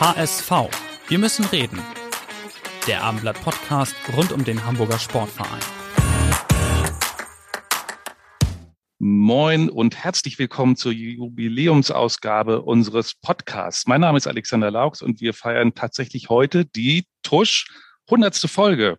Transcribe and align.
HSV. 0.00 0.52
Wir 1.08 1.18
müssen 1.18 1.44
reden. 1.46 1.82
Der 2.86 3.02
Abendblatt 3.02 3.42
Podcast 3.42 3.96
rund 4.16 4.30
um 4.30 4.44
den 4.44 4.64
Hamburger 4.64 4.96
Sportverein. 4.96 5.58
Moin 9.00 9.68
und 9.68 9.96
herzlich 9.96 10.38
willkommen 10.38 10.76
zur 10.76 10.92
Jubiläumsausgabe 10.92 12.62
unseres 12.62 13.14
Podcasts. 13.14 13.88
Mein 13.88 14.00
Name 14.00 14.18
ist 14.18 14.28
Alexander 14.28 14.70
Laux 14.70 15.02
und 15.02 15.20
wir 15.20 15.34
feiern 15.34 15.74
tatsächlich 15.74 16.28
heute 16.28 16.64
die 16.64 17.04
Tusch 17.24 17.66
100. 18.06 18.36
Folge. 18.48 18.98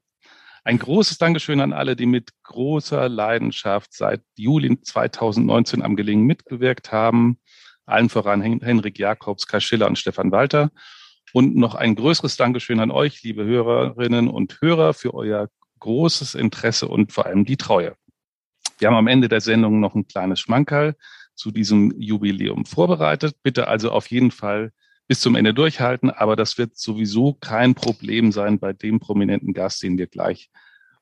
Ein 0.65 0.79
großes 0.79 1.17
Dankeschön 1.17 1.61
an 1.61 1.71
alle, 1.71 1.95
die 1.95 2.07
mit 2.07 2.31
großer 2.43 3.07
Leidenschaft 3.07 3.93
seit 3.93 4.21
Juli 4.35 4.81
2019 4.81 5.81
am 5.81 5.95
Gelingen 5.95 6.25
mitgewirkt 6.25 6.91
haben. 6.91 7.39
Allen 7.89 8.09
voran 8.09 8.41
Henrik 8.41 8.99
Jakobs, 8.99 9.47
Kai 9.47 9.59
Schiller 9.59 9.87
und 9.87 9.97
Stefan 9.97 10.31
Walter. 10.31 10.71
Und 11.33 11.55
noch 11.55 11.75
ein 11.75 11.95
größeres 11.95 12.37
Dankeschön 12.37 12.79
an 12.79 12.91
euch, 12.91 13.21
liebe 13.23 13.45
Hörerinnen 13.45 14.27
und 14.27 14.59
Hörer, 14.61 14.93
für 14.93 15.13
euer 15.13 15.49
großes 15.79 16.35
Interesse 16.35 16.87
und 16.87 17.11
vor 17.13 17.25
allem 17.25 17.45
die 17.45 17.57
Treue. 17.57 17.95
Wir 18.79 18.87
haben 18.87 18.95
am 18.95 19.07
Ende 19.07 19.27
der 19.27 19.41
Sendung 19.41 19.79
noch 19.79 19.95
ein 19.95 20.07
kleines 20.07 20.39
Schmankerl 20.39 20.95
zu 21.35 21.51
diesem 21.51 21.93
Jubiläum 21.99 22.65
vorbereitet. 22.65 23.35
Bitte 23.43 23.67
also 23.67 23.91
auf 23.91 24.07
jeden 24.07 24.31
Fall 24.31 24.71
bis 25.07 25.21
zum 25.21 25.35
Ende 25.35 25.53
durchhalten, 25.53 26.11
aber 26.11 26.35
das 26.35 26.57
wird 26.57 26.77
sowieso 26.77 27.33
kein 27.33 27.75
Problem 27.75 28.31
sein 28.31 28.59
bei 28.59 28.73
dem 28.73 28.99
prominenten 28.99 29.53
Gast, 29.53 29.81
den 29.81 29.97
wir 29.97 30.07
gleich 30.07 30.49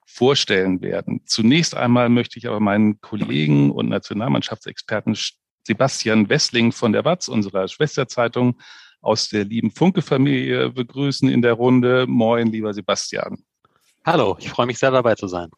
vorstellen 0.06 0.82
werden. 0.82 1.22
Zunächst 1.26 1.76
einmal 1.76 2.08
möchte 2.08 2.40
ich 2.40 2.48
aber 2.48 2.62
meinen 2.62 3.02
Kollegen 3.02 3.72
und 3.72 3.90
Nationalmannschaftsexperten 3.90 5.16
Sebastian 5.68 6.30
Wessling 6.30 6.72
von 6.72 6.94
der 6.94 7.04
Watz, 7.04 7.28
unserer 7.28 7.68
Schwesterzeitung, 7.68 8.60
aus 9.02 9.30
der 9.30 9.44
lieben 9.44 9.70
Funke-Familie 9.70 10.70
begrüßen 10.70 11.30
in 11.30 11.42
der 11.42 11.54
Runde. 11.54 12.08
Moin, 12.08 12.48
lieber 12.48 12.74
Sebastian. 12.74 13.44
Hallo, 14.06 14.38
ich 14.40 14.50
freue 14.50 14.66
mich 14.66 14.80
sehr 14.80 14.92
dabei 14.92 15.16
zu 15.16 15.28
sein. 15.28 15.50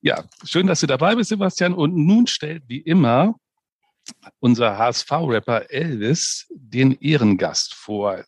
Ja, 0.00 0.24
schön, 0.44 0.66
dass 0.66 0.80
du 0.80 0.86
dabei 0.86 1.14
bist, 1.14 1.28
Sebastian. 1.28 1.74
Und 1.74 1.94
nun 1.94 2.26
stellt 2.26 2.64
wie 2.66 2.80
immer 2.80 3.34
unser 4.40 4.78
HSV-Rapper 4.78 5.70
Elvis 5.70 6.46
den 6.50 6.92
Ehrengast 6.92 7.74
vor. 7.74 8.24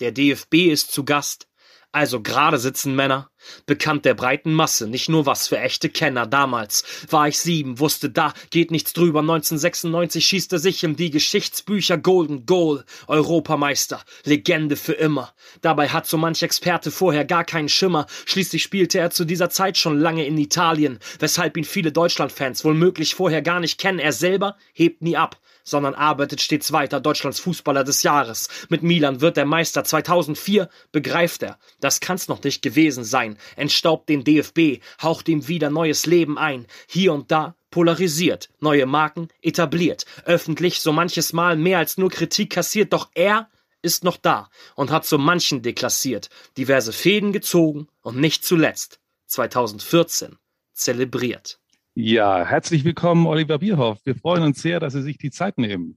Der 0.00 0.12
DFB 0.12 0.54
ist 0.70 0.92
zu 0.92 1.04
Gast. 1.04 1.48
Also 1.92 2.20
gerade 2.20 2.58
sitzen 2.58 2.94
Männer, 2.94 3.30
bekannt 3.64 4.04
der 4.04 4.12
breiten 4.14 4.52
Masse, 4.52 4.86
nicht 4.86 5.08
nur 5.08 5.24
was 5.24 5.48
für 5.48 5.58
echte 5.58 5.88
Kenner. 5.88 6.26
Damals 6.26 6.84
war 7.08 7.26
ich 7.28 7.38
sieben, 7.38 7.78
wusste 7.78 8.10
da 8.10 8.34
geht 8.50 8.70
nichts 8.70 8.92
drüber. 8.92 9.20
1996 9.20 10.26
schießt 10.26 10.52
er 10.52 10.58
sich 10.58 10.84
in 10.84 10.96
die 10.96 11.10
Geschichtsbücher 11.10 11.96
Golden 11.96 12.44
Goal, 12.44 12.84
Europameister, 13.06 14.02
Legende 14.24 14.76
für 14.76 14.92
immer. 14.92 15.32
Dabei 15.62 15.88
hat 15.88 16.06
so 16.06 16.18
manch 16.18 16.42
Experte 16.42 16.90
vorher 16.90 17.24
gar 17.24 17.44
keinen 17.44 17.70
Schimmer. 17.70 18.06
Schließlich 18.26 18.62
spielte 18.62 18.98
er 18.98 19.10
zu 19.10 19.24
dieser 19.24 19.48
Zeit 19.48 19.78
schon 19.78 19.98
lange 19.98 20.26
in 20.26 20.36
Italien, 20.36 20.98
weshalb 21.18 21.56
ihn 21.56 21.64
viele 21.64 21.92
Deutschlandfans 21.92 22.64
womöglich 22.64 23.14
vorher 23.14 23.40
gar 23.40 23.60
nicht 23.60 23.80
kennen. 23.80 24.00
Er 24.00 24.12
selber 24.12 24.56
hebt 24.74 25.00
nie 25.00 25.16
ab 25.16 25.40
sondern 25.66 25.94
arbeitet 25.94 26.40
stets 26.40 26.72
weiter 26.72 27.00
Deutschlands 27.00 27.40
Fußballer 27.40 27.84
des 27.84 28.02
Jahres. 28.02 28.48
Mit 28.70 28.82
Milan 28.82 29.20
wird 29.20 29.36
er 29.36 29.44
Meister. 29.44 29.84
2004, 29.84 30.70
begreift 30.92 31.42
er, 31.42 31.58
das 31.80 32.00
kann's 32.00 32.28
noch 32.28 32.42
nicht 32.42 32.62
gewesen 32.62 33.04
sein, 33.04 33.36
entstaubt 33.56 34.08
den 34.08 34.24
DFB, 34.24 34.80
haucht 35.02 35.28
ihm 35.28 35.48
wieder 35.48 35.68
neues 35.68 36.06
Leben 36.06 36.38
ein, 36.38 36.66
hier 36.86 37.12
und 37.12 37.30
da 37.30 37.56
polarisiert, 37.70 38.48
neue 38.60 38.86
Marken 38.86 39.28
etabliert, 39.42 40.06
öffentlich 40.24 40.80
so 40.80 40.92
manches 40.92 41.32
Mal 41.32 41.56
mehr 41.56 41.78
als 41.78 41.98
nur 41.98 42.10
Kritik 42.10 42.50
kassiert, 42.50 42.92
doch 42.92 43.10
er 43.14 43.50
ist 43.82 44.04
noch 44.04 44.16
da 44.16 44.48
und 44.76 44.90
hat 44.90 45.04
so 45.04 45.18
manchen 45.18 45.62
deklassiert, 45.62 46.30
diverse 46.56 46.92
Fäden 46.92 47.32
gezogen 47.32 47.88
und 48.00 48.16
nicht 48.16 48.44
zuletzt 48.44 49.00
2014 49.26 50.38
zelebriert. 50.72 51.58
Ja, 51.98 52.44
herzlich 52.44 52.84
willkommen, 52.84 53.26
Oliver 53.26 53.58
Bierhoff. 53.58 54.04
Wir 54.04 54.14
freuen 54.14 54.42
uns 54.42 54.60
sehr, 54.60 54.80
dass 54.80 54.92
Sie 54.92 55.00
sich 55.00 55.16
die 55.16 55.30
Zeit 55.30 55.56
nehmen. 55.56 55.96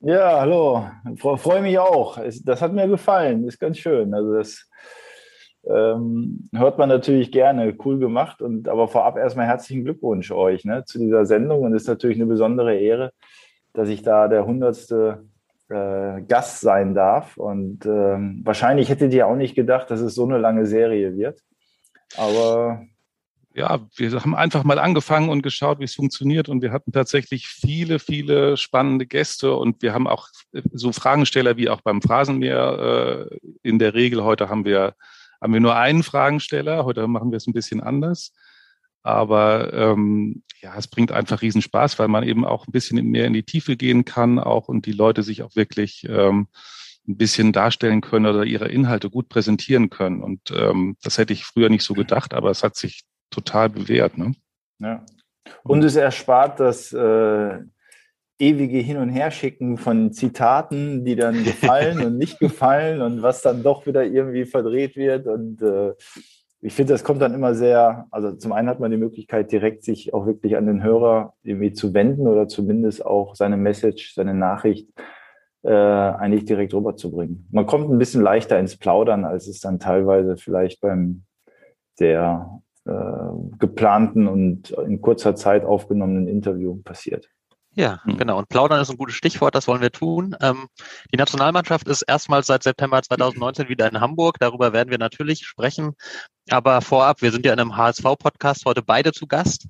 Ja, 0.00 0.38
hallo. 0.40 0.86
Freue 1.16 1.62
mich 1.62 1.78
auch. 1.78 2.18
Das 2.44 2.60
hat 2.60 2.74
mir 2.74 2.86
gefallen. 2.86 3.48
Ist 3.48 3.58
ganz 3.58 3.78
schön. 3.78 4.12
Also 4.12 4.34
das 4.34 4.68
ähm, 5.64 6.50
hört 6.54 6.76
man 6.76 6.90
natürlich 6.90 7.32
gerne. 7.32 7.74
Cool 7.82 7.98
gemacht. 7.98 8.42
Und 8.42 8.68
aber 8.68 8.88
vorab 8.88 9.16
erstmal 9.16 9.46
herzlichen 9.46 9.84
Glückwunsch 9.84 10.30
euch 10.32 10.66
ne, 10.66 10.84
zu 10.84 10.98
dieser 10.98 11.24
Sendung. 11.24 11.62
Und 11.62 11.74
es 11.74 11.84
ist 11.84 11.88
natürlich 11.88 12.18
eine 12.18 12.26
besondere 12.26 12.76
Ehre, 12.76 13.12
dass 13.72 13.88
ich 13.88 14.02
da 14.02 14.28
der 14.28 14.44
hundertste 14.44 15.24
äh, 15.70 16.20
Gast 16.28 16.60
sein 16.60 16.94
darf. 16.94 17.38
Und 17.38 17.86
ähm, 17.86 18.42
wahrscheinlich 18.44 18.90
hättet 18.90 19.14
ihr 19.14 19.26
auch 19.26 19.36
nicht 19.36 19.54
gedacht, 19.54 19.90
dass 19.90 20.02
es 20.02 20.14
so 20.14 20.26
eine 20.26 20.36
lange 20.36 20.66
Serie 20.66 21.16
wird. 21.16 21.40
Aber 22.18 22.82
ja, 23.54 23.80
wir 23.96 24.12
haben 24.12 24.34
einfach 24.34 24.64
mal 24.64 24.78
angefangen 24.78 25.28
und 25.28 25.42
geschaut, 25.42 25.78
wie 25.78 25.84
es 25.84 25.94
funktioniert. 25.94 26.48
Und 26.48 26.62
wir 26.62 26.72
hatten 26.72 26.92
tatsächlich 26.92 27.46
viele, 27.46 27.98
viele 27.98 28.56
spannende 28.56 29.06
Gäste. 29.06 29.54
Und 29.54 29.82
wir 29.82 29.92
haben 29.92 30.06
auch 30.06 30.28
so 30.72 30.92
Fragensteller 30.92 31.56
wie 31.56 31.68
auch 31.68 31.80
beim 31.80 32.02
Phrasenmeer 32.02 33.28
äh, 33.30 33.38
in 33.62 33.78
der 33.78 33.94
Regel. 33.94 34.24
Heute 34.24 34.48
haben 34.48 34.64
wir, 34.64 34.94
haben 35.40 35.52
wir 35.52 35.60
nur 35.60 35.76
einen 35.76 36.02
Fragensteller. 36.02 36.84
Heute 36.84 37.06
machen 37.06 37.30
wir 37.30 37.36
es 37.36 37.46
ein 37.46 37.52
bisschen 37.52 37.80
anders. 37.80 38.32
Aber 39.02 39.72
ähm, 39.72 40.42
ja, 40.60 40.74
es 40.76 40.86
bringt 40.86 41.12
einfach 41.12 41.42
riesen 41.42 41.62
Spaß, 41.62 41.98
weil 41.98 42.08
man 42.08 42.22
eben 42.22 42.44
auch 42.44 42.66
ein 42.66 42.72
bisschen 42.72 43.04
mehr 43.04 43.26
in 43.26 43.32
die 43.32 43.42
Tiefe 43.42 43.76
gehen 43.76 44.04
kann 44.04 44.38
auch 44.38 44.68
und 44.68 44.86
die 44.86 44.92
Leute 44.92 45.22
sich 45.22 45.42
auch 45.42 45.56
wirklich 45.56 46.06
ähm, 46.08 46.46
ein 47.08 47.16
bisschen 47.16 47.52
darstellen 47.52 48.00
können 48.00 48.26
oder 48.26 48.44
ihre 48.44 48.68
Inhalte 48.68 49.10
gut 49.10 49.28
präsentieren 49.28 49.90
können. 49.90 50.22
Und 50.22 50.52
ähm, 50.52 50.96
das 51.02 51.18
hätte 51.18 51.32
ich 51.32 51.44
früher 51.44 51.68
nicht 51.68 51.82
so 51.82 51.94
gedacht, 51.94 52.32
aber 52.32 52.50
es 52.50 52.62
hat 52.62 52.76
sich 52.76 53.02
total 53.32 53.68
bewährt. 53.68 54.16
Ne? 54.16 54.32
Ja. 54.78 55.04
Und 55.64 55.82
es 55.84 55.96
erspart 55.96 56.60
das 56.60 56.92
äh, 56.92 57.58
ewige 58.38 58.78
Hin- 58.78 58.98
und 58.98 59.08
Herschicken 59.08 59.76
von 59.76 60.12
Zitaten, 60.12 61.04
die 61.04 61.16
dann 61.16 61.44
gefallen 61.44 62.04
und 62.04 62.18
nicht 62.18 62.38
gefallen 62.38 63.00
und 63.00 63.22
was 63.22 63.42
dann 63.42 63.62
doch 63.62 63.86
wieder 63.86 64.04
irgendwie 64.04 64.44
verdreht 64.44 64.96
wird. 64.96 65.26
Und 65.26 65.62
äh, 65.62 65.94
ich 66.60 66.74
finde, 66.74 66.92
das 66.92 67.04
kommt 67.04 67.22
dann 67.22 67.34
immer 67.34 67.54
sehr, 67.54 68.06
also 68.10 68.32
zum 68.32 68.52
einen 68.52 68.68
hat 68.68 68.78
man 68.78 68.90
die 68.90 68.96
Möglichkeit, 68.96 69.50
direkt 69.50 69.84
sich 69.84 70.14
auch 70.14 70.26
wirklich 70.26 70.56
an 70.56 70.66
den 70.66 70.82
Hörer 70.82 71.34
irgendwie 71.42 71.72
zu 71.72 71.92
wenden 71.92 72.28
oder 72.28 72.46
zumindest 72.46 73.04
auch 73.04 73.34
seine 73.34 73.56
Message, 73.56 74.14
seine 74.14 74.34
Nachricht 74.34 74.88
äh, 75.62 75.70
eigentlich 75.70 76.44
direkt 76.44 76.74
rüberzubringen. 76.74 77.48
Man 77.50 77.66
kommt 77.66 77.90
ein 77.90 77.98
bisschen 77.98 78.22
leichter 78.22 78.58
ins 78.58 78.76
Plaudern, 78.76 79.24
als 79.24 79.46
es 79.46 79.60
dann 79.60 79.78
teilweise 79.78 80.36
vielleicht 80.36 80.80
beim 80.80 81.24
der 81.98 82.62
äh, 82.84 82.92
geplanten 83.58 84.26
und 84.26 84.70
in 84.70 85.00
kurzer 85.00 85.34
Zeit 85.34 85.64
aufgenommenen 85.64 86.28
Interview 86.28 86.76
passiert. 86.82 87.28
Ja, 87.74 88.00
mhm. 88.04 88.18
genau. 88.18 88.38
Und 88.38 88.48
plaudern 88.48 88.80
ist 88.80 88.90
ein 88.90 88.98
gutes 88.98 89.14
Stichwort, 89.14 89.54
das 89.54 89.66
wollen 89.66 89.80
wir 89.80 89.92
tun. 89.92 90.36
Ähm, 90.42 90.66
die 91.12 91.16
Nationalmannschaft 91.16 91.88
ist 91.88 92.02
erstmals 92.02 92.46
seit 92.46 92.62
September 92.62 93.00
2019 93.02 93.68
wieder 93.68 93.88
in 93.90 94.00
Hamburg. 94.00 94.36
Darüber 94.40 94.72
werden 94.72 94.90
wir 94.90 94.98
natürlich 94.98 95.46
sprechen. 95.46 95.92
Aber 96.50 96.82
vorab, 96.82 97.22
wir 97.22 97.32
sind 97.32 97.46
ja 97.46 97.52
in 97.52 97.60
einem 97.60 97.76
HSV-Podcast 97.76 98.66
heute 98.66 98.82
beide 98.82 99.12
zu 99.12 99.26
Gast. 99.26 99.68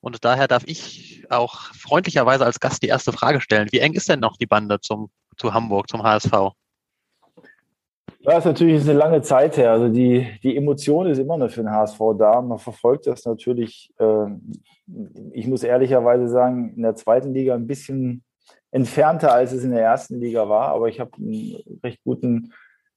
Und 0.00 0.24
daher 0.24 0.46
darf 0.46 0.62
ich 0.66 1.24
auch 1.30 1.72
freundlicherweise 1.74 2.44
als 2.44 2.60
Gast 2.60 2.82
die 2.82 2.88
erste 2.88 3.12
Frage 3.12 3.40
stellen. 3.40 3.68
Wie 3.72 3.80
eng 3.80 3.94
ist 3.94 4.08
denn 4.08 4.20
noch 4.20 4.36
die 4.36 4.46
Bande 4.46 4.80
zum, 4.80 5.10
zu 5.36 5.54
Hamburg, 5.54 5.88
zum 5.88 6.02
HSV? 6.02 6.52
Ja, 8.28 8.36
ist 8.36 8.44
natürlich 8.44 8.82
eine 8.82 8.92
lange 8.92 9.22
Zeit 9.22 9.56
her. 9.56 9.72
Also 9.72 9.88
die, 9.88 10.26
die 10.42 10.54
Emotion 10.54 11.06
ist 11.06 11.16
immer 11.16 11.38
noch 11.38 11.50
für 11.50 11.62
den 11.62 11.70
HSV 11.70 11.98
da. 12.18 12.42
Man 12.42 12.58
verfolgt 12.58 13.06
das 13.06 13.24
natürlich, 13.24 13.90
äh, 13.98 14.26
ich 15.32 15.46
muss 15.46 15.62
ehrlicherweise 15.62 16.28
sagen, 16.28 16.74
in 16.76 16.82
der 16.82 16.94
zweiten 16.94 17.32
Liga 17.32 17.54
ein 17.54 17.66
bisschen 17.66 18.22
entfernter, 18.70 19.32
als 19.32 19.52
es 19.52 19.64
in 19.64 19.70
der 19.70 19.80
ersten 19.80 20.20
Liga 20.20 20.46
war. 20.46 20.68
Aber 20.68 20.88
ich 20.88 21.00
habe 21.00 21.12
einen 21.16 21.56
recht 21.82 22.00
guten 22.04 22.52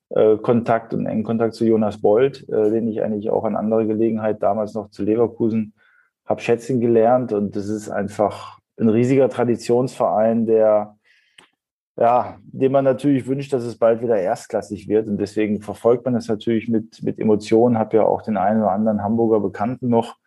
äh, 0.10 0.36
Kontakt 0.36 0.94
und 0.94 1.06
engen 1.06 1.24
Kontakt 1.24 1.54
zu 1.54 1.64
Jonas 1.64 2.02
Bold, 2.02 2.50
äh, 2.50 2.70
den 2.70 2.90
ich 2.90 3.02
eigentlich 3.02 3.30
auch 3.30 3.46
an 3.46 3.56
anderer 3.56 3.86
Gelegenheit 3.86 4.44
damals 4.44 4.74
noch 4.74 4.90
zu 4.90 5.02
Leverkusen 5.02 5.74
habe 6.26 6.42
schätzen 6.42 6.82
gelernt. 6.82 7.32
Und 7.32 7.56
das 7.56 7.70
ist 7.70 7.88
einfach 7.88 8.60
ein 8.78 8.90
riesiger 8.90 9.30
Traditionsverein, 9.30 10.46
der 10.46 10.98
ja, 11.98 12.38
dem 12.44 12.72
man 12.72 12.86
natürlich 12.86 13.28
wünscht, 13.28 13.52
dass 13.54 13.64
es 13.64 13.78
bald 13.78 14.02
wieder 14.02 14.18
erstklassig 14.18 14.88
wird. 14.88 15.08
Und 15.08 15.18
deswegen 15.18 15.62
verfolgt 15.62 16.06
man 16.06 16.16
es 16.16 16.28
natürlich 16.28 16.70
mit, 16.70 17.04
mit 17.04 17.20
Emotionen. 17.20 17.78
Habe 17.78 17.98
ja 17.98 18.04
auch 18.04 18.22
den 18.22 18.38
einen 18.38 18.62
oder 18.62 18.72
anderen 18.72 19.04
Hamburger 19.04 19.40
Bekannten 19.40 19.90
noch, 19.90 20.18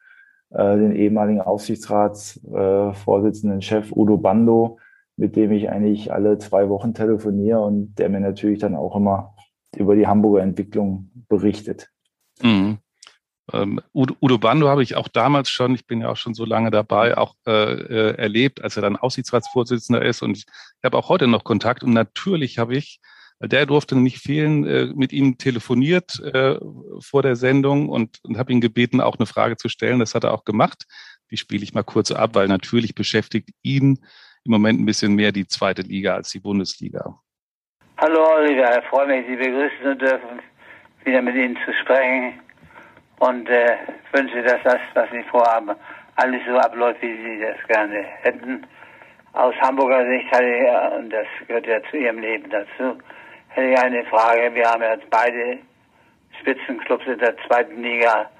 äh, 0.51 0.77
den 0.77 0.95
ehemaligen 0.95 1.41
Aufsichtsratsvorsitzenden 1.41 3.59
äh, 3.59 3.63
Chef 3.63 3.91
Udo 3.93 4.19
Bando, 4.19 4.79
mit 5.17 5.37
dem 5.37 5.53
ich 5.53 5.71
eigentlich 5.71 6.13
alle 6.13 6.39
zwei 6.39 6.69
Wochen 6.69 6.95
telefoniere 6.95 7.61
und 7.61 7.95
der 7.99 8.09
mir 8.09 8.21
natürlich 8.21 8.59
dann 8.59 8.75
auch 8.77 8.97
immer 8.97 9.35
über 9.77 9.97
die 9.97 10.07
Hamburger 10.07 10.43
Entwicklung 10.43 11.11
berichtet. 11.29 11.91
Mhm. 12.43 12.79
Ähm, 13.55 13.81
Udo, 13.93 14.17
Udo 14.21 14.39
Bando 14.39 14.69
habe 14.69 14.83
ich 14.83 14.97
auch 14.97 15.09
damals 15.09 15.49
schon, 15.49 15.75
ich 15.75 15.87
bin 15.87 16.01
ja 16.01 16.11
auch 16.11 16.17
schon 16.17 16.35
so 16.35 16.45
lange 16.45 16.71
dabei, 16.71 17.17
auch 17.17 17.35
äh, 17.47 17.51
äh 17.53 18.17
erlebt, 18.17 18.63
als 18.63 18.77
er 18.77 18.83
dann 18.83 18.97
Aussichtsratsvorsitzender 18.97 20.03
ist. 20.03 20.23
Und 20.23 20.37
ich, 20.37 20.47
ich 20.47 20.85
habe 20.85 20.97
auch 20.99 21.09
heute 21.09 21.27
noch 21.27 21.45
Kontakt. 21.45 21.85
Und 21.85 21.93
natürlich 21.93 22.59
habe 22.59 22.75
ich, 22.75 23.01
der 23.41 23.67
durfte 23.67 23.97
nicht 23.97 24.19
fehlen, 24.19 24.67
äh, 24.67 24.87
mit 24.95 25.13
ihm 25.13 25.39
telefoniert 25.39 26.21
äh, 26.21 26.57
vor 27.01 27.23
der 27.23 27.37
Sendung 27.37 27.89
und, 27.89 28.19
und 28.25 28.39
habe 28.39 28.53
ihn 28.53 28.61
gebeten, 28.61 29.01
auch 29.01 29.19
eine 29.19 29.27
Frage 29.27 29.57
zu 29.57 29.69
stellen. 29.69 30.01
Das 30.01 30.15
hat 30.15 30.25
er 30.25 30.35
auch 30.35 30.45
gemacht. 30.45 30.85
Die 31.31 31.37
spiele 31.37 31.63
ich 31.63 31.75
mal 31.75 31.85
kurz 31.85 32.11
ab, 32.11 32.31
weil 32.35 32.49
natürlich 32.49 32.95
beschäftigt 32.95 33.51
ihn 33.63 34.01
im 34.45 34.51
Moment 34.51 34.81
ein 34.81 34.87
bisschen 34.87 35.15
mehr 35.15 35.33
die 35.33 35.47
zweite 35.47 35.83
Liga 35.83 36.15
als 36.15 36.31
die 36.31 36.41
Bundesliga. 36.41 37.19
Hallo 37.97 38.27
Oliver, 38.37 38.79
ich 38.79 38.89
freue 38.89 39.07
mich, 39.07 39.25
Sie 39.29 39.37
begrüßen 39.37 39.79
zu 39.83 39.97
dürfen, 39.97 40.41
wieder 41.05 41.23
mit 41.23 41.37
Ihnen 41.37 41.57
zu 41.65 41.73
sprechen 41.83 42.41
und 43.29 43.49
äh, 43.49 43.77
wünsche, 44.13 44.43
dass 44.43 44.63
das, 44.63 44.81
was 44.95 45.11
Sie 45.11 45.23
vorhaben, 45.25 45.71
alles 46.17 46.43
so 46.47 46.57
abläuft, 46.57 47.01
wie 47.03 47.17
Sie 47.17 47.41
das 47.41 47.57
gerne 47.67 48.03
hätten. 48.23 48.67
Aus 49.33 49.55
Hamburger 49.61 50.07
Sicht 50.07 50.31
hatte 50.31 50.45
ich, 50.45 50.99
und 50.99 51.11
das 51.11 51.27
gehört 51.47 51.67
ja 51.67 51.83
zu 51.91 51.97
Ihrem 51.97 52.19
Leben 52.19 52.49
dazu, 52.51 52.99
hätte 53.49 53.69
ich 53.69 53.79
eine 53.79 54.05
Frage. 54.05 54.55
Wir 54.55 54.71
haben 54.71 54.83
ja 54.83 54.97
beide 55.11 55.59
Spitzenclubs 56.41 57.07
in 57.07 57.19
der 57.19 57.37
zweiten 57.47 57.83
Liga, 57.83 58.31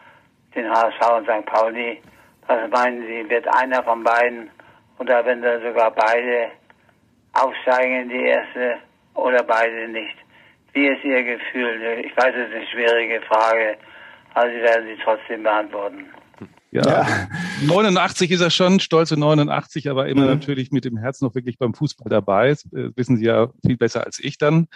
den 0.55 0.71
HSV 0.71 1.11
und 1.17 1.27
St. 1.27 1.47
Pauli. 1.47 2.01
Was 2.47 2.71
meinen 2.71 3.07
Sie, 3.07 3.29
wird 3.29 3.47
einer 3.57 3.83
von 3.83 4.05
beiden 4.05 4.51
oder 4.99 5.25
wenn 5.25 5.41
dann 5.41 5.63
sogar 5.63 5.91
beide 5.93 6.51
aufsteigen 7.33 8.03
in 8.03 8.09
die 8.11 8.25
erste 8.25 8.77
oder 9.15 9.43
beide 9.43 9.89
nicht? 9.89 10.17
Wie 10.75 10.87
ist 10.89 11.03
Ihr 11.05 11.25
Gefühl? 11.25 12.05
Ich 12.05 12.17
weiß, 12.17 12.35
es 12.35 12.49
ist 12.49 12.55
eine 12.55 12.67
schwierige 12.67 13.21
Frage. 13.23 13.79
Aber 14.35 14.51
Sie 14.51 14.63
werden 14.63 14.87
sie 14.87 15.03
trotzdem 15.03 15.43
beantworten. 15.43 16.07
Ja, 16.73 16.83
ja. 16.83 17.07
89 17.69 18.33
ist 18.33 18.41
er 18.41 18.51
schon, 18.51 18.81
stolze 18.81 19.17
89, 19.17 19.89
aber 19.89 20.09
immer 20.09 20.23
mhm. 20.23 20.29
natürlich 20.29 20.73
mit 20.73 20.85
dem 20.85 20.97
Herz 20.97 21.21
noch 21.21 21.37
wirklich 21.37 21.57
beim 21.57 21.73
Fußball 21.73 22.11
dabei. 22.11 22.49
Das 22.49 22.65
äh, 22.73 22.91
wissen 22.97 23.17
Sie 23.17 23.27
ja 23.27 23.49
viel 23.65 23.77
besser 23.77 24.05
als 24.05 24.19
ich 24.19 24.39
dann. 24.39 24.67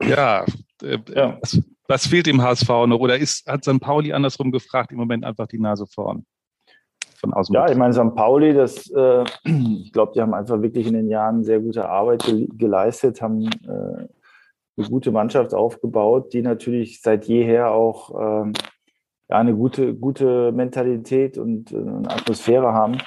Ja, 0.00 0.44
äh, 0.82 0.98
ja. 1.12 1.38
Was, 1.40 1.60
was, 1.88 2.06
fehlt 2.06 2.26
dem 2.26 2.40
HSV 2.40 2.68
noch? 2.86 3.00
Oder 3.00 3.18
ist, 3.18 3.48
hat 3.48 3.64
St. 3.64 3.80
Pauli 3.80 4.12
andersrum 4.12 4.52
gefragt, 4.52 4.92
im 4.92 4.98
Moment 4.98 5.24
einfach 5.24 5.48
die 5.48 5.58
Nase 5.58 5.86
vorn? 5.86 6.24
Von 7.16 7.34
außen 7.34 7.52
ja, 7.52 7.68
ich 7.68 7.76
meine, 7.76 7.92
St. 7.92 8.14
Pauli, 8.14 8.54
das, 8.54 8.88
äh, 8.90 9.24
ich 9.44 9.92
glaube, 9.92 10.12
die 10.14 10.20
haben 10.20 10.34
einfach 10.34 10.62
wirklich 10.62 10.86
in 10.86 10.94
den 10.94 11.08
Jahren 11.08 11.42
sehr 11.42 11.58
gute 11.58 11.88
Arbeit 11.88 12.22
ge 12.22 12.46
geleistet, 12.56 13.20
haben 13.20 13.46
äh, 13.66 14.06
eine 14.78 14.88
gute 14.88 15.10
Mannschaft 15.10 15.52
aufgebaut, 15.52 16.32
die 16.32 16.42
natürlich 16.42 17.02
seit 17.02 17.26
jeher 17.26 17.72
auch 17.72 18.44
ähm, 18.44 18.52
ja, 19.30 19.38
eine 19.38 19.54
gute, 19.54 19.94
gute 19.94 20.50
Mentalität 20.52 21.38
und 21.38 21.72
äh, 21.72 21.76
eine 21.76 22.10
Atmosphäre 22.10 22.72
haben. 22.72 22.98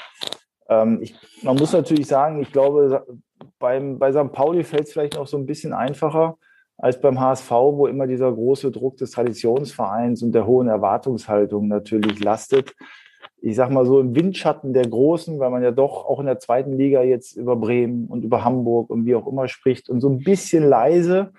Ähm, 0.69 0.99
ich, 1.01 1.15
man 1.43 1.57
muss 1.57 1.73
natürlich 1.73 2.07
sagen, 2.07 2.41
ich 2.41 2.51
glaube, 2.51 3.05
beim, 3.59 3.99
bei 3.99 4.11
St. 4.11 4.31
Pauli 4.31 4.63
fällt 4.63 4.87
es 4.87 4.93
vielleicht 4.93 5.15
noch 5.15 5.27
so 5.27 5.37
ein 5.37 5.45
bisschen 5.45 5.73
einfacher 5.73 6.37
als 6.77 6.99
beim 6.99 7.19
HSV, 7.19 7.51
wo 7.51 7.87
immer 7.87 8.07
dieser 8.07 8.31
große 8.31 8.71
Druck 8.71 8.97
des 8.97 9.11
Traditionsvereins 9.11 10.23
und 10.23 10.31
der 10.31 10.47
hohen 10.47 10.69
Erwartungshaltung 10.69 11.67
natürlich 11.67 12.23
lastet. 12.23 12.73
Ich 13.41 13.57
sag 13.57 13.69
mal 13.69 13.85
so 13.85 13.99
im 13.99 14.15
Windschatten 14.15 14.73
der 14.73 14.87
Großen, 14.87 15.37
weil 15.39 15.49
man 15.49 15.61
ja 15.61 15.71
doch 15.71 16.05
auch 16.05 16.21
in 16.21 16.25
der 16.25 16.39
zweiten 16.39 16.77
Liga 16.77 17.03
jetzt 17.03 17.35
über 17.35 17.57
Bremen 17.57 18.07
und 18.07 18.23
über 18.23 18.45
Hamburg 18.45 18.89
und 18.89 19.05
wie 19.05 19.15
auch 19.15 19.27
immer 19.27 19.49
spricht 19.49 19.89
und 19.89 19.99
so 19.99 20.09
ein 20.09 20.19
bisschen 20.19 20.63
leise 20.63 21.33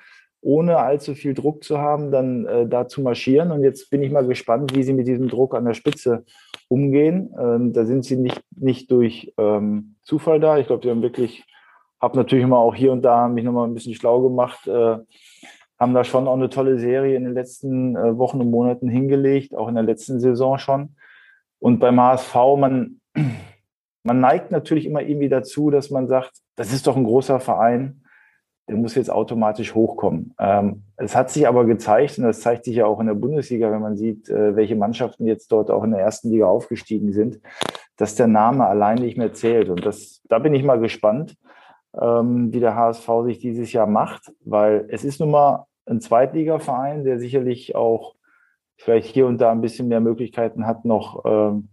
ohne 0.45 0.77
allzu 0.77 1.15
viel 1.15 1.35
Druck 1.35 1.65
zu 1.65 1.79
haben, 1.79 2.11
dann 2.11 2.45
äh, 2.47 2.69
da 2.69 2.87
zu 2.87 3.01
marschieren. 3.01 3.51
Und 3.51 3.63
jetzt 3.63 3.91
bin 3.91 4.03
ich 4.03 4.13
mal 4.13 4.27
gespannt, 4.27 4.77
wie 4.77 4.83
sie 4.83 4.93
mit 4.93 5.07
diesem 5.07 5.29
Druck 5.29 5.55
an 5.55 5.65
der 5.65 5.75
Spitze 5.75 6.25
umgehen. 6.69 7.35
Ähm, 7.39 7.73
da 7.73 7.85
sind 7.87 8.05
sie 8.05 8.17
nicht, 8.17 8.43
nicht 8.55 8.91
durch 8.91 9.33
ähm, 9.39 9.97
Zufall 10.03 10.41
da. 10.41 10.59
Ich 10.59 10.67
glaube, 10.67 10.83
sie 10.85 10.91
haben 10.91 11.03
wirklich, 11.03 11.45
habe 12.01 12.19
natürlich 12.19 12.45
immer 12.45 12.59
auch 12.59 12.75
hier 12.75 12.93
und 12.93 13.03
da 13.03 13.27
mich 13.27 13.45
nochmal 13.45 13.67
ein 13.67 13.75
bisschen 13.75 13.95
schlau 13.95 14.21
gemacht, 14.21 14.67
äh, 14.69 14.99
haben 15.79 15.95
da 15.95 16.05
schon 16.05 16.29
auch 16.29 16.37
eine 16.37 16.51
tolle 16.51 16.79
Serie 16.79 17.17
in 17.17 17.25
den 17.25 17.35
letzten 17.35 17.97
äh, 17.97 18.17
Wochen 18.19 18.41
und 18.41 18.51
Monaten 18.51 18.89
hingelegt, 18.89 19.55
auch 19.55 19.69
in 19.69 19.75
der 19.75 19.85
letzten 19.85 20.21
Saison 20.21 20.59
schon. 20.59 20.97
Und 21.59 21.79
beim 21.79 21.99
HSV, 21.99 22.35
man, 22.59 23.01
man 24.03 24.21
neigt 24.21 24.51
natürlich 24.51 24.85
immer 24.85 25.01
irgendwie 25.01 25.31
dazu, 25.31 25.71
dass 25.71 25.91
man 25.91 26.07
sagt, 26.07 26.33
das 26.55 26.71
ist 26.73 26.87
doch 26.87 26.97
ein 26.97 27.05
großer 27.05 27.41
Verein 27.41 28.04
der 28.69 28.77
muss 28.77 28.95
jetzt 28.95 29.11
automatisch 29.11 29.75
hochkommen. 29.75 30.35
Ähm, 30.39 30.85
es 30.97 31.15
hat 31.15 31.31
sich 31.31 31.47
aber 31.47 31.67
gezeigt, 31.67 32.19
und 32.19 32.25
das 32.25 32.41
zeigt 32.41 32.65
sich 32.65 32.77
ja 32.77 32.87
auch 32.87 33.01
in 33.01 33.07
der 33.07 33.15
Bundesliga, 33.15 33.71
wenn 33.71 33.83
man 33.83 33.97
sieht, 33.97 34.29
äh, 34.31 34.57
welche 34.57 34.77
Mannschaften 34.77 35.27
jetzt 35.27 35.53
dort 35.53 35.71
auch 35.71 35.85
in 35.85 35.91
der 35.91 36.01
ersten 36.01 36.31
Liga 36.31 36.47
aufgestiegen 36.47 37.13
sind, 37.13 37.41
dass 37.97 38.15
der 38.15 38.27
Name 38.27 38.67
allein 38.67 38.99
nicht 38.99 39.19
mehr 39.19 39.33
zählt. 39.33 39.69
Und 39.69 39.85
das, 39.85 40.23
da 40.29 40.39
bin 40.39 40.55
ich 40.55 40.63
mal 40.63 40.81
gespannt, 40.81 41.37
ähm, 42.01 42.53
wie 42.53 42.61
der 42.61 42.75
HSV 42.75 43.09
sich 43.25 43.39
dieses 43.39 43.73
Jahr 43.73 43.87
macht, 43.87 44.33
weil 44.45 44.87
es 44.89 45.05
ist 45.05 45.21
nun 45.21 45.31
mal 45.31 45.67
ein 45.87 46.01
Zweitligaverein, 46.01 47.05
der 47.05 47.19
sicherlich 47.19 47.77
auch 47.77 48.15
vielleicht 48.77 49.07
hier 49.07 49.27
und 49.27 49.41
da 49.41 49.53
ein 49.53 49.61
bisschen 49.61 49.89
mehr 49.89 50.01
Möglichkeiten 50.01 50.67
hat, 50.67 50.85
noch 50.85 51.23
ähm, 51.27 51.69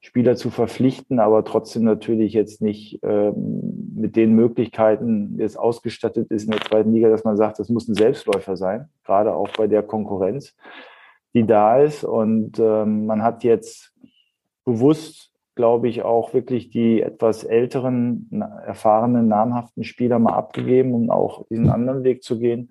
Spieler 0.00 0.36
zu 0.36 0.50
verpflichten, 0.50 1.18
aber 1.18 1.44
trotzdem 1.44 1.84
natürlich 1.84 2.32
jetzt 2.32 2.62
nicht 2.62 3.00
ähm, 3.02 3.92
mit 3.96 4.14
den 4.14 4.34
Möglichkeiten 4.34 5.36
jetzt 5.38 5.58
ausgestattet 5.58 6.30
ist 6.30 6.44
in 6.44 6.52
der 6.52 6.60
zweiten 6.60 6.92
Liga, 6.92 7.08
dass 7.08 7.24
man 7.24 7.36
sagt, 7.36 7.58
das 7.58 7.68
muss 7.70 7.88
ein 7.88 7.94
Selbstläufer 7.94 8.56
sein, 8.56 8.88
gerade 9.04 9.34
auch 9.34 9.48
bei 9.56 9.66
der 9.66 9.82
Konkurrenz, 9.82 10.54
die 11.34 11.46
da 11.46 11.80
ist. 11.80 12.04
Und 12.04 12.58
ähm, 12.58 13.06
man 13.06 13.22
hat 13.22 13.42
jetzt 13.42 13.94
bewusst, 14.64 15.32
glaube 15.54 15.88
ich, 15.88 16.02
auch 16.02 16.34
wirklich 16.34 16.70
die 16.70 17.00
etwas 17.00 17.42
älteren, 17.42 18.30
erfahrenen, 18.64 19.28
namhaften 19.28 19.82
Spieler 19.82 20.18
mal 20.18 20.34
abgegeben, 20.34 20.92
um 20.94 21.10
auch 21.10 21.46
diesen 21.48 21.70
anderen 21.70 22.04
Weg 22.04 22.22
zu 22.22 22.38
gehen. 22.38 22.70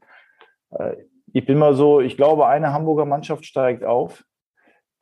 Äh, 0.69 0.95
ich 1.33 1.45
bin 1.45 1.57
mal 1.57 1.73
so, 1.73 1.99
ich 1.99 2.15
glaube, 2.15 2.47
eine 2.47 2.71
Hamburger 2.71 3.05
Mannschaft 3.05 3.45
steigt 3.45 3.83
auf 3.83 4.23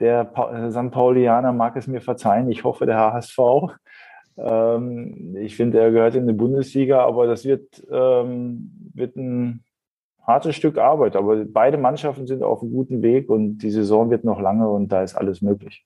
der 0.04 0.26
pa 0.26 0.52
äh, 0.52 0.72
St. 0.72 0.92
Paulianer 0.92 1.54
mag 1.54 1.78
es 1.78 1.88
mir 1.88 2.02
verzeihen. 2.02 2.52
Ich 2.52 2.66
hoffe, 2.66 2.86
der 2.86 2.98
HSV. 2.98 3.40
Ähm, 4.38 5.38
ich 5.38 5.56
finde, 5.56 5.80
er 5.80 5.92
gehört 5.92 6.16
in 6.16 6.28
die 6.28 6.34
Bundesliga, 6.34 7.06
aber 7.06 7.26
das 7.26 7.46
wird, 7.46 7.82
ähm, 7.90 8.92
wird 8.94 9.16
ein 9.16 9.64
hartes 10.22 10.58
Stück 10.58 10.78
Arbeit. 10.78 11.16
Aber 11.16 11.46
beide 11.46 11.78
Mannschaften 11.78 12.28
sind 12.28 12.44
auf 12.44 12.62
einem 12.62 12.74
guten 12.74 13.02
Weg 13.02 13.30
und 13.30 13.60
die 13.60 13.72
Saison 13.72 14.10
wird 14.10 14.26
noch 14.26 14.42
lange 14.42 14.70
und 14.70 14.90
da 14.90 15.04
ist 15.04 15.16
alles 15.16 15.42
möglich. 15.42 15.86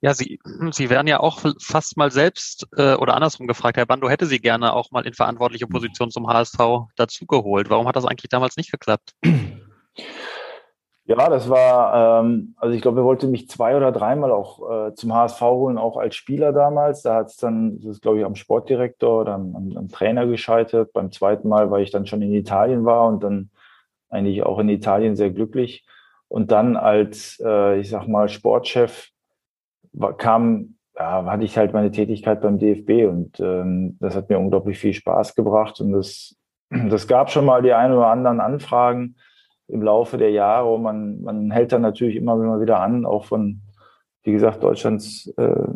Ja, 0.00 0.14
Sie, 0.14 0.40
Sie 0.72 0.90
werden 0.90 1.06
ja 1.06 1.20
auch 1.20 1.42
fast 1.60 1.96
mal 1.96 2.10
selbst 2.10 2.66
äh, 2.76 2.94
oder 2.94 3.14
andersrum 3.14 3.46
gefragt, 3.46 3.76
Herr 3.76 3.86
Bando 3.86 4.08
hätte 4.08 4.26
Sie 4.26 4.40
gerne 4.40 4.72
auch 4.72 4.90
mal 4.90 5.06
in 5.06 5.12
verantwortliche 5.12 5.68
Position 5.68 6.10
zum 6.10 6.26
HSV 6.26 6.58
dazugeholt. 6.96 7.70
Warum 7.70 7.86
hat 7.86 7.94
das 7.96 8.06
eigentlich 8.06 8.30
damals 8.30 8.56
nicht 8.56 8.72
geklappt? 8.72 9.14
Ja, 11.04 11.28
das 11.28 11.48
war, 11.48 12.22
ähm, 12.22 12.54
also 12.56 12.74
ich 12.74 12.82
glaube, 12.82 13.00
er 13.00 13.04
wollte 13.04 13.26
mich 13.26 13.48
zwei 13.48 13.76
oder 13.76 13.90
dreimal 13.90 14.30
auch 14.30 14.88
äh, 14.88 14.94
zum 14.94 15.12
HSV 15.12 15.40
holen, 15.40 15.78
auch 15.78 15.96
als 15.96 16.14
Spieler 16.14 16.52
damals. 16.52 17.02
Da 17.02 17.16
hat 17.16 17.28
es 17.28 17.36
dann, 17.36 17.80
das 17.80 17.96
ist 17.96 18.02
glaube 18.02 18.20
ich 18.20 18.24
am 18.24 18.36
Sportdirektor 18.36 19.22
oder 19.22 19.34
am, 19.34 19.74
am, 19.76 19.88
Trainer 19.88 20.26
gescheitert. 20.26 20.92
Beim 20.92 21.10
zweiten 21.10 21.48
Mal, 21.48 21.70
weil 21.70 21.82
ich 21.82 21.90
dann 21.90 22.06
schon 22.06 22.22
in 22.22 22.32
Italien 22.32 22.84
war 22.84 23.08
und 23.08 23.24
dann 23.24 23.50
eigentlich 24.08 24.44
auch 24.44 24.58
in 24.58 24.68
Italien 24.68 25.16
sehr 25.16 25.30
glücklich. 25.30 25.84
Und 26.28 26.52
dann 26.52 26.76
als, 26.76 27.42
äh, 27.44 27.80
ich 27.80 27.90
sag 27.90 28.06
mal, 28.06 28.28
Sportchef 28.28 29.08
war, 29.92 30.16
kam, 30.16 30.76
ja, 30.96 31.24
hatte 31.24 31.44
ich 31.44 31.58
halt 31.58 31.72
meine 31.72 31.90
Tätigkeit 31.90 32.40
beim 32.40 32.58
DFB 32.58 33.08
und 33.08 33.40
ähm, 33.40 33.96
das 34.00 34.14
hat 34.14 34.28
mir 34.28 34.38
unglaublich 34.38 34.78
viel 34.78 34.92
Spaß 34.92 35.34
gebracht 35.34 35.80
und 35.80 35.92
das, 35.92 36.36
das 36.70 37.08
gab 37.08 37.30
schon 37.30 37.46
mal 37.46 37.62
die 37.62 37.72
ein 37.72 37.92
oder 37.92 38.06
anderen 38.06 38.40
Anfragen 38.40 39.16
im 39.70 39.82
Laufe 39.82 40.18
der 40.18 40.30
Jahre. 40.30 40.72
Und 40.72 40.82
man, 40.82 41.22
man 41.22 41.50
hält 41.50 41.72
dann 41.72 41.82
natürlich 41.82 42.16
immer, 42.16 42.60
wieder 42.60 42.80
an, 42.80 43.06
auch 43.06 43.24
von, 43.24 43.60
wie 44.22 44.32
gesagt, 44.32 44.62
Deutschlands 44.62 45.32
äh, 45.36 45.66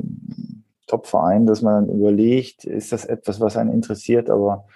Top-Verein, 0.87 1.47
dass 1.47 1.63
man 1.63 1.87
dann 1.87 1.97
überlegt, 1.97 2.65
ist 2.65 2.93
das 2.93 3.05
etwas, 3.05 3.41
was 3.41 3.57
einen 3.57 3.73
interessiert, 3.73 4.29
aber 4.29 4.67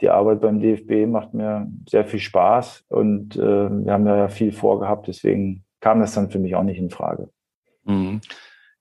die 0.00 0.10
Arbeit 0.10 0.40
beim 0.40 0.60
DFB 0.60 1.08
macht 1.08 1.34
mir 1.34 1.66
sehr 1.88 2.04
viel 2.04 2.20
Spaß 2.20 2.84
und 2.88 3.36
äh, 3.36 3.40
wir 3.40 3.92
haben 3.92 4.06
ja 4.06 4.28
viel 4.28 4.52
vorgehabt, 4.52 5.08
deswegen 5.08 5.64
kam 5.80 6.00
das 6.00 6.14
dann 6.14 6.30
für 6.30 6.38
mich 6.38 6.54
auch 6.54 6.62
nicht 6.62 6.78
in 6.78 6.90
Frage. 6.90 7.30
Mhm. 7.84 8.20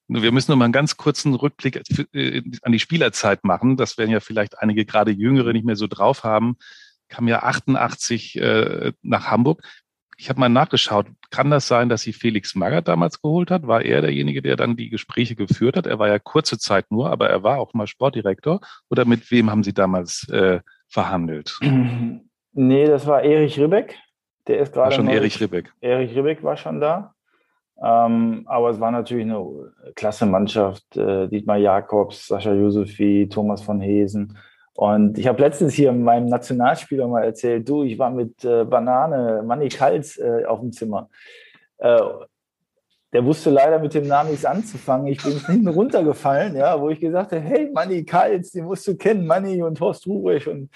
Wir 0.08 0.32
müssen 0.32 0.52
noch 0.52 0.58
mal 0.58 0.66
einen 0.66 0.74
ganz 0.74 0.98
kurzen 0.98 1.34
Rückblick 1.34 1.82
äh, 2.14 2.44
an 2.62 2.72
die 2.72 2.80
Spielerzeit 2.80 3.44
machen. 3.44 3.76
Das 3.76 3.98
werden 3.98 4.12
ja 4.12 4.20
vielleicht 4.20 4.60
einige 4.60 4.86
gerade 4.86 5.12
Jüngere 5.12 5.52
nicht 5.52 5.66
mehr 5.66 5.76
so 5.76 5.88
drauf 5.88 6.24
haben. 6.24 6.58
Kam 7.08 7.28
ja 7.28 7.42
88 7.42 8.40
äh, 8.40 8.92
nach 9.02 9.32
Hamburg. 9.32 9.64
Ich 10.18 10.30
habe 10.30 10.40
mal 10.40 10.50
nachgeschaut. 10.50 11.08
Kann 11.30 11.52
das 11.52 11.68
sein, 11.68 11.90
dass 11.90 12.02
sie 12.02 12.14
Felix 12.14 12.56
Magath 12.56 12.88
damals 12.88 13.22
geholt 13.22 13.52
hat? 13.52 13.68
War 13.68 13.82
er 13.82 14.02
derjenige, 14.02 14.42
der 14.42 14.56
dann 14.56 14.78
die 14.78 14.90
Gespräche 14.90 15.36
geführt 15.36 15.76
hat? 15.76 15.88
Er 15.88 16.00
war 16.00 16.08
ja 16.08 16.20
kurze 16.20 16.58
Zeit 16.58 16.90
nur, 16.90 17.10
aber 17.10 17.30
er 17.30 17.44
war 17.44 17.60
auch 17.60 17.74
mal 17.74 17.88
Sportdirektor. 17.88 18.62
Oder 18.90 19.06
mit 19.06 19.30
wem 19.32 19.52
haben 19.52 19.64
Sie 19.64 19.74
damals 19.74 20.28
äh, 20.30 20.60
verhandelt? 20.88 21.58
Nee, 22.58 22.86
das 22.86 23.06
war 23.06 23.22
Erich 23.22 23.60
Ribbeck. 23.60 23.98
Der 24.48 24.60
ist 24.60 24.72
gerade. 24.72 24.92
War 24.92 24.92
schon 24.94 25.10
Erich 25.10 25.42
Ribbeck. 25.42 25.74
Erich 25.82 26.16
Ribbeck 26.16 26.42
war 26.42 26.56
schon 26.56 26.80
da. 26.80 27.14
Ähm, 27.84 28.44
aber 28.46 28.70
es 28.70 28.80
war 28.80 28.92
natürlich 28.92 29.26
eine 29.26 29.74
klasse 29.96 30.26
Mannschaft. 30.26 30.96
Äh, 30.96 31.28
Dietmar 31.28 31.58
Jakobs, 31.58 32.28
Sascha 32.28 32.54
Josefi, 32.54 33.28
Thomas 33.30 33.62
von 33.62 33.82
Hesen. 33.82 34.38
Und 34.76 35.18
ich 35.18 35.28
habe 35.28 35.42
letztens 35.42 35.74
hier 35.74 35.94
meinem 35.94 36.28
Nationalspieler 36.28 37.08
mal 37.08 37.24
erzählt, 37.24 37.68
du, 37.68 37.84
ich 37.84 37.98
war 37.98 38.12
mit 38.12 38.44
äh, 38.44 38.66
Banane, 38.66 39.42
Manni 39.42 39.70
Kals 39.70 40.18
äh, 40.18 40.44
auf 40.46 40.60
dem 40.60 40.74
Zimmer. 40.74 41.10
Äh, 41.78 42.02
der 43.14 43.26
wusste 43.26 43.50
leider 43.50 43.80
mit 43.80 43.94
dem 43.94 44.06
Namen 44.06 44.32
nichts 44.32 44.44
anzufangen. 44.44 45.08
Ich 45.08 45.24
bin 45.24 45.40
hinten 45.48 45.70
runtergefallen, 45.70 46.58
ja, 46.58 46.80
wo 46.82 46.90
ich 46.90 47.00
gesagt 47.00 47.32
habe, 47.32 47.42
hey, 47.42 47.72
Manni 47.74 48.04
Kals, 48.04 48.52
den 48.52 48.66
musst 48.66 48.86
du 48.86 48.98
kennen, 48.98 49.26
Manni 49.26 49.64
und 49.64 49.80
Horst 49.80 50.08
Ruhrig. 50.08 50.46
Und 50.50 50.70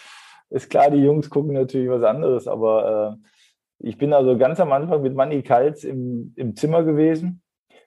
ist 0.49 0.69
klar, 0.69 0.89
die 0.89 1.03
Jungs 1.03 1.29
gucken 1.29 1.53
natürlich 1.53 1.89
was 1.89 2.03
anderes, 2.03 2.47
aber 2.47 3.19
äh, 3.19 3.87
ich 3.89 3.97
bin 3.97 4.13
also 4.13 4.37
ganz 4.37 4.61
am 4.61 4.71
Anfang 4.71 5.01
mit 5.01 5.13
Manni 5.13 5.43
Kals 5.43 5.83
im, 5.83 6.33
im 6.37 6.55
Zimmer 6.55 6.83
gewesen. 6.83 7.41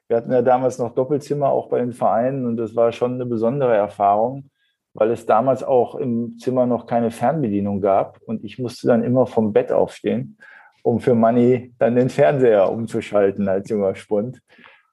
Wir 0.09 0.19
hatten 0.19 0.31
ja 0.31 0.43
damals 0.43 0.79
noch 0.79 0.95
Doppelzimmer 0.95 1.49
auch 1.49 1.71
bei 1.71 1.79
den 1.79 1.93
Vereinen 1.93 2.45
und 2.45 2.59
das 2.59 2.77
war 2.77 2.93
schon 2.93 3.15
eine 3.15 3.25
besondere 3.25 3.75
Erfahrung 3.75 4.51
weil 4.95 5.11
es 5.11 5.27
damals 5.27 5.63
auch 5.63 5.95
im 5.95 6.39
Zimmer 6.39 6.67
noch 6.67 6.87
keine 6.87 7.11
Fernbedienung 7.11 7.81
gab 7.81 8.21
und 8.27 8.45
ich 8.45 8.59
musste 8.59 8.87
dann 8.87 9.03
immer 9.03 9.27
vom 9.27 9.53
Bett 9.53 9.73
aufstehen, 9.73 10.39
um 10.83 11.01
für 11.01 11.15
Money 11.15 11.73
dann 11.79 11.97
den 11.97 12.09
Fernseher 12.09 12.71
umzuschalten 12.71 13.49
als 13.49 13.69
junger 13.71 13.95
Spund. 13.95 14.41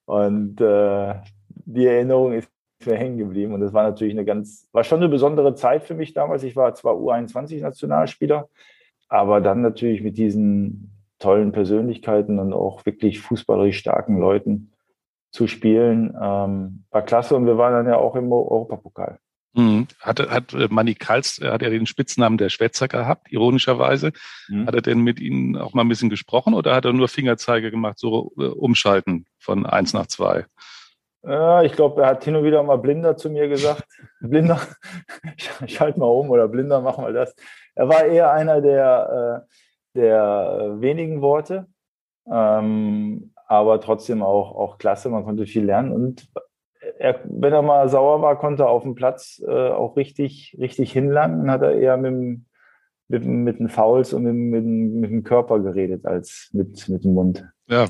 Und 0.05 0.61
äh, 0.61 1.15
die 1.49 1.85
Erinnerung 1.85 2.33
ist 2.33 2.49
mir 2.85 2.95
hängen 2.95 3.17
geblieben 3.17 3.53
und 3.53 3.59
das 3.59 3.73
war 3.73 3.83
natürlich 3.83 4.13
eine 4.13 4.25
ganz, 4.25 4.67
war 4.71 4.83
schon 4.83 4.99
eine 4.99 5.09
besondere 5.09 5.53
Zeit 5.55 5.83
für 5.83 5.95
mich 5.95 6.13
damals. 6.13 6.43
Ich 6.43 6.55
war 6.55 6.73
zwar 6.73 6.95
U21-Nationalspieler, 6.95 8.47
aber 9.09 9.41
dann 9.41 9.61
natürlich 9.61 10.01
mit 10.01 10.17
diesen 10.17 10.91
tollen 11.19 11.51
Persönlichkeiten 11.51 12.39
und 12.39 12.53
auch 12.53 12.85
wirklich 12.85 13.19
fußballerisch 13.19 13.77
starken 13.77 14.17
Leuten 14.17 14.71
zu 15.31 15.47
spielen, 15.47 16.15
ähm, 16.19 16.85
war 16.89 17.01
klasse 17.03 17.35
und 17.35 17.45
wir 17.45 17.57
waren 17.57 17.73
dann 17.73 17.87
ja 17.87 17.97
auch 17.97 18.15
im 18.15 18.31
Europapokal. 18.31 19.19
Mhm. 19.53 19.87
Hat, 19.99 20.19
hat 20.29 20.53
äh, 20.53 20.67
Manny 20.69 20.95
Kals, 20.95 21.39
hat 21.43 21.63
er 21.63 21.69
den 21.69 21.85
Spitznamen 21.85 22.37
der 22.37 22.49
Schwätzer 22.49 22.87
gehabt, 22.87 23.31
ironischerweise. 23.31 24.11
Mhm. 24.47 24.67
Hat 24.67 24.75
er 24.75 24.81
denn 24.81 24.99
mit 24.99 25.19
Ihnen 25.19 25.57
auch 25.57 25.73
mal 25.73 25.81
ein 25.81 25.89
bisschen 25.89 26.09
gesprochen 26.09 26.53
oder 26.53 26.75
hat 26.75 26.85
er 26.85 26.93
nur 26.93 27.07
Fingerzeige 27.07 27.71
gemacht, 27.71 27.97
so 27.97 28.31
äh, 28.37 28.43
umschalten 28.43 29.25
von 29.39 29.65
eins 29.65 29.93
nach 29.93 30.07
zwei? 30.07 30.45
Ja, 31.23 31.63
ich 31.63 31.73
glaube, 31.73 32.01
er 32.03 32.09
hat 32.09 32.23
hin 32.23 32.35
und 32.35 32.45
wieder 32.45 32.63
mal 32.63 32.77
Blinder 32.77 33.17
zu 33.17 33.29
mir 33.29 33.47
gesagt. 33.49 33.83
Blinder, 34.21 34.61
schalt 35.67 35.97
mal 35.97 36.05
um 36.05 36.29
oder 36.29 36.47
Blinder, 36.47 36.79
mach 36.81 36.97
mal 36.97 37.13
das. 37.13 37.35
Er 37.75 37.89
war 37.89 38.05
eher 38.05 38.31
einer 38.31 38.61
der, 38.61 39.45
äh, 39.95 39.99
der 39.99 40.75
wenigen 40.79 41.21
Worte, 41.21 41.67
ähm, 42.31 43.33
aber 43.47 43.81
trotzdem 43.81 44.21
auch, 44.21 44.55
auch 44.55 44.77
klasse. 44.77 45.09
Man 45.09 45.25
konnte 45.25 45.45
viel 45.45 45.65
lernen 45.65 45.91
und 45.91 46.29
er, 46.99 47.21
wenn 47.23 47.53
er 47.53 47.61
mal 47.61 47.87
sauer 47.89 48.21
war, 48.21 48.37
konnte 48.37 48.63
er 48.63 48.69
auf 48.69 48.83
dem 48.83 48.93
Platz 48.93 49.41
äh, 49.47 49.69
auch 49.69 49.95
richtig, 49.95 50.55
richtig 50.59 50.91
hinlanden, 50.91 51.49
hat 51.49 51.61
er 51.61 51.71
eher 51.71 51.95
mit, 51.95 52.41
mit, 53.07 53.25
mit 53.25 53.59
den 53.59 53.69
Fouls 53.69 54.11
und 54.11 54.23
mit, 54.23 54.35
mit, 54.35 54.65
mit, 54.65 55.09
dem 55.09 55.23
Körper 55.23 55.59
geredet 55.59 56.05
als 56.05 56.49
mit, 56.51 56.89
mit 56.89 57.05
dem 57.05 57.13
Mund. 57.13 57.45
Ja, 57.67 57.85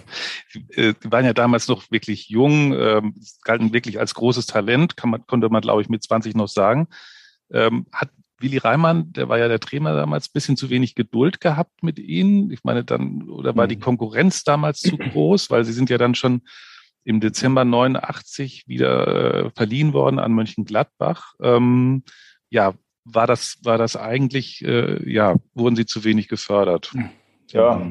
äh, 0.76 0.94
die 1.04 1.12
waren 1.12 1.26
ja 1.26 1.34
damals 1.34 1.68
noch 1.68 1.90
wirklich 1.90 2.30
jung, 2.30 2.74
ähm, 2.74 3.16
galten 3.44 3.74
wirklich 3.74 4.00
als 4.00 4.14
großes 4.14 4.46
Talent, 4.46 4.96
kann 4.96 5.10
man, 5.10 5.26
konnte 5.26 5.50
man, 5.50 5.62
glaube 5.62 5.82
ich, 5.82 5.90
mit 5.90 6.04
20 6.04 6.36
noch 6.36 6.48
sagen. 6.48 6.88
Ähm, 7.52 7.88
hat 7.92 8.10
Willi 8.38 8.58
Reimann, 8.58 9.12
der 9.12 9.28
war 9.28 9.40
ja 9.40 9.48
der 9.48 9.60
Trainer 9.60 9.96
damals, 9.96 10.28
ein 10.28 10.34
bisschen 10.34 10.56
zu 10.56 10.70
wenig 10.70 10.94
Geduld 10.94 11.42
gehabt 11.42 11.82
mit 11.82 11.98
ihnen. 11.98 12.52
Ich 12.52 12.64
meine, 12.64 12.84
dann, 12.84 13.28
oder 13.28 13.56
war 13.56 13.68
die 13.68 13.76
mhm. 13.76 13.82
Konkurrenz 13.82 14.44
damals 14.44 14.82
zu 14.82 14.98
groß, 14.98 15.50
weil 15.50 15.66
sie 15.66 15.74
sind 15.74 15.90
ja 15.90 15.98
dann 15.98 16.14
schon 16.14 16.44
im 17.04 17.20
Dezember 17.20 17.66
89 17.66 18.66
wieder 18.68 19.46
äh, 19.46 19.50
verliehen 19.52 19.94
worden 19.94 20.20
an 20.20 20.34
Mönchengladbach. 20.34 21.34
Ähm, 21.42 22.04
ja, 22.50 22.74
war 23.06 23.28
das, 23.28 23.58
war 23.64 23.78
das 23.78 23.96
eigentlich, 23.96 24.64
äh, 24.64 25.10
ja, 25.10 25.36
wurden 25.54 25.76
sie 25.76 25.86
zu 25.86 26.04
wenig 26.04 26.28
gefördert? 26.28 26.94
Ja, 27.52 27.82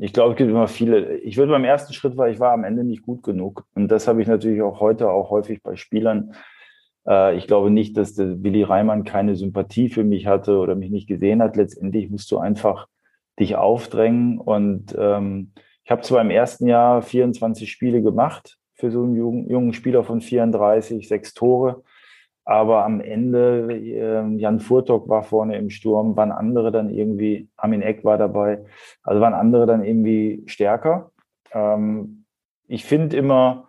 ich 0.00 0.12
glaube, 0.12 0.32
es 0.32 0.36
gibt 0.36 0.50
immer 0.50 0.66
viele. 0.66 1.18
Ich 1.18 1.36
würde 1.36 1.52
beim 1.52 1.64
ersten 1.64 1.92
Schritt 1.92 2.16
war, 2.16 2.28
ich 2.28 2.40
war 2.40 2.52
am 2.52 2.64
Ende 2.64 2.82
nicht 2.82 3.02
gut 3.02 3.22
genug. 3.22 3.64
Und 3.74 3.88
das 3.88 4.08
habe 4.08 4.20
ich 4.20 4.26
natürlich 4.26 4.62
auch 4.62 4.80
heute 4.80 5.10
auch 5.10 5.30
häufig 5.30 5.62
bei 5.62 5.76
Spielern. 5.76 6.34
Äh, 7.06 7.36
ich 7.36 7.46
glaube 7.46 7.70
nicht, 7.70 7.96
dass 7.96 8.14
der 8.14 8.42
Willi 8.42 8.62
Reimann 8.62 9.04
keine 9.04 9.36
Sympathie 9.36 9.88
für 9.88 10.04
mich 10.04 10.26
hatte 10.26 10.58
oder 10.58 10.74
mich 10.74 10.90
nicht 10.90 11.06
gesehen 11.06 11.40
hat. 11.42 11.56
Letztendlich 11.56 12.10
musst 12.10 12.30
du 12.32 12.38
einfach 12.38 12.88
dich 13.38 13.56
aufdrängen 13.56 14.38
und 14.38 14.94
ähm, 14.98 15.52
ich 15.84 15.90
habe 15.90 16.02
zwar 16.02 16.22
im 16.22 16.30
ersten 16.30 16.66
Jahr 16.66 17.02
24 17.02 17.70
Spiele 17.70 18.02
gemacht 18.02 18.58
für 18.74 18.90
so 18.90 19.02
einen 19.02 19.14
jungen, 19.14 19.48
jungen 19.48 19.72
Spieler 19.74 20.02
von 20.02 20.20
34, 20.20 21.06
sechs 21.06 21.34
Tore. 21.34 21.82
Aber 22.46 22.84
am 22.84 23.00
Ende, 23.00 23.72
äh, 23.72 24.36
Jan 24.36 24.60
Furtok 24.60 25.08
war 25.08 25.22
vorne 25.22 25.56
im 25.56 25.70
Sturm, 25.70 26.16
waren 26.16 26.32
andere 26.32 26.72
dann 26.72 26.90
irgendwie, 26.90 27.48
Armin 27.56 27.82
Eck 27.82 28.04
war 28.04 28.18
dabei, 28.18 28.64
also 29.02 29.20
waren 29.20 29.34
andere 29.34 29.66
dann 29.66 29.84
irgendwie 29.84 30.42
stärker. 30.46 31.10
Ähm, 31.52 32.24
ich 32.66 32.84
finde 32.84 33.16
immer, 33.16 33.68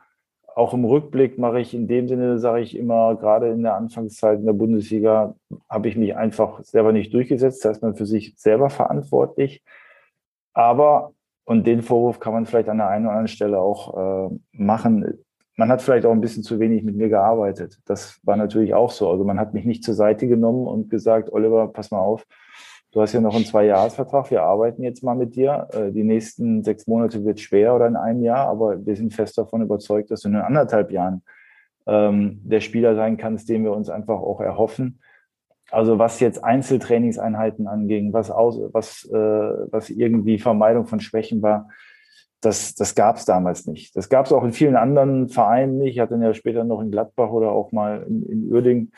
auch 0.56 0.74
im 0.74 0.86
Rückblick 0.86 1.38
mache 1.38 1.60
ich 1.60 1.74
in 1.74 1.88
dem 1.88 2.08
Sinne, 2.08 2.40
sage 2.40 2.62
ich 2.62 2.78
immer, 2.78 3.16
gerade 3.16 3.50
in 3.50 3.64
der 3.64 3.76
Anfangszeit 3.76 4.40
in 4.40 4.46
der 4.46 4.54
Bundesliga 4.54 5.36
habe 5.70 5.90
ich 5.90 5.98
mich 5.98 6.16
einfach 6.16 6.64
selber 6.64 6.94
nicht 6.94 7.14
durchgesetzt. 7.14 7.64
Da 7.64 7.72
ist 7.72 7.82
man 7.82 7.96
für 7.96 8.06
sich 8.06 8.36
selber 8.38 8.70
verantwortlich. 8.70 9.64
Aber 10.54 11.12
und 11.46 11.68
den 11.68 11.82
Vorwurf 11.82 12.20
kann 12.20 12.34
man 12.34 12.46
vielleicht 12.46 12.70
an 12.70 12.78
der 12.78 12.90
einen 12.90 13.06
oder 13.06 13.14
anderen 13.14 13.28
Stelle 13.28 13.60
auch 13.60 14.30
äh, 14.32 14.36
machen. 14.52 15.20
Man 15.56 15.70
hat 15.70 15.82
vielleicht 15.82 16.06
auch 16.06 16.12
ein 16.12 16.22
bisschen 16.22 16.44
zu 16.44 16.60
wenig 16.60 16.84
mit 16.84 16.96
mir 16.96 17.08
gearbeitet. 17.08 17.80
Das 17.86 18.20
war 18.24 18.36
natürlich 18.36 18.74
auch 18.74 18.92
so. 18.92 19.10
Also 19.10 19.24
man 19.24 19.40
hat 19.40 19.54
mich 19.54 19.64
nicht 19.64 19.84
zur 19.84 19.94
Seite 19.94 20.28
genommen 20.28 20.68
und 20.68 20.90
gesagt, 20.90 21.32
Oliver, 21.32 21.68
pass 21.68 21.92
mal 21.92 22.00
auf, 22.00 22.26
du 22.92 23.02
hast 23.02 23.14
ja 23.14 23.22
noch 23.22 23.36
einen 23.36 23.46
Zwei-Jahres-Vertrag, 23.46 24.32
wir 24.32 24.44
arbeiten 24.44 24.84
jetzt 24.84 25.04
mal 25.04 25.16
mit 25.16 25.36
dir. 25.36 25.68
Äh, 25.72 25.92
die 25.92 26.04
nächsten 26.04 26.64
sechs 26.64 26.88
Monate 26.88 27.24
wird 27.24 27.40
schwer 27.40 27.76
oder 27.76 27.88
in 27.88 27.96
einem 27.96 28.24
Jahr, 28.24 28.48
aber 28.48 28.84
wir 28.86 28.96
sind 28.96 29.14
fest 29.14 29.38
davon 29.38 29.62
überzeugt, 29.62 30.12
dass 30.12 30.22
du 30.22 30.30
in 30.30 30.36
anderthalb 30.36 30.92
Jahren 30.92 31.22
ähm, 31.86 32.42
der 32.44 32.62
Spieler 32.62 32.96
sein 32.96 33.18
kannst, 33.18 33.50
den 33.50 33.64
wir 33.64 33.72
uns 33.72 33.90
einfach 33.90 34.20
auch 34.20 34.42
erhoffen. 34.42 35.00
Also 35.72 35.98
was 35.98 36.20
jetzt 36.20 36.44
Einzeltrainingseinheiten 36.44 37.68
anging, 37.68 38.14
was, 38.14 38.30
aus, 38.30 38.60
was, 38.72 39.06
äh, 39.06 39.14
was 39.14 39.90
irgendwie 39.90 40.38
Vermeidung 40.38 40.86
von 40.86 41.00
Schwächen 41.00 41.42
war, 41.42 41.70
das, 42.42 42.76
das 42.76 42.94
gab 42.94 43.18
es 43.18 43.26
damals 43.26 43.66
nicht. 43.66 43.96
Das 43.96 44.10
gab 44.10 44.28
es 44.28 44.32
auch 44.32 44.44
in 44.44 44.54
vielen 44.54 44.76
anderen 44.76 45.30
Vereinen 45.30 45.80
nicht. 45.80 45.96
Ich 45.96 46.00
hatte 46.00 46.16
ja 46.16 46.34
später 46.34 46.64
noch 46.64 46.82
in 46.82 46.92
Gladbach 46.92 47.32
oder 47.32 47.52
auch 47.52 47.72
mal 47.72 48.06
in, 48.08 48.24
in 48.24 48.52
Uerdingen, 48.52 48.92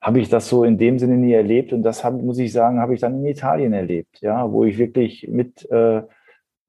habe 0.00 0.20
ich 0.20 0.28
das 0.28 0.48
so 0.48 0.64
in 0.64 0.78
dem 0.78 0.98
Sinne 0.98 1.16
nie 1.16 1.32
erlebt. 1.32 1.72
Und 1.72 1.82
das 1.82 2.04
hab, 2.04 2.14
muss 2.14 2.38
ich 2.38 2.52
sagen, 2.52 2.80
habe 2.80 2.94
ich 2.94 3.00
dann 3.00 3.18
in 3.18 3.26
Italien 3.26 3.72
erlebt, 3.72 4.20
ja, 4.20 4.50
wo 4.50 4.64
ich 4.64 4.78
wirklich 4.78 5.28
mit, 5.28 5.70
äh, 5.70 6.02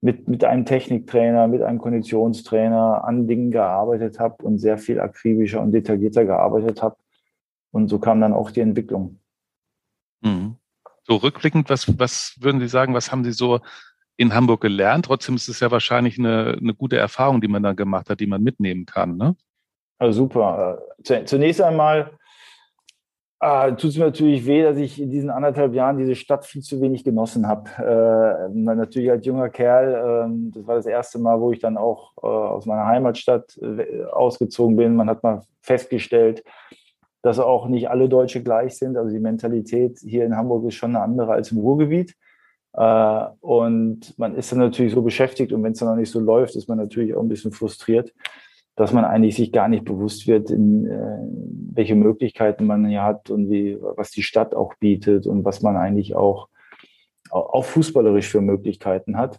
mit, 0.02 0.28
mit 0.28 0.44
einem 0.44 0.64
Techniktrainer, 0.64 1.46
mit 1.48 1.62
einem 1.62 1.78
Konditionstrainer 1.78 3.04
an 3.04 3.26
Dingen 3.26 3.50
gearbeitet 3.50 4.18
habe 4.18 4.44
und 4.44 4.58
sehr 4.58 4.78
viel 4.78 5.00
akribischer 5.00 5.62
und 5.62 5.72
detaillierter 5.72 6.24
gearbeitet 6.24 6.82
habe. 6.82 6.96
Und 7.70 7.88
so 7.88 7.98
kam 7.98 8.20
dann 8.20 8.32
auch 8.32 8.50
die 8.50 8.60
Entwicklung. 8.60 9.19
Mhm. 10.22 10.56
So 11.04 11.16
rückblickend, 11.16 11.70
was, 11.70 11.98
was 11.98 12.36
würden 12.40 12.60
Sie 12.60 12.68
sagen, 12.68 12.94
was 12.94 13.10
haben 13.10 13.24
Sie 13.24 13.32
so 13.32 13.60
in 14.16 14.34
Hamburg 14.34 14.60
gelernt? 14.60 15.06
Trotzdem 15.06 15.34
ist 15.34 15.48
es 15.48 15.60
ja 15.60 15.70
wahrscheinlich 15.70 16.18
eine, 16.18 16.58
eine 16.60 16.74
gute 16.74 16.96
Erfahrung, 16.98 17.40
die 17.40 17.48
man 17.48 17.62
da 17.62 17.72
gemacht 17.72 18.10
hat, 18.10 18.20
die 18.20 18.26
man 18.26 18.42
mitnehmen 18.42 18.86
kann. 18.86 19.16
Ne? 19.16 19.34
Also 19.98 20.24
super. 20.24 20.82
Zunächst 21.02 21.60
einmal 21.60 22.10
äh, 23.40 23.70
tut 23.70 23.90
es 23.90 23.96
mir 23.96 24.04
natürlich 24.04 24.44
weh, 24.44 24.62
dass 24.62 24.76
ich 24.76 25.00
in 25.00 25.10
diesen 25.10 25.30
anderthalb 25.30 25.72
Jahren 25.72 25.96
diese 25.96 26.14
Stadt 26.14 26.44
viel 26.44 26.60
zu 26.60 26.80
wenig 26.82 27.04
genossen 27.04 27.48
habe. 27.48 27.70
Äh, 27.78 28.54
natürlich 28.54 29.10
als 29.10 29.24
junger 29.24 29.48
Kerl, 29.48 30.28
äh, 30.28 30.50
das 30.54 30.66
war 30.66 30.76
das 30.76 30.86
erste 30.86 31.18
Mal, 31.18 31.40
wo 31.40 31.50
ich 31.50 31.58
dann 31.58 31.78
auch 31.78 32.12
äh, 32.22 32.26
aus 32.26 32.66
meiner 32.66 32.86
Heimatstadt 32.86 33.56
äh, 33.56 34.04
ausgezogen 34.04 34.76
bin. 34.76 34.94
Man 34.94 35.08
hat 35.08 35.22
mal 35.22 35.42
festgestellt, 35.62 36.44
dass 37.22 37.38
auch 37.38 37.68
nicht 37.68 37.90
alle 37.90 38.08
Deutsche 38.08 38.42
gleich 38.42 38.76
sind. 38.76 38.96
Also 38.96 39.12
die 39.12 39.20
Mentalität 39.20 39.98
hier 40.00 40.24
in 40.24 40.36
Hamburg 40.36 40.66
ist 40.66 40.74
schon 40.74 40.96
eine 40.96 41.04
andere 41.04 41.32
als 41.32 41.52
im 41.52 41.58
Ruhrgebiet. 41.58 42.14
Äh, 42.72 43.24
und 43.40 44.18
man 44.18 44.36
ist 44.36 44.52
dann 44.52 44.60
natürlich 44.60 44.92
so 44.92 45.02
beschäftigt 45.02 45.52
und 45.52 45.62
wenn 45.62 45.72
es 45.72 45.78
dann 45.80 45.88
noch 45.88 45.96
nicht 45.96 46.10
so 46.10 46.20
läuft, 46.20 46.56
ist 46.56 46.68
man 46.68 46.78
natürlich 46.78 47.14
auch 47.14 47.22
ein 47.22 47.28
bisschen 47.28 47.52
frustriert. 47.52 48.12
dass 48.76 48.92
man 48.94 49.04
eigentlich 49.04 49.36
sich 49.36 49.52
gar 49.52 49.68
nicht 49.68 49.84
bewusst 49.84 50.26
wird, 50.26 50.50
in, 50.50 50.86
äh, 50.86 51.18
welche 51.74 51.94
Möglichkeiten 51.94 52.64
man 52.64 52.86
hier 52.86 53.02
hat 53.02 53.28
und 53.28 53.50
wie, 53.50 53.76
was 53.80 54.10
die 54.10 54.22
Stadt 54.22 54.54
auch 54.54 54.74
bietet 54.76 55.26
und 55.26 55.44
was 55.44 55.60
man 55.60 55.76
eigentlich 55.76 56.14
auch, 56.16 56.48
auch 57.30 57.64
fußballerisch 57.64 58.28
für 58.28 58.40
Möglichkeiten 58.40 59.18
hat. 59.18 59.38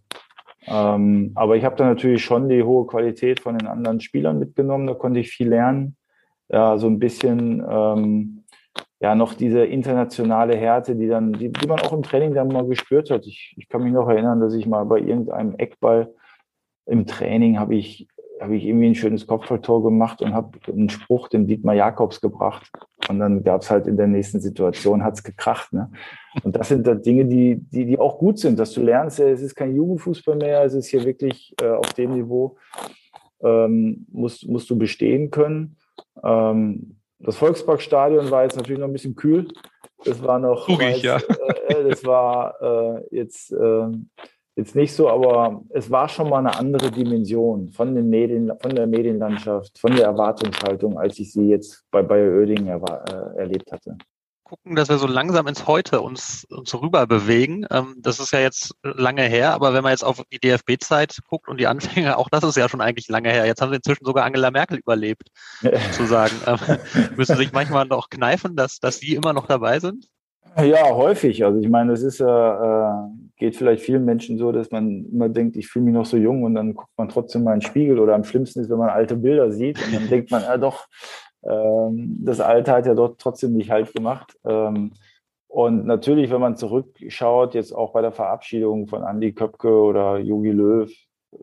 Ähm, 0.67 1.31
aber 1.33 1.55
ich 1.55 1.65
habe 1.65 1.75
da 1.75 1.85
natürlich 1.85 2.23
schon 2.23 2.50
die 2.50 2.61
hohe 2.61 2.85
Qualität 2.85 3.39
von 3.39 3.57
den 3.57 3.67
anderen 3.67 4.00
Spielern 4.00 4.38
mitgenommen. 4.38 4.85
Da 4.85 4.93
konnte 4.93 5.19
ich 5.19 5.29
viel 5.29 5.50
lernen. 5.50 5.95
Ja, 6.51 6.77
so 6.77 6.88
ein 6.88 7.00
bisschen 7.00 7.63
ähm, 7.70 8.43
ja 9.00 9.15
noch 9.15 9.34
diese 9.34 9.65
internationale 9.65 10.55
Härte, 10.55 10.96
die 10.96 11.08
dann, 11.08 11.34
die, 11.34 11.51
die 11.51 11.67
man 11.67 11.79
auch 11.79 11.93
im 11.93 12.03
Training 12.03 12.34
dann 12.34 12.50
mal 12.50 12.65
gespürt 12.65 13.10
hat. 13.10 13.25
Ich, 13.25 13.55
ich 13.58 13.70
kann 13.70 13.84
mich 13.84 13.93
noch 13.93 14.10
erinnern, 14.10 14.39
dass 14.39 14.53
ich 14.53 14.67
mal 14.67 14.84
bei 14.86 15.00
irgendeinem 15.00 15.55
Eckball 15.55 16.13
im 16.86 17.05
Training 17.05 17.60
habe 17.60 17.75
ich 17.75 18.08
habe 18.41 18.55
ich 18.55 18.65
irgendwie 18.65 18.88
ein 18.88 18.96
schönes 18.96 19.27
Kopfballtor 19.27 19.84
gemacht 19.84 20.22
und 20.22 20.34
habe 20.34 20.58
einen 20.67 20.89
Spruch 20.89 21.27
dem 21.27 21.46
Dietmar 21.46 21.75
Jakobs 21.75 22.20
gebracht. 22.22 22.72
Und 23.08 23.20
dann 23.20 23.43
gab 23.43 23.62
es 23.62 23.70
halt 23.70 23.86
in 23.86 23.98
der 23.98 24.08
nächsten 24.08 24.41
Situation, 24.41 25.03
hat 25.03 25.13
es 25.13 25.24
gekracht. 25.24 25.72
Ne? 25.74 25.91
Und 26.43 26.55
das 26.55 26.70
sind 26.70 26.88
da 26.88 26.96
Dinge, 26.96 27.25
die, 27.25 27.58
die, 27.58 27.86
die 27.86 28.00
auch 28.00 28.17
gut 28.17 28.39
sind, 28.39 28.58
dass 28.58 28.74
du 28.74 28.81
lernst, 28.81 29.20
es 29.20 29.41
ist 29.41 29.55
kein 29.55 29.75
Jugendfußball 29.75 30.36
mehr, 30.36 30.63
es 30.63 30.74
ist 30.74 30.88
hier 30.88 31.05
wirklich 31.05 31.53
äh, 31.62 31.70
auf 31.70 31.93
dem 31.93 32.13
Niveau, 32.13 32.58
ähm, 33.43 34.08
musst, 34.12 34.48
musst 34.48 34.70
du 34.70 34.77
bestehen 34.77 35.29
können. 35.29 35.77
Ähm, 36.24 36.98
das 37.20 37.38
Volksparkstadion 37.38 38.31
war 38.31 38.43
jetzt 38.43 38.58
natürlich 38.58 38.79
noch 38.79 38.88
ein 38.88 38.93
bisschen 38.93 39.15
kühl. 39.15 39.48
Das 40.05 40.22
war 40.24 40.39
noch, 40.39 40.67
Ruhig, 40.67 41.03
ja. 41.03 41.17
Äh, 41.17 41.74
äh, 41.74 41.89
das 41.89 42.03
war 42.03 42.55
äh, 42.62 43.15
jetzt 43.15 43.51
äh, 43.51 43.88
jetzt 44.55 44.75
nicht 44.75 44.93
so, 44.93 45.10
aber 45.10 45.63
es 45.70 45.89
war 45.89 46.10
schon 46.10 46.29
mal 46.29 46.39
eine 46.39 46.58
andere 46.58 46.91
Dimension 46.91 47.70
von, 47.70 47.96
den 47.96 48.10
Medien, 48.10 48.51
von 48.60 48.75
der 48.75 48.88
Medienlandschaft, 48.88 49.77
von 49.79 49.96
der 49.96 50.05
Erwartungshaltung, 50.05 50.98
als 50.98 51.20
ich 51.20 51.31
sie 51.31 51.50
jetzt 51.50 51.86
bei 51.91 52.01
Bayer 52.01 52.39
Oeding 52.39 52.67
äh, 52.67 52.79
erlebt 53.38 53.72
hatte. 53.72 53.98
Gucken, 54.51 54.75
dass 54.75 54.89
wir 54.89 54.98
so 54.98 55.08
langsam 55.08 55.48
ins 55.48 55.65
Heute 55.65 56.01
uns, 56.01 56.46
uns 56.50 56.75
rüber 56.75 57.08
bewegen. 57.08 57.65
Ähm, 57.72 57.96
das 58.00 58.20
ist 58.20 58.34
ja 58.34 58.41
jetzt 58.41 58.75
lange 58.84 59.22
her, 59.22 59.53
aber 59.53 59.74
wenn 59.74 59.81
man 59.81 59.93
jetzt 59.93 60.03
auf 60.03 60.22
die 60.29 60.39
DFB-Zeit 60.39 61.20
guckt 61.29 61.48
und 61.48 61.58
die 61.58 61.67
Anfänge, 61.67 62.17
auch 62.17 62.27
das 62.27 62.43
ist 62.43 62.58
ja 62.58 62.67
schon 62.67 62.81
eigentlich 62.81 63.08
lange 63.08 63.29
her. 63.29 63.46
Jetzt 63.46 63.62
haben 63.62 63.70
sie 63.70 63.77
inzwischen 63.77 64.03
sogar 64.03 64.25
Angela 64.25 64.51
Merkel 64.51 64.79
überlebt, 64.79 65.29
sozusagen. 65.62 66.36
ähm, 66.48 66.58
müssen 67.15 67.38
sich 67.38 67.53
manchmal 67.53 67.86
noch 67.86 68.10
kneifen, 68.10 68.58
dass, 68.58 68.79
dass 68.81 68.98
sie 69.00 69.15
immer 69.15 69.31
noch 69.31 69.48
dabei 69.48 69.79
sind? 69.79 70.10
Ja, 70.58 70.84
häufig. 70.96 71.46
Also 71.46 71.58
ich 71.62 71.70
meine, 71.70 71.93
es 71.93 72.03
ist 72.03 72.20
äh, 72.20 72.91
geht 73.38 73.55
vielleicht 73.55 73.84
vielen 73.84 74.03
Menschen 74.03 74.38
so, 74.38 74.51
dass 74.51 74.70
man 74.70 75.05
immer 75.05 75.29
denkt, 75.29 75.55
ich 75.55 75.70
fühle 75.70 75.86
mich 75.86 75.93
noch 75.93 76.05
so 76.05 76.17
jung 76.17 76.43
und 76.43 76.55
dann 76.55 76.74
guckt 76.74 76.91
man 76.98 77.08
trotzdem 77.08 77.46
mal 77.46 77.53
in 77.53 77.62
den 77.62 77.65
Spiegel 77.65 78.00
oder 78.00 78.15
am 78.15 78.25
schlimmsten 78.25 78.60
ist, 78.60 78.70
wenn 78.70 78.79
man 78.79 78.89
alte 78.89 79.15
Bilder 79.15 79.50
sieht 79.50 79.81
und 79.81 79.96
dann 79.96 80.10
denkt 80.10 80.29
man, 80.29 80.41
ja 80.41 80.58
doch, 80.58 80.88
ähm, 80.88 81.30
das 81.43 82.39
Alter 82.39 82.74
hat 82.74 82.86
ja 82.86 82.93
dort 82.93 83.19
trotzdem 83.19 83.53
nicht 83.53 83.71
halt 83.71 83.93
gemacht. 83.93 84.38
Ähm, 84.45 84.93
und 85.48 85.86
natürlich, 85.86 86.31
wenn 86.31 86.39
man 86.39 86.55
zurückschaut, 86.55 87.55
jetzt 87.55 87.74
auch 87.74 87.91
bei 87.93 88.01
der 88.01 88.12
Verabschiedung 88.12 88.88
von 88.88 89.03
Andy 89.03 89.33
Köpke 89.33 89.69
oder 89.69 90.17
Jogi 90.19 90.51
Löw, 90.51 90.91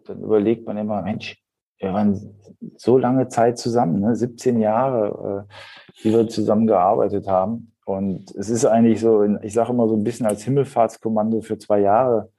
dann 0.06 0.22
überlegt 0.22 0.66
man 0.66 0.78
immer, 0.78 1.02
Mensch, 1.02 1.42
wir 1.78 1.92
waren 1.92 2.34
so 2.76 2.98
lange 2.98 3.28
Zeit 3.28 3.58
zusammen, 3.58 4.00
ne? 4.00 4.14
17 4.16 4.60
Jahre, 4.60 5.46
äh, 5.48 6.02
die 6.02 6.12
wir 6.12 6.28
zusammen 6.28 6.66
gearbeitet 6.66 7.28
haben. 7.28 7.72
Und 7.84 8.34
es 8.34 8.50
ist 8.50 8.64
eigentlich 8.64 9.00
so, 9.00 9.24
ich 9.42 9.52
sage 9.52 9.72
immer 9.72 9.88
so 9.88 9.94
ein 9.94 10.04
bisschen 10.04 10.26
als 10.26 10.42
Himmelfahrtskommando 10.42 11.40
für 11.40 11.58
zwei 11.58 11.80
Jahre 11.80 12.30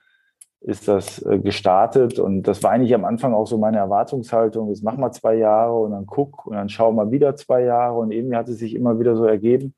ist 0.62 0.88
das 0.88 1.22
äh, 1.26 1.40
gestartet. 1.40 2.20
Und 2.20 2.44
das 2.44 2.64
war 2.64 2.72
eigentlich 2.72 2.94
am 2.94 3.06
Anfang 3.06 3.34
auch 3.34 3.48
so 3.48 3.58
meine 3.58 3.78
Erwartungshaltung. 3.78 4.70
Jetzt 4.70 4.84
machen 4.84 5.00
wir 5.00 5.12
zwei 5.12 5.36
Jahre 5.36 5.78
und 5.80 5.92
dann 5.92 6.06
guck 6.06 6.46
und 6.46 6.56
dann 6.56 6.70
schauen 6.70 6.96
wir 6.96 7.12
wieder 7.12 7.36
zwei 7.36 7.64
Jahre. 7.64 8.00
Und 8.00 8.12
irgendwie 8.12 8.36
hat 8.36 8.50
es 8.50 8.60
sich 8.60 8.76
immer 8.76 9.00
wieder 9.00 9.16
so 9.16 9.26
ergeben. 9.26 9.74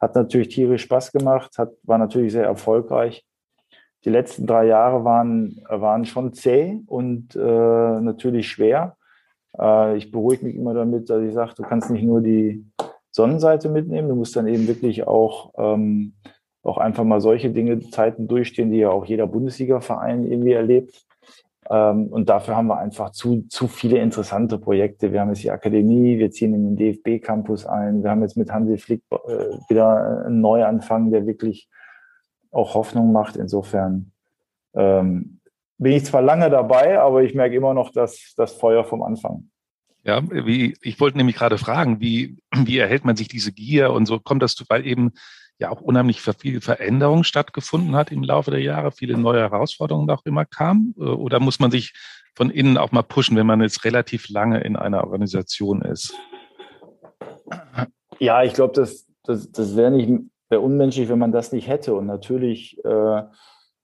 Hat 0.00 0.14
natürlich 0.14 0.48
tierisch 0.48 0.82
Spaß 0.82 1.12
gemacht, 1.12 1.58
hat, 1.58 1.72
war 1.82 1.98
natürlich 1.98 2.32
sehr 2.32 2.44
erfolgreich. 2.44 3.24
Die 4.04 4.10
letzten 4.10 4.46
drei 4.46 4.66
Jahre 4.66 5.04
waren, 5.04 5.60
waren 5.68 6.04
schon 6.04 6.32
zäh 6.32 6.80
und 6.86 7.36
äh, 7.36 7.38
natürlich 7.38 8.48
schwer. 8.48 8.96
Äh, 9.56 9.96
ich 9.96 10.10
beruhige 10.10 10.44
mich 10.44 10.56
immer 10.56 10.74
damit, 10.74 11.08
dass 11.08 11.22
ich 11.22 11.32
sage, 11.32 11.54
du 11.56 11.62
kannst 11.62 11.90
nicht 11.90 12.02
nur 12.02 12.20
die, 12.20 12.64
Sonnenseite 13.12 13.68
mitnehmen. 13.68 14.08
Du 14.08 14.16
musst 14.16 14.34
dann 14.34 14.48
eben 14.48 14.66
wirklich 14.66 15.06
auch, 15.06 15.52
ähm, 15.56 16.14
auch 16.62 16.78
einfach 16.78 17.04
mal 17.04 17.20
solche 17.20 17.50
Dinge, 17.50 17.80
Zeiten 17.80 18.28
durchstehen, 18.28 18.70
die 18.70 18.78
ja 18.78 18.90
auch 18.90 19.04
jeder 19.04 19.26
Bundesliga-Verein 19.26 20.24
irgendwie 20.24 20.52
erlebt. 20.52 21.04
Ähm, 21.70 22.06
und 22.08 22.28
dafür 22.28 22.56
haben 22.56 22.68
wir 22.68 22.78
einfach 22.78 23.10
zu, 23.10 23.42
zu 23.48 23.68
viele 23.68 23.98
interessante 23.98 24.58
Projekte. 24.58 25.12
Wir 25.12 25.20
haben 25.20 25.28
jetzt 25.28 25.42
die 25.42 25.50
Akademie, 25.50 26.18
wir 26.18 26.30
ziehen 26.30 26.54
in 26.54 26.64
den 26.64 26.76
DFB-Campus 26.76 27.66
ein. 27.66 28.02
Wir 28.02 28.10
haben 28.10 28.22
jetzt 28.22 28.36
mit 28.36 28.52
Hansi 28.52 28.78
Flick 28.78 29.02
äh, 29.10 29.18
wieder 29.68 30.24
einen 30.26 30.40
Neuanfang, 30.40 31.10
der 31.10 31.26
wirklich 31.26 31.68
auch 32.50 32.74
Hoffnung 32.74 33.12
macht. 33.12 33.36
Insofern 33.36 34.12
ähm, 34.74 35.40
bin 35.78 35.92
ich 35.92 36.04
zwar 36.04 36.22
lange 36.22 36.50
dabei, 36.50 37.00
aber 37.00 37.22
ich 37.22 37.34
merke 37.34 37.56
immer 37.56 37.74
noch 37.74 37.90
das, 37.90 38.34
das 38.36 38.52
Feuer 38.52 38.84
vom 38.84 39.02
Anfang. 39.02 39.48
Ja, 40.04 40.20
wie, 40.30 40.76
ich 40.82 40.98
wollte 41.00 41.16
nämlich 41.16 41.36
gerade 41.36 41.58
fragen, 41.58 42.00
wie, 42.00 42.36
wie 42.54 42.78
erhält 42.78 43.04
man 43.04 43.16
sich 43.16 43.28
diese 43.28 43.52
Gier 43.52 43.92
und 43.92 44.06
so 44.06 44.18
kommt 44.18 44.42
das, 44.42 44.56
weil 44.68 44.84
eben 44.86 45.12
ja 45.62 45.70
auch 45.70 45.80
unheimlich 45.80 46.20
viel 46.20 46.60
Veränderung 46.60 47.24
stattgefunden 47.24 47.96
hat 47.96 48.12
im 48.12 48.22
Laufe 48.22 48.50
der 48.50 48.60
Jahre, 48.60 48.92
viele 48.92 49.16
neue 49.16 49.40
Herausforderungen 49.40 50.10
auch 50.10 50.24
immer 50.24 50.44
kamen? 50.44 50.94
Äh, 50.98 51.02
oder 51.04 51.40
muss 51.40 51.58
man 51.58 51.70
sich 51.70 51.92
von 52.34 52.50
innen 52.50 52.78
auch 52.78 52.92
mal 52.92 53.02
pushen, 53.02 53.36
wenn 53.36 53.46
man 53.46 53.60
jetzt 53.60 53.84
relativ 53.84 54.28
lange 54.28 54.60
in 54.60 54.76
einer 54.76 55.04
Organisation 55.04 55.82
ist? 55.82 56.14
Ja, 58.18 58.42
ich 58.42 58.54
glaube, 58.54 58.74
das, 58.74 59.06
das, 59.24 59.50
das 59.50 59.76
wäre 59.76 59.90
nicht 59.90 60.10
wäre 60.48 60.60
unmenschlich, 60.60 61.08
wenn 61.08 61.18
man 61.18 61.32
das 61.32 61.52
nicht 61.52 61.66
hätte. 61.66 61.94
Und 61.94 62.06
natürlich 62.06 62.78
äh, 62.84 63.22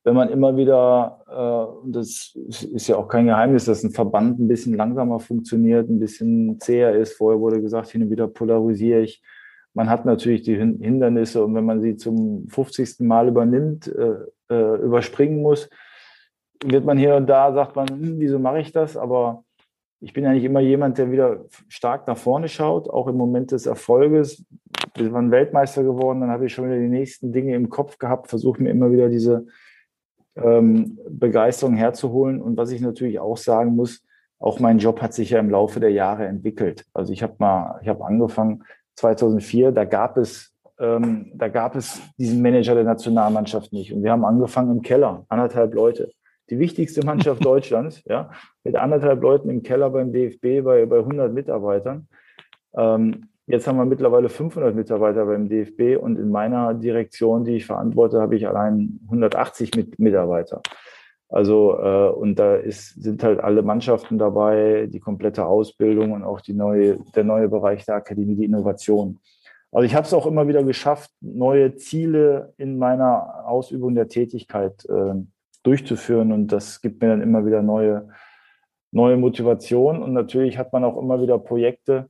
wenn 0.08 0.14
man 0.14 0.30
immer 0.30 0.56
wieder, 0.56 1.22
äh, 1.28 1.84
und 1.84 1.94
das 1.94 2.34
ist 2.34 2.88
ja 2.88 2.96
auch 2.96 3.08
kein 3.08 3.26
Geheimnis, 3.26 3.66
dass 3.66 3.84
ein 3.84 3.90
Verband 3.90 4.38
ein 4.38 4.48
bisschen 4.48 4.74
langsamer 4.74 5.20
funktioniert, 5.20 5.90
ein 5.90 5.98
bisschen 5.98 6.58
zäher 6.60 6.94
ist. 6.94 7.18
Vorher 7.18 7.38
wurde 7.38 7.60
gesagt, 7.60 7.90
hin 7.90 8.04
und 8.04 8.10
wieder 8.10 8.26
polarisiere 8.26 9.02
ich. 9.02 9.22
Man 9.78 9.88
hat 9.88 10.04
natürlich 10.04 10.42
die 10.42 10.56
Hindernisse 10.56 11.44
und 11.44 11.54
wenn 11.54 11.64
man 11.64 11.80
sie 11.80 11.94
zum 11.94 12.48
50. 12.48 12.98
Mal 12.98 13.28
übernimmt, 13.28 13.86
äh, 13.86 14.16
äh, 14.52 14.76
überspringen 14.82 15.40
muss, 15.40 15.70
wird 16.64 16.84
man 16.84 16.98
hier 16.98 17.14
und 17.14 17.28
da, 17.28 17.52
sagt 17.52 17.76
man, 17.76 17.86
hm, 17.86 18.18
wieso 18.18 18.40
mache 18.40 18.58
ich 18.58 18.72
das? 18.72 18.96
Aber 18.96 19.44
ich 20.00 20.12
bin 20.12 20.26
eigentlich 20.26 20.42
immer 20.42 20.58
jemand, 20.58 20.98
der 20.98 21.12
wieder 21.12 21.44
stark 21.68 22.08
nach 22.08 22.16
vorne 22.16 22.48
schaut, 22.48 22.90
auch 22.90 23.06
im 23.06 23.14
Moment 23.14 23.52
des 23.52 23.66
Erfolges. 23.66 24.44
Wir 24.96 25.12
waren 25.12 25.30
Weltmeister 25.30 25.84
geworden, 25.84 26.22
dann 26.22 26.30
habe 26.30 26.46
ich 26.46 26.54
schon 26.54 26.64
wieder 26.64 26.80
die 26.80 26.88
nächsten 26.88 27.32
Dinge 27.32 27.54
im 27.54 27.68
Kopf 27.68 27.98
gehabt, 27.98 28.26
versuche 28.26 28.60
mir 28.60 28.70
immer 28.70 28.90
wieder 28.90 29.08
diese 29.08 29.46
ähm, 30.34 30.98
Begeisterung 31.08 31.76
herzuholen. 31.76 32.42
Und 32.42 32.56
was 32.56 32.72
ich 32.72 32.80
natürlich 32.80 33.20
auch 33.20 33.36
sagen 33.36 33.76
muss, 33.76 34.04
auch 34.40 34.58
mein 34.58 34.78
Job 34.78 35.00
hat 35.00 35.14
sich 35.14 35.30
ja 35.30 35.38
im 35.38 35.50
Laufe 35.50 35.78
der 35.78 35.92
Jahre 35.92 36.26
entwickelt. 36.26 36.84
Also 36.94 37.12
ich 37.12 37.22
habe 37.22 37.34
mal, 37.38 37.78
ich 37.80 37.88
habe 37.88 38.04
angefangen 38.04 38.64
2004, 38.98 39.72
da 39.72 39.84
gab 39.84 40.16
es, 40.16 40.52
ähm, 40.78 41.32
da 41.34 41.48
gab 41.48 41.76
es 41.76 42.00
diesen 42.18 42.42
Manager 42.42 42.74
der 42.74 42.84
Nationalmannschaft 42.84 43.72
nicht. 43.72 43.92
Und 43.92 44.02
wir 44.02 44.12
haben 44.12 44.24
angefangen 44.24 44.70
im 44.70 44.82
Keller, 44.82 45.24
anderthalb 45.28 45.74
Leute. 45.74 46.11
Die 46.50 46.58
wichtigste 46.58 47.04
Mannschaft 47.04 47.44
Deutschlands, 47.44 48.02
ja, 48.06 48.30
mit 48.64 48.76
anderthalb 48.76 49.22
Leuten 49.22 49.50
im 49.50 49.62
Keller 49.62 49.90
beim 49.90 50.12
DFB 50.12 50.64
bei, 50.64 50.87
bei 50.87 50.98
100 50.98 51.32
Mitarbeitern. 51.32 52.08
Ähm, 52.76 53.28
Jetzt 53.50 53.66
haben 53.66 53.78
wir 53.78 53.87
mittlerweile 53.87 54.28
500 54.28 54.74
Mitarbeiter 54.74 55.24
beim 55.24 55.48
DFB 55.48 55.96
und 55.98 56.18
in 56.18 56.28
meiner 56.28 56.74
Direktion, 56.74 57.44
die 57.44 57.56
ich 57.56 57.64
verantworte, 57.64 58.20
habe 58.20 58.37
ich 58.37 58.46
allein 58.46 59.00
180 59.06 59.74
mit 59.74 59.98
Mitarbeiter. 59.98 60.61
Also 61.28 61.78
äh, 61.78 62.08
und 62.10 62.38
da 62.38 62.56
ist, 62.56 63.02
sind 63.02 63.22
halt 63.22 63.40
alle 63.40 63.62
Mannschaften 63.62 64.18
dabei, 64.18 64.88
die 64.90 65.00
komplette 65.00 65.44
Ausbildung 65.44 66.12
und 66.12 66.24
auch 66.24 66.40
die 66.40 66.54
neue, 66.54 66.98
der 67.14 67.24
neue 67.24 67.48
Bereich 67.48 67.84
der 67.84 67.96
Akademie, 67.96 68.36
die 68.36 68.44
Innovation. 68.44 69.18
Also 69.70 69.84
ich 69.84 69.94
habe 69.94 70.06
es 70.06 70.14
auch 70.14 70.26
immer 70.26 70.48
wieder 70.48 70.64
geschafft, 70.64 71.10
neue 71.20 71.76
Ziele 71.76 72.54
in 72.56 72.78
meiner 72.78 73.46
Ausübung 73.46 73.94
der 73.94 74.08
Tätigkeit 74.08 74.86
äh, 74.86 75.14
durchzuführen. 75.62 76.32
Und 76.32 76.48
das 76.48 76.80
gibt 76.80 77.02
mir 77.02 77.08
dann 77.08 77.20
immer 77.20 77.44
wieder 77.44 77.62
neue, 77.62 78.08
neue 78.90 79.18
Motivation. 79.18 80.02
Und 80.02 80.14
natürlich 80.14 80.56
hat 80.56 80.72
man 80.72 80.84
auch 80.84 80.96
immer 80.96 81.20
wieder 81.20 81.38
Projekte, 81.38 82.08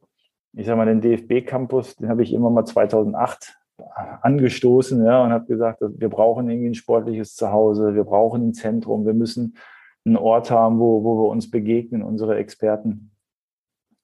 ich 0.53 0.67
sage 0.67 0.77
mal, 0.77 0.87
den 0.87 1.01
DFB-Campus, 1.01 1.97
den 1.97 2.09
habe 2.09 2.23
ich 2.23 2.33
immer 2.33 2.51
mal 2.51 2.65
2008 2.65 3.59
angestoßen 4.23 5.05
ja, 5.05 5.23
und 5.23 5.31
habe 5.31 5.47
gesagt, 5.47 5.81
wir 5.81 6.09
brauchen 6.09 6.51
irgendwie 6.51 6.71
ein 6.71 6.75
sportliches 6.75 7.35
Zuhause, 7.35 7.95
wir 7.95 8.05
brauchen 8.05 8.49
ein 8.49 8.55
Zentrum, 8.55 9.07
wir 9.07 9.15
müssen 9.15 9.57
einen 10.05 10.17
Ort 10.17 10.51
haben, 10.51 10.79
wo, 10.79 11.05
wo 11.05 11.23
wir 11.23 11.29
uns 11.31 11.51
begegnen, 11.51 12.03
unsere 12.03 12.37
Experten. 12.37 13.11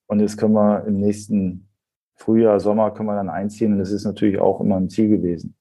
Und 0.07 0.19
jetzt 0.19 0.37
können 0.37 0.53
wir 0.53 0.85
im 0.85 0.99
nächsten 0.99 1.67
Frühjahr, 2.15 2.59
Sommer 2.59 2.91
können 2.91 3.09
wir 3.09 3.15
dann 3.15 3.29
einziehen 3.29 3.73
und 3.73 3.79
das 3.79 3.91
ist 3.91 4.05
natürlich 4.05 4.39
auch 4.39 4.61
immer 4.61 4.77
ein 4.77 4.89
Ziel 4.89 5.09
gewesen. 5.09 5.55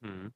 Mhm. 0.00 0.32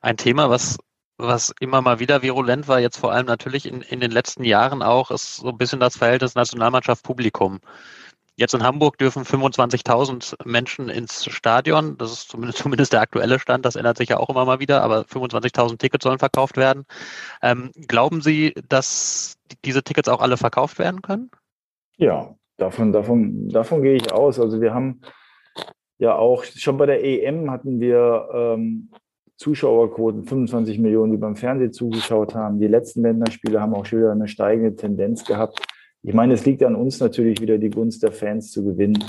Ein 0.00 0.16
Thema, 0.16 0.50
was 0.50 0.78
was 1.22 1.52
immer 1.60 1.82
mal 1.82 1.98
wieder 1.98 2.22
virulent 2.22 2.66
war, 2.68 2.80
jetzt 2.80 2.96
vor 2.96 3.12
allem 3.12 3.26
natürlich 3.26 3.66
in, 3.66 3.82
in 3.82 4.00
den 4.00 4.10
letzten 4.10 4.44
Jahren 4.44 4.82
auch, 4.82 5.10
ist 5.10 5.36
so 5.36 5.48
ein 5.48 5.58
bisschen 5.58 5.80
das 5.80 5.96
Verhältnis 5.96 6.34
Nationalmannschaft-Publikum. 6.34 7.60
Jetzt 8.36 8.54
in 8.54 8.62
Hamburg 8.62 8.96
dürfen 8.96 9.24
25.000 9.24 10.46
Menschen 10.46 10.88
ins 10.88 11.26
Stadion. 11.26 11.98
Das 11.98 12.12
ist 12.12 12.30
zumindest, 12.30 12.58
zumindest 12.62 12.92
der 12.92 13.00
aktuelle 13.00 13.38
Stand. 13.38 13.64
Das 13.64 13.76
ändert 13.76 13.98
sich 13.98 14.08
ja 14.08 14.16
auch 14.18 14.30
immer 14.30 14.44
mal 14.44 14.60
wieder. 14.60 14.82
Aber 14.82 15.02
25.000 15.02 15.78
Tickets 15.78 16.04
sollen 16.04 16.18
verkauft 16.18 16.56
werden. 16.56 16.84
Ähm, 17.42 17.70
glauben 17.86 18.22
Sie, 18.22 18.54
dass 18.68 19.36
diese 19.64 19.82
Tickets 19.82 20.08
auch 20.08 20.20
alle 20.20 20.36
verkauft 20.36 20.78
werden 20.78 21.02
können? 21.02 21.30
Ja, 21.96 22.34
davon, 22.56 22.92
davon, 22.92 23.48
davon 23.48 23.82
gehe 23.82 23.96
ich 23.96 24.12
aus. 24.12 24.40
Also 24.40 24.60
wir 24.60 24.72
haben 24.72 25.02
ja 25.98 26.16
auch 26.16 26.44
schon 26.44 26.78
bei 26.78 26.86
der 26.86 27.04
EM 27.04 27.50
hatten 27.50 27.78
wir 27.78 28.28
ähm, 28.32 28.90
Zuschauerquoten, 29.36 30.24
25 30.24 30.78
Millionen, 30.78 31.12
die 31.12 31.18
beim 31.18 31.36
Fernsehen 31.36 31.72
zugeschaut 31.72 32.34
haben. 32.34 32.60
Die 32.60 32.66
letzten 32.66 33.02
Länderspiele 33.02 33.60
haben 33.60 33.74
auch 33.74 33.86
schon 33.86 34.00
wieder 34.00 34.12
eine 34.12 34.28
steigende 34.28 34.76
Tendenz 34.76 35.24
gehabt. 35.24 35.60
Ich 36.02 36.14
meine, 36.14 36.34
es 36.34 36.46
liegt 36.46 36.62
an 36.62 36.74
uns 36.74 37.00
natürlich 37.00 37.40
wieder 37.40 37.58
die 37.58 37.70
Gunst 37.70 38.02
der 38.02 38.12
Fans 38.12 38.52
zu 38.52 38.64
gewinnen. 38.64 39.04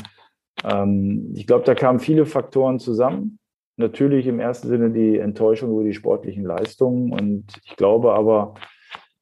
Ähm, 0.64 1.32
ich 1.36 1.48
glaube, 1.48 1.66
da 1.66 1.76
kamen 1.76 2.00
viele 2.00 2.26
Faktoren 2.26 2.80
zusammen. 2.80 3.40
Natürlich 3.78 4.28
im 4.28 4.40
ersten 4.40 4.68
Sinne 4.68 4.92
die 4.92 5.18
Enttäuschung 5.18 5.72
über 5.72 5.84
die 5.84 5.94
sportlichen 5.94 6.44
Leistungen 6.44 7.14
und 7.14 7.46
ich 7.64 7.76
glaube 7.78 8.14
aber, 8.14 8.54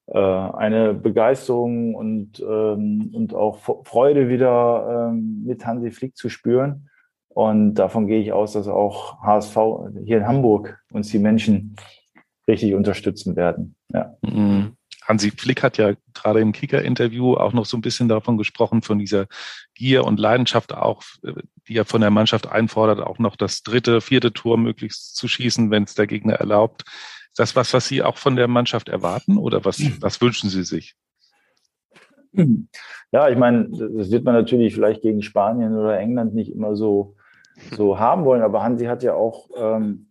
äh, 0.08 0.18
eine 0.18 0.96
Begeisterung 0.96 1.94
und, 1.94 2.40
ähm, 2.40 3.12
und 3.14 3.36
auch 3.36 3.60
Freude 3.84 4.28
wieder 4.28 5.12
ähm, 5.12 5.44
mit 5.46 5.66
Hansi 5.66 5.92
Flick 5.92 6.18
zu 6.18 6.30
spüren. 6.30 6.90
Und 7.28 7.76
davon 7.76 8.08
gehe 8.08 8.20
ich 8.20 8.34
aus, 8.34 8.54
dass 8.54 8.68
auch 8.68 9.22
HSV 9.22 9.56
hier 10.04 10.18
in 10.18 10.28
Hamburg 10.28 10.80
uns 10.92 11.10
die 11.10 11.20
Menschen 11.20 11.76
richtig 12.48 12.74
unterstützen 12.74 13.36
werden. 13.36 13.76
Ja. 13.94 14.16
Mhm. 14.24 14.74
Hansi 15.10 15.32
Flick 15.32 15.64
hat 15.64 15.78
ja 15.80 15.94
gerade 16.14 16.40
im 16.40 16.52
Kicker-Interview 16.52 17.34
auch 17.34 17.52
noch 17.52 17.66
so 17.66 17.76
ein 17.76 17.82
bisschen 17.82 18.08
davon 18.08 18.38
gesprochen, 18.38 18.84
von 18.84 19.00
dieser 19.00 19.26
Gier 19.74 20.06
und 20.06 20.20
Leidenschaft 20.20 20.72
auch, 20.72 21.02
die 21.68 21.76
er 21.76 21.86
von 21.86 22.02
der 22.02 22.12
Mannschaft 22.12 22.48
einfordert, 22.48 23.02
auch 23.02 23.18
noch 23.18 23.36
das 23.36 23.64
dritte, 23.64 24.02
vierte 24.02 24.32
Tor 24.32 24.60
möglichst 24.60 25.16
zu 25.16 25.28
schießen, 25.28 25.72
wenn 25.72 25.84
es 25.84 25.96
der 25.96 26.06
Gegner 26.06 26.36
erlaubt. 26.36 26.84
Ist 27.30 27.40
das 27.40 27.56
was, 27.56 27.74
was 27.74 27.88
Sie 27.88 28.04
auch 28.04 28.18
von 28.18 28.36
der 28.36 28.48
Mannschaft 28.48 28.88
erwarten 28.88 29.38
oder 29.38 29.66
was, 29.66 29.82
was 30.00 30.22
wünschen 30.22 30.52
Sie 30.52 30.64
sich? 30.64 30.96
Ja, 33.12 33.30
ich 33.30 33.38
meine, 33.38 33.68
das 33.72 34.12
wird 34.12 34.24
man 34.24 34.36
natürlich 34.36 34.76
vielleicht 34.76 35.02
gegen 35.02 35.24
Spanien 35.24 35.76
oder 35.76 35.98
England 35.98 36.36
nicht 36.36 36.52
immer 36.52 36.76
so, 36.76 37.16
so 37.72 37.98
haben 37.98 38.26
wollen, 38.26 38.44
aber 38.44 38.62
Hansi 38.62 38.86
hat 38.86 39.02
ja 39.02 39.16
auch 39.16 39.50
ähm, 39.58 40.09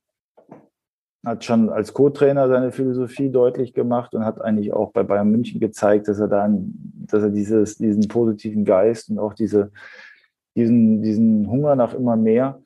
hat 1.28 1.44
schon 1.44 1.70
als 1.70 1.94
Co-Trainer 1.94 2.48
seine 2.48 2.72
Philosophie 2.72 3.30
deutlich 3.30 3.74
gemacht 3.74 4.14
und 4.14 4.24
hat 4.24 4.40
eigentlich 4.40 4.72
auch 4.72 4.92
bei 4.92 5.02
Bayern 5.02 5.30
München 5.30 5.60
gezeigt, 5.60 6.08
dass 6.08 6.18
er 6.18 6.28
dann, 6.28 6.74
dass 7.06 7.22
er 7.22 7.30
dieses, 7.30 7.76
diesen 7.78 8.08
positiven 8.08 8.64
Geist 8.64 9.10
und 9.10 9.18
auch 9.18 9.34
diese, 9.34 9.70
diesen, 10.56 11.02
diesen 11.02 11.48
Hunger 11.48 11.76
nach 11.76 11.94
immer 11.94 12.16
mehr 12.16 12.60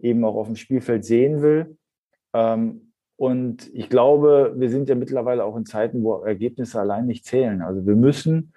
eben 0.00 0.24
auch 0.24 0.34
auf 0.34 0.46
dem 0.46 0.56
Spielfeld 0.56 1.04
sehen 1.04 1.42
will. 1.42 1.76
Ähm, 2.34 2.92
und 3.16 3.70
ich 3.72 3.88
glaube, 3.88 4.54
wir 4.56 4.68
sind 4.68 4.88
ja 4.88 4.94
mittlerweile 4.94 5.44
auch 5.44 5.56
in 5.56 5.64
Zeiten, 5.64 6.02
wo 6.02 6.22
Ergebnisse 6.22 6.80
allein 6.80 7.06
nicht 7.06 7.24
zählen. 7.24 7.62
Also 7.62 7.86
wir 7.86 7.96
müssen 7.96 8.52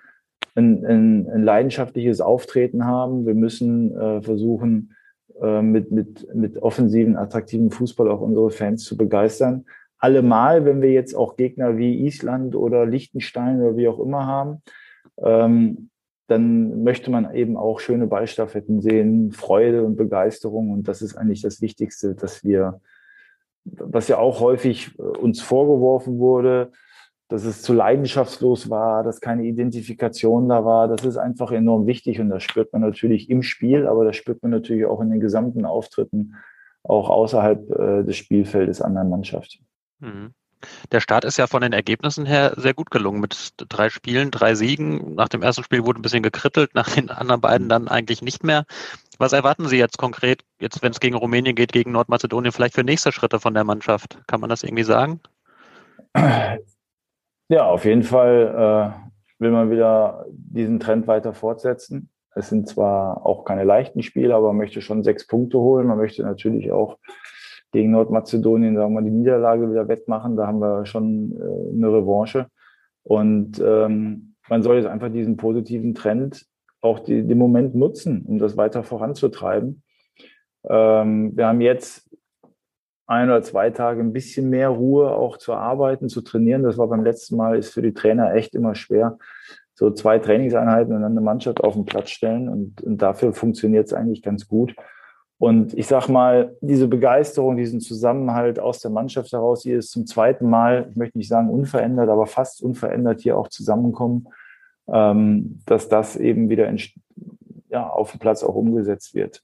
ein, 0.55 0.85
ein, 0.85 1.29
ein 1.29 1.43
leidenschaftliches 1.43 2.19
Auftreten 2.19 2.85
haben. 2.85 3.25
Wir 3.25 3.35
müssen 3.35 3.97
äh, 3.97 4.21
versuchen, 4.21 4.95
äh, 5.41 5.62
mit, 5.62 5.91
mit, 5.91 6.34
mit 6.36 6.62
offensiven, 6.62 7.15
attraktiven 7.17 7.71
Fußball 7.71 8.10
auch 8.10 8.21
unsere 8.21 8.52
Fans 8.52 8.84
zu 8.84 8.97
begeistern. 8.97 9.65
Allemal, 9.97 10.65
wenn 10.65 10.82
wir 10.82 10.91
jetzt 10.91 11.13
auch 11.13 11.36
Gegner 11.36 11.78
wie 11.78 12.06
Island 12.06 12.56
oder 12.56 12.86
Liechtenstein 12.86 13.62
oder 13.62 13.75
wie 13.75 13.88
auch 13.88 13.99
immer 13.99 14.25
haben, 14.25 14.62
ähm, 15.21 15.89
dann 16.28 16.84
möchte 16.84 17.10
man 17.10 17.34
eben 17.34 17.58
auch 17.58 17.80
schöne 17.80 18.08
Ballstaffetten 18.08 18.82
sehen, 18.82 19.32
Freude 19.32 19.84
und 19.84 19.95
Begeisterung. 19.95 20.71
Und 20.71 20.88
das 20.88 21.02
ist 21.02 21.15
eigentlich 21.15 21.41
das 21.41 21.62
Wichtigste, 21.62 22.15
dass 22.15 22.43
wir, 22.43 22.82
was 23.65 24.08
ja 24.08 24.19
auch 24.19 24.39
häufig 24.39 24.97
uns 24.99 25.41
vorgeworfen 25.41 26.19
wurde, 26.19 26.71
dass 27.29 27.45
es 27.45 27.61
zu 27.61 27.73
leidenschaftslos 27.73 28.69
war, 28.69 29.03
dass 29.03 29.21
keine 29.21 29.43
Identifikation 29.43 30.49
da 30.49 30.65
war. 30.65 30.87
Das 30.87 31.05
ist 31.05 31.17
einfach 31.17 31.51
enorm 31.51 31.85
wichtig 31.85 32.19
und 32.19 32.29
das 32.29 32.43
spürt 32.43 32.73
man 32.73 32.81
natürlich 32.81 33.29
im 33.29 33.43
Spiel, 33.43 33.87
aber 33.87 34.03
das 34.03 34.15
spürt 34.15 34.41
man 34.41 34.51
natürlich 34.51 34.85
auch 34.85 34.99
in 34.99 35.11
den 35.11 35.19
gesamten 35.19 35.63
Auftritten, 35.63 36.35
auch 36.83 37.09
außerhalb 37.09 37.69
äh, 37.69 38.03
des 38.03 38.17
Spielfeldes 38.17 38.81
an 38.81 38.95
der 38.95 39.03
Mannschaft. 39.03 39.59
Mhm. 39.99 40.33
Der 40.91 40.99
Start 40.99 41.23
ist 41.23 41.37
ja 41.37 41.47
von 41.47 41.61
den 41.61 41.71
Ergebnissen 41.71 42.25
her 42.25 42.53
sehr 42.57 42.73
gut 42.73 42.91
gelungen 42.91 43.21
mit 43.21 43.53
drei 43.57 43.89
Spielen, 43.89 44.31
drei 44.31 44.55
Siegen. 44.55 45.13
Nach 45.15 45.29
dem 45.29 45.41
ersten 45.41 45.63
Spiel 45.63 45.85
wurde 45.85 45.99
ein 45.99 46.01
bisschen 46.01 46.23
gekrittelt, 46.23 46.73
nach 46.73 46.89
den 46.89 47.11
anderen 47.11 47.39
beiden 47.39 47.69
dann 47.69 47.87
eigentlich 47.87 48.21
nicht 48.21 48.43
mehr. 48.43 48.65
Was 49.19 49.33
erwarten 49.33 49.67
Sie 49.67 49.77
jetzt 49.77 49.97
konkret, 49.97 50.43
jetzt 50.59 50.81
wenn 50.81 50.91
es 50.91 50.99
gegen 50.99 51.15
Rumänien 51.15 51.55
geht, 51.55 51.71
gegen 51.71 51.91
Nordmazedonien, 51.91 52.51
vielleicht 52.51 52.75
für 52.75 52.83
nächste 52.83 53.11
Schritte 53.11 53.39
von 53.39 53.53
der 53.53 53.63
Mannschaft? 53.63 54.19
Kann 54.27 54.41
man 54.41 54.49
das 54.49 54.63
irgendwie 54.63 54.83
sagen? 54.83 55.21
Ja, 57.51 57.65
auf 57.65 57.83
jeden 57.83 58.03
Fall 58.03 58.93
äh, 58.99 59.41
will 59.41 59.49
man 59.49 59.71
wieder 59.71 60.25
diesen 60.29 60.79
Trend 60.79 61.07
weiter 61.07 61.33
fortsetzen. 61.33 62.09
Es 62.35 62.49
sind 62.49 62.67
zwar 62.67 63.25
auch 63.25 63.43
keine 63.43 63.63
leichten 63.63 64.03
Spiele, 64.03 64.35
aber 64.35 64.47
man 64.47 64.57
möchte 64.57 64.81
schon 64.81 65.03
sechs 65.03 65.25
Punkte 65.25 65.57
holen. 65.57 65.88
Man 65.88 65.97
möchte 65.97 66.21
natürlich 66.21 66.71
auch 66.71 66.99
gegen 67.71 67.89
Nordmazedonien, 67.89 68.75
sagen 68.75 68.93
wir 68.93 69.01
mal, 69.01 69.09
die 69.09 69.15
Niederlage 69.15 69.69
wieder 69.69 69.88
wettmachen. 69.88 70.38
Da 70.38 70.45
haben 70.45 70.59
wir 70.59 70.85
schon 70.85 71.31
äh, 71.31 71.75
eine 71.75 71.88
Revanche. 71.88 72.47
Und 73.01 73.59
ähm, 73.65 74.35
man 74.47 74.62
soll 74.62 74.75
jetzt 74.75 74.88
einfach 74.88 75.12
diesen 75.12 75.35
positiven 75.35 75.95
Trend 75.95 76.45
auch 76.81 76.99
den 76.99 77.38
Moment 77.38 77.73
nutzen, 77.73 78.25
um 78.27 78.38
das 78.38 78.57
weiter 78.57 78.83
voranzutreiben. 78.83 79.81
Ähm, 80.69 81.35
wir 81.35 81.47
haben 81.47 81.62
jetzt 81.62 82.15
ein 83.09 83.27
oder 83.27 83.41
zwei 83.41 83.71
Tage 83.71 84.01
ein 84.01 84.13
bisschen 84.13 84.49
mehr 84.51 84.69
Ruhe 84.69 85.11
auch 85.11 85.37
zu 85.37 85.53
arbeiten, 85.53 86.09
zu 86.09 86.21
trainieren. 86.21 86.61
Das 86.61 86.77
war 86.77 86.87
beim 86.87 87.03
letzten 87.03 87.37
Mal, 87.37 87.57
ist 87.57 87.73
für 87.73 87.81
die 87.81 87.93
Trainer 87.93 88.35
echt 88.35 88.53
immer 88.53 88.75
schwer. 88.75 89.17
So 89.73 89.89
zwei 89.89 90.19
Trainingseinheiten 90.19 90.93
und 90.93 91.01
dann 91.01 91.13
eine 91.13 91.21
Mannschaft 91.21 91.63
auf 91.63 91.73
den 91.73 91.85
Platz 91.85 92.11
stellen. 92.11 92.47
Und, 92.47 92.83
und 92.83 93.01
dafür 93.01 93.33
funktioniert 93.33 93.87
es 93.87 93.93
eigentlich 93.93 94.21
ganz 94.21 94.47
gut. 94.47 94.75
Und 95.39 95.73
ich 95.73 95.87
sag 95.87 96.07
mal, 96.07 96.55
diese 96.61 96.87
Begeisterung, 96.87 97.57
diesen 97.57 97.79
Zusammenhalt 97.79 98.59
aus 98.59 98.79
der 98.79 98.91
Mannschaft 98.91 99.31
heraus, 99.31 99.63
die 99.63 99.71
ist 99.71 99.89
zum 99.89 100.05
zweiten 100.05 100.47
Mal, 100.47 100.87
ich 100.91 100.95
möchte 100.95 101.17
nicht 101.17 101.29
sagen 101.29 101.49
unverändert, 101.49 102.09
aber 102.09 102.27
fast 102.27 102.61
unverändert 102.61 103.21
hier 103.21 103.37
auch 103.37 103.47
zusammenkommen, 103.47 104.27
ähm, 104.87 105.61
dass 105.65 105.89
das 105.89 106.15
eben 106.15 106.49
wieder 106.49 106.67
in, 106.67 106.79
ja, 107.69 107.89
auf 107.89 108.11
dem 108.11 108.19
Platz 108.19 108.43
auch 108.43 108.55
umgesetzt 108.55 109.15
wird. 109.15 109.41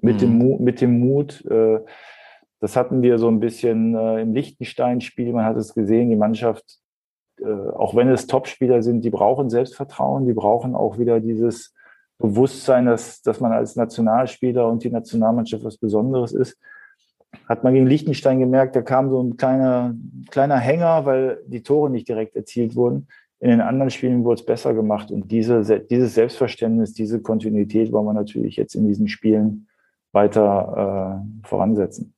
Mit, 0.00 0.16
mhm. 0.16 0.40
dem, 0.40 0.64
mit 0.64 0.80
dem 0.80 0.98
Mut, 0.98 1.44
äh, 1.44 1.78
das 2.64 2.76
hatten 2.76 3.02
wir 3.02 3.18
so 3.18 3.28
ein 3.28 3.40
bisschen 3.40 3.94
äh, 3.94 4.22
im 4.22 4.32
Liechtenstein-Spiel. 4.32 5.34
Man 5.34 5.44
hat 5.44 5.58
es 5.58 5.74
gesehen, 5.74 6.08
die 6.08 6.16
Mannschaft, 6.16 6.78
äh, 7.38 7.44
auch 7.44 7.94
wenn 7.94 8.08
es 8.08 8.26
Topspieler 8.26 8.82
sind, 8.82 9.04
die 9.04 9.10
brauchen 9.10 9.50
Selbstvertrauen, 9.50 10.24
die 10.26 10.32
brauchen 10.32 10.74
auch 10.74 10.98
wieder 10.98 11.20
dieses 11.20 11.74
Bewusstsein, 12.16 12.86
dass, 12.86 13.20
dass 13.20 13.38
man 13.38 13.52
als 13.52 13.76
Nationalspieler 13.76 14.66
und 14.66 14.82
die 14.82 14.88
Nationalmannschaft 14.88 15.62
was 15.62 15.76
Besonderes 15.76 16.32
ist. 16.32 16.56
Hat 17.50 17.64
man 17.64 17.74
gegen 17.74 17.86
Liechtenstein 17.86 18.38
gemerkt, 18.38 18.76
da 18.76 18.80
kam 18.80 19.10
so 19.10 19.22
ein 19.22 19.36
kleiner, 19.36 19.94
kleiner 20.30 20.56
Hänger, 20.56 21.04
weil 21.04 21.42
die 21.46 21.62
Tore 21.62 21.90
nicht 21.90 22.08
direkt 22.08 22.34
erzielt 22.34 22.76
wurden. 22.76 23.08
In 23.40 23.50
den 23.50 23.60
anderen 23.60 23.90
Spielen 23.90 24.24
wurde 24.24 24.40
es 24.40 24.46
besser 24.46 24.72
gemacht. 24.72 25.10
Und 25.10 25.30
diese, 25.30 25.80
dieses 25.80 26.14
Selbstverständnis, 26.14 26.94
diese 26.94 27.20
Kontinuität 27.20 27.92
wollen 27.92 28.06
wir 28.06 28.14
natürlich 28.14 28.56
jetzt 28.56 28.74
in 28.74 28.86
diesen 28.86 29.08
Spielen 29.08 29.68
weiter 30.12 31.20
äh, 31.20 31.46
voransetzen. 31.46 32.14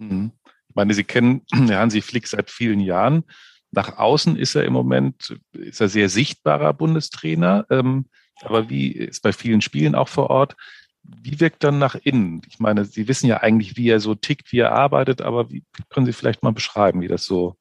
Mhm. 0.00 0.32
Ich 0.68 0.74
meine, 0.74 0.94
Sie 0.94 1.04
kennen 1.04 1.42
Hansi 1.52 2.00
Flick 2.00 2.26
seit 2.26 2.50
vielen 2.50 2.80
Jahren. 2.80 3.24
Nach 3.72 3.98
außen 3.98 4.36
ist 4.36 4.56
er 4.56 4.64
im 4.64 4.72
Moment, 4.72 5.38
ist 5.52 5.80
er 5.80 5.88
sehr 5.88 6.08
sichtbarer 6.08 6.72
Bundestrainer. 6.72 7.66
Ähm, 7.70 8.06
aber 8.42 8.68
wie 8.68 8.90
ist 8.90 9.22
bei 9.22 9.32
vielen 9.32 9.60
Spielen 9.60 9.94
auch 9.94 10.08
vor 10.08 10.30
Ort, 10.30 10.56
wie 11.02 11.40
wirkt 11.40 11.64
dann 11.64 11.78
nach 11.78 11.94
innen? 11.94 12.42
Ich 12.48 12.58
meine, 12.58 12.84
Sie 12.84 13.08
wissen 13.08 13.26
ja 13.26 13.38
eigentlich, 13.38 13.76
wie 13.76 13.88
er 13.88 14.00
so 14.00 14.14
tickt, 14.14 14.52
wie 14.52 14.58
er 14.58 14.72
arbeitet, 14.72 15.22
aber 15.22 15.50
wie 15.50 15.64
können 15.88 16.06
Sie 16.06 16.12
vielleicht 16.12 16.42
mal 16.42 16.52
beschreiben, 16.52 17.00
wie 17.00 17.08
das 17.08 17.24
so, 17.24 17.56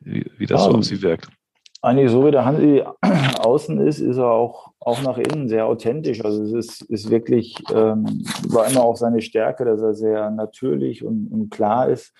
wie, 0.00 0.30
wie 0.36 0.46
das 0.46 0.62
ja, 0.62 0.70
so 0.70 0.78
auf 0.78 0.84
Sie 0.84 1.02
wirkt? 1.02 1.28
Eigentlich 1.86 2.10
so 2.10 2.26
wie 2.26 2.32
der 2.32 2.44
Hansi 2.44 2.82
außen 3.38 3.78
ist, 3.86 4.00
ist 4.00 4.16
er 4.16 4.28
auch, 4.28 4.72
auch 4.80 5.02
nach 5.02 5.18
innen 5.18 5.48
sehr 5.48 5.66
authentisch. 5.66 6.24
Also 6.24 6.42
es 6.42 6.52
ist, 6.52 6.82
ist 6.90 7.10
wirklich, 7.10 7.62
ähm, 7.72 8.24
war 8.48 8.66
immer 8.66 8.82
auch 8.82 8.96
seine 8.96 9.20
Stärke, 9.20 9.64
dass 9.64 9.80
er 9.80 9.94
sehr 9.94 10.30
natürlich 10.32 11.04
und, 11.04 11.28
und 11.30 11.48
klar 11.48 11.88
ist. 11.88 12.12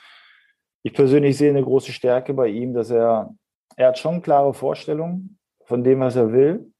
Ich 0.84 0.92
persönlich 0.92 1.36
sehe 1.36 1.50
eine 1.50 1.64
große 1.64 1.90
Stärke 1.90 2.32
bei 2.32 2.46
ihm, 2.46 2.74
dass 2.74 2.90
er, 2.90 3.34
er 3.74 3.88
hat 3.88 3.98
schon 3.98 4.22
klare 4.22 4.54
Vorstellungen 4.54 5.36
von 5.64 5.82
dem, 5.82 5.98
was 5.98 6.14
er 6.14 6.32
will. 6.32 6.70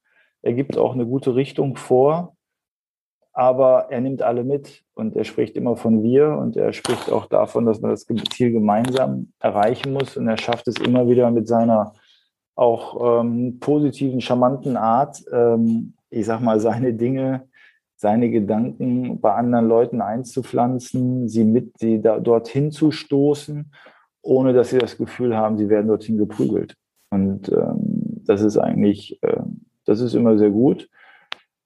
Er 0.41 0.53
gibt 0.53 0.77
auch 0.77 0.93
eine 0.93 1.05
gute 1.05 1.35
Richtung 1.35 1.75
vor. 1.75 2.37
aber 3.33 3.87
er 3.91 3.99
nimmt 3.99 4.21
alle 4.21 4.45
mit 4.45 4.85
und 4.95 5.17
er 5.17 5.25
spricht 5.25 5.57
immer 5.57 5.75
von 5.75 6.03
wir 6.03 6.29
und 6.29 6.55
er 6.55 6.71
spricht 6.71 7.11
auch 7.11 7.25
davon, 7.25 7.65
dass 7.65 7.81
man 7.81 7.91
das 7.91 8.05
Ziel 8.31 8.53
gemeinsam 8.53 9.33
erreichen 9.39 9.91
muss 9.91 10.15
und 10.15 10.29
er 10.29 10.37
schafft 10.37 10.69
es 10.69 10.77
immer 10.77 11.09
wieder 11.09 11.29
mit 11.31 11.49
seiner 11.49 11.93
auch 12.57 13.21
ähm, 13.21 13.59
positiven, 13.59 14.19
charmanten 14.19 14.75
Art, 14.75 15.23
ähm, 15.31 15.93
ich 16.09 16.25
sag 16.25 16.41
mal, 16.41 16.59
seine 16.59 16.93
Dinge, 16.93 17.47
seine 17.95 18.29
Gedanken 18.29 19.19
bei 19.21 19.33
anderen 19.33 19.67
Leuten 19.67 20.01
einzupflanzen, 20.01 21.29
sie 21.29 21.45
mit, 21.45 21.77
sie 21.77 22.01
da, 22.01 22.19
dorthin 22.19 22.71
zu 22.71 22.91
stoßen, 22.91 23.71
ohne 24.21 24.53
dass 24.53 24.71
sie 24.71 24.77
das 24.77 24.97
Gefühl 24.97 25.37
haben, 25.37 25.57
sie 25.57 25.69
werden 25.69 25.87
dorthin 25.87 26.17
geprügelt. 26.17 26.75
Und 27.09 27.49
ähm, 27.49 28.21
das 28.25 28.41
ist 28.41 28.57
eigentlich, 28.57 29.21
äh, 29.23 29.39
das 29.85 30.01
ist 30.01 30.13
immer 30.13 30.37
sehr 30.37 30.51
gut 30.51 30.89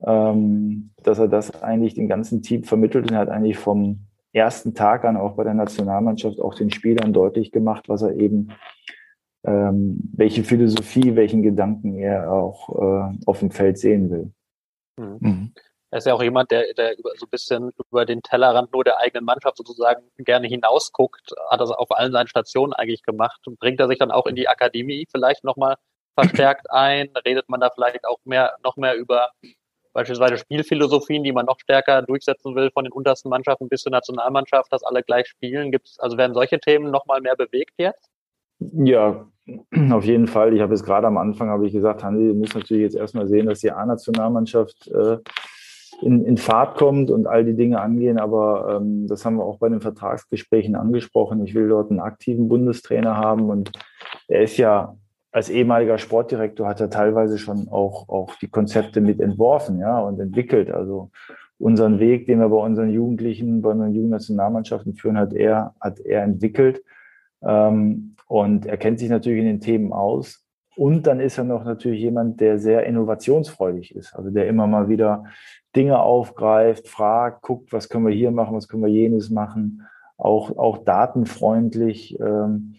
ähm, 0.06 0.92
dass 1.04 1.20
er 1.20 1.28
das 1.28 1.62
eigentlich 1.62 1.94
dem 1.94 2.08
ganzen 2.08 2.42
Team 2.42 2.64
vermittelt 2.64 3.12
und 3.12 3.18
hat 3.18 3.30
eigentlich 3.30 3.58
vom 3.58 4.00
ersten 4.34 4.74
Tag 4.74 5.06
an 5.06 5.18
auch 5.18 5.34
bei 5.34 5.44
der 5.44 5.54
Nationalmannschaft 5.54 6.40
auch 6.40 6.56
den 6.56 6.72
Spielern 6.72 7.14
deutlich 7.14 7.52
gemacht, 7.52 7.90
was 7.90 8.02
er 8.02 8.16
eben, 8.16 8.50
ähm, 9.44 10.00
welche 10.14 10.44
Philosophie, 10.44 11.16
welchen 11.16 11.42
Gedanken 11.42 11.98
er 11.98 12.32
auch 12.32 12.70
äh, 12.70 13.18
auf 13.26 13.40
dem 13.40 13.52
Feld 13.52 13.78
sehen 13.78 14.10
will. 14.10 14.32
Mhm. 14.98 15.18
mhm. 15.20 15.54
Er 15.94 15.98
ist 15.98 16.08
ja 16.08 16.14
auch 16.14 16.24
jemand, 16.24 16.52
der, 16.52 16.74
der 16.74 16.96
so 17.18 17.26
ein 17.26 17.30
bisschen 17.30 17.72
über 17.90 18.06
den 18.06 18.22
Tellerrand 18.24 18.72
nur 18.72 18.86
der 18.86 19.00
eigenen 19.00 19.26
Mannschaft 19.26 19.58
sozusagen 19.58 20.04
gerne 20.20 20.48
hinausguckt, 20.48 21.34
hat 21.50 21.60
das 21.60 21.70
auf 21.70 21.92
allen 21.92 22.14
seinen 22.14 22.28
Stationen 22.28 22.72
eigentlich 22.72 23.04
gemacht. 23.04 23.42
Bringt 23.60 23.78
er 23.82 23.90
sich 23.90 24.00
dann 24.00 24.10
auch 24.10 24.26
in 24.26 24.38
die 24.38 24.48
Akademie 24.48 25.06
vielleicht 25.12 25.44
nochmal 25.44 25.76
verstärkt 26.16 26.72
ein? 26.72 27.10
Redet 27.26 27.50
man 27.50 27.60
da 27.60 27.70
vielleicht 27.70 28.06
auch 28.06 28.20
mehr, 28.24 28.56
noch 28.64 28.78
mehr 28.78 28.96
über 28.96 29.32
beispielsweise 29.92 30.38
Spielphilosophien, 30.38 31.24
die 31.24 31.34
man 31.34 31.46
noch 31.46 31.60
stärker 31.60 32.02
durchsetzen 32.04 32.56
will 32.56 32.72
von 32.72 32.86
den 32.86 32.94
untersten 32.94 33.30
Mannschaften 33.30 33.68
bis 33.68 33.82
zur 33.82 33.92
Nationalmannschaft, 33.92 34.72
dass 34.72 34.84
alle 34.84 35.04
gleich 35.04 35.28
spielen? 35.28 35.72
Gibt's, 35.72 36.00
also 36.00 36.18
werden 36.18 36.34
solche 36.34 36.60
Themen 36.62 36.90
noch 36.92 37.06
mal 37.06 37.20
mehr 37.20 37.36
bewegt 37.36 37.74
jetzt? 37.78 38.11
Ja, 38.74 39.26
auf 39.92 40.06
jeden 40.06 40.28
Fall. 40.28 40.54
Ich 40.54 40.62
habe 40.62 40.74
es 40.74 40.84
gerade 40.84 41.08
am 41.08 41.18
Anfang 41.18 41.50
habe 41.50 41.66
ich 41.66 41.74
gesagt, 41.74 42.04
Hansi, 42.04 42.28
du 42.28 42.36
musst 42.36 42.56
natürlich 42.56 42.84
jetzt 42.84 42.96
erstmal 42.96 43.28
sehen, 43.28 43.48
dass 43.48 43.60
die 43.60 43.72
A-Nationalmannschaft 43.72 44.88
äh, 44.90 45.18
in, 46.02 46.26
in 46.26 46.38
Fahrt 46.38 46.78
kommt 46.78 47.12
und 47.12 47.28
all 47.28 47.44
die 47.46 47.56
Dinge 47.56 47.80
angehen. 47.80 48.20
Aber 48.20 48.78
ähm, 48.78 49.08
das 49.08 49.26
haben 49.26 49.38
wir 49.38 49.46
auch 49.46 49.60
bei 49.60 49.70
den 49.70 49.82
Vertragsgesprächen 49.82 50.76
angesprochen. 50.76 51.44
Ich 51.46 51.54
will 51.54 51.68
dort 51.68 51.90
einen 51.90 52.00
aktiven 52.00 52.48
Bundestrainer 52.48 53.18
haben 53.18 53.50
und 53.50 53.72
er 54.28 54.42
ist 54.42 54.58
ja 54.58 54.96
als 55.32 55.50
ehemaliger 55.50 55.98
Sportdirektor 55.98 56.68
hat 56.68 56.82
er 56.82 56.90
teilweise 56.90 57.38
schon 57.38 57.70
auch, 57.70 58.10
auch 58.10 58.36
die 58.36 58.50
Konzepte 58.50 59.00
mit 59.00 59.22
entworfen, 59.22 59.80
ja, 59.80 60.00
und 60.00 60.20
entwickelt. 60.20 60.70
Also 60.70 61.10
unseren 61.58 62.00
Weg, 62.00 62.26
den 62.26 62.40
wir 62.40 62.50
bei 62.50 62.58
unseren 62.58 62.90
Jugendlichen, 62.90 63.62
bei 63.62 63.70
unseren 63.70 63.94
Jugendnationalmannschaften 63.94 64.94
führen, 64.94 65.18
hat 65.18 65.34
er, 65.34 65.74
hat 65.80 66.00
er 66.02 66.24
entwickelt. 66.24 66.84
Ähm, 67.44 68.16
und 68.28 68.66
er 68.66 68.78
kennt 68.78 69.00
sich 69.00 69.10
natürlich 69.10 69.40
in 69.40 69.48
den 69.48 69.60
Themen 69.60 69.94
aus. 69.94 70.46
Und 70.76 71.06
dann 71.06 71.20
ist 71.20 71.38
er 71.38 71.44
noch 71.44 71.66
natürlich 71.66 72.00
jemand, 72.00 72.40
der 72.40 72.58
sehr 72.58 72.86
innovationsfreudig 72.86 73.94
ist. 73.96 74.16
Also 74.16 74.30
der 74.30 74.48
immer 74.48 74.68
mal 74.68 74.88
wieder 74.88 75.26
Dinge 75.76 76.00
aufgreift, 76.00 76.88
fragt, 76.88 77.42
guckt, 77.42 77.74
was 77.74 77.90
können 77.90 78.08
wir 78.08 78.14
hier 78.14 78.32
machen, 78.32 78.56
was 78.56 78.68
können 78.68 78.84
wir 78.84 78.90
jenes 78.90 79.30
machen. 79.30 79.88
Auch, 80.18 80.58
auch 80.58 80.80
datenfreundlich. 80.80 82.20
Ähm, 82.20 82.76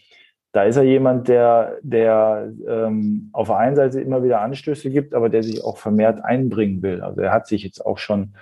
da 0.53 0.65
ist 0.65 0.77
er 0.77 0.83
jemand, 0.83 1.29
der, 1.29 1.79
der 1.83 2.53
ähm, 2.69 3.31
auf 3.33 3.49
der 3.49 3.57
einen 3.57 3.77
Seite 3.77 4.01
immer 4.01 4.23
wieder 4.23 4.43
Anstöße 4.43 4.91
gibt, 4.91 5.15
aber 5.15 5.31
der 5.31 5.43
sich 5.43 5.65
auch 5.65 5.79
vermehrt 5.79 6.23
einbringen 6.23 6.83
will. 6.83 7.01
Also 7.01 7.23
er 7.23 7.33
hat 7.33 7.47
sich 7.47 7.63
jetzt 7.63 7.85
auch 7.85 7.97
schon 7.97 8.35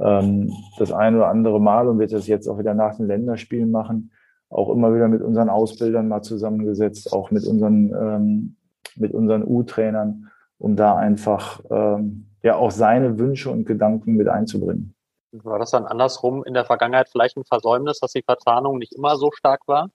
ähm, 0.00 0.52
das 0.78 0.92
ein 0.92 1.16
oder 1.16 1.28
andere 1.28 1.60
Mal 1.60 1.88
und 1.88 1.98
wird 1.98 2.12
das 2.12 2.28
jetzt 2.28 2.46
auch 2.48 2.58
wieder 2.58 2.74
nach 2.74 2.96
den 2.96 3.08
Länderspielen 3.08 3.72
machen, 3.72 4.12
auch 4.50 4.70
immer 4.70 4.94
wieder 4.94 5.08
mit 5.08 5.22
unseren 5.22 5.48
Ausbildern 5.48 6.08
mal 6.08 6.22
zusammengesetzt, 6.22 7.12
auch 7.12 7.30
mit 7.30 7.46
unseren, 7.46 7.92
ähm, 7.92 8.56
mit 8.96 9.12
unseren 9.12 9.44
U-Trainern, 9.44 10.30
um 10.58 10.76
da 10.76 10.96
einfach 10.96 11.62
ähm, 11.70 12.26
ja 12.42 12.56
auch 12.56 12.70
seine 12.70 13.18
Wünsche 13.18 13.50
und 13.50 13.66
Gedanken 13.66 14.14
mit 14.14 14.28
einzubringen. 14.28 14.94
War 15.32 15.58
das 15.58 15.70
dann 15.72 15.84
andersrum 15.84 16.42
in 16.44 16.54
der 16.54 16.64
Vergangenheit 16.64 17.08
vielleicht 17.10 17.36
ein 17.36 17.44
Versäumnis, 17.44 18.00
dass 18.00 18.12
die 18.12 18.22
Verzahnung 18.22 18.78
nicht 18.78 18.94
immer 18.94 19.16
so 19.16 19.30
stark 19.30 19.60
war? 19.66 19.90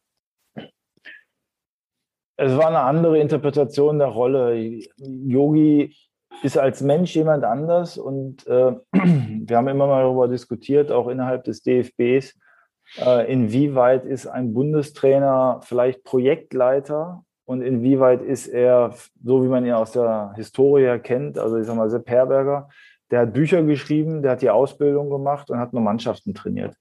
es 2.36 2.58
war 2.58 2.68
eine 2.68 2.82
andere 2.82 3.20
Interpretation 3.20 4.00
der 4.00 4.08
Rolle. 4.08 4.56
Yogi 4.98 5.96
ist 6.42 6.58
als 6.58 6.82
Mensch 6.82 7.16
jemand 7.16 7.44
anders 7.44 7.98
und 7.98 8.46
äh, 8.48 8.76
wir 8.92 9.58
haben 9.58 9.68
immer 9.68 9.88
mal 9.88 10.04
darüber 10.04 10.28
diskutiert, 10.28 10.92
auch 10.92 11.08
innerhalb 11.08 11.44
des 11.44 11.62
DFBs, 11.62 12.38
inwieweit 12.98 14.06
ist 14.06 14.28
ein 14.28 14.54
Bundestrainer 14.54 15.60
vielleicht 15.64 16.04
Projektleiter 16.04 17.24
und 17.46 17.62
inwieweit 17.62 18.22
ist 18.22 18.48
er, 18.48 18.94
so 19.24 19.44
wie 19.44 19.48
man 19.48 19.66
ihn 19.66 19.74
aus 19.74 19.92
der 19.92 20.34
Historie 20.36 21.00
kennt, 21.00 21.38
also 21.38 21.58
ich 21.58 21.66
sag 21.66 21.76
mal 21.76 21.90
Sepp 21.90 22.10
Herberger, 22.10 22.70
der 23.12 23.22
hat 23.22 23.34
Bücher 23.34 23.64
geschrieben, 23.64 24.22
der 24.22 24.32
hat 24.32 24.42
die 24.42 24.50
Ausbildung 24.50 25.10
gemacht 25.10 25.50
und 25.50 25.60
hat 25.60 25.74
nur 25.74 25.82
Mannschaften 25.82 26.34
trainiert. 26.34 26.76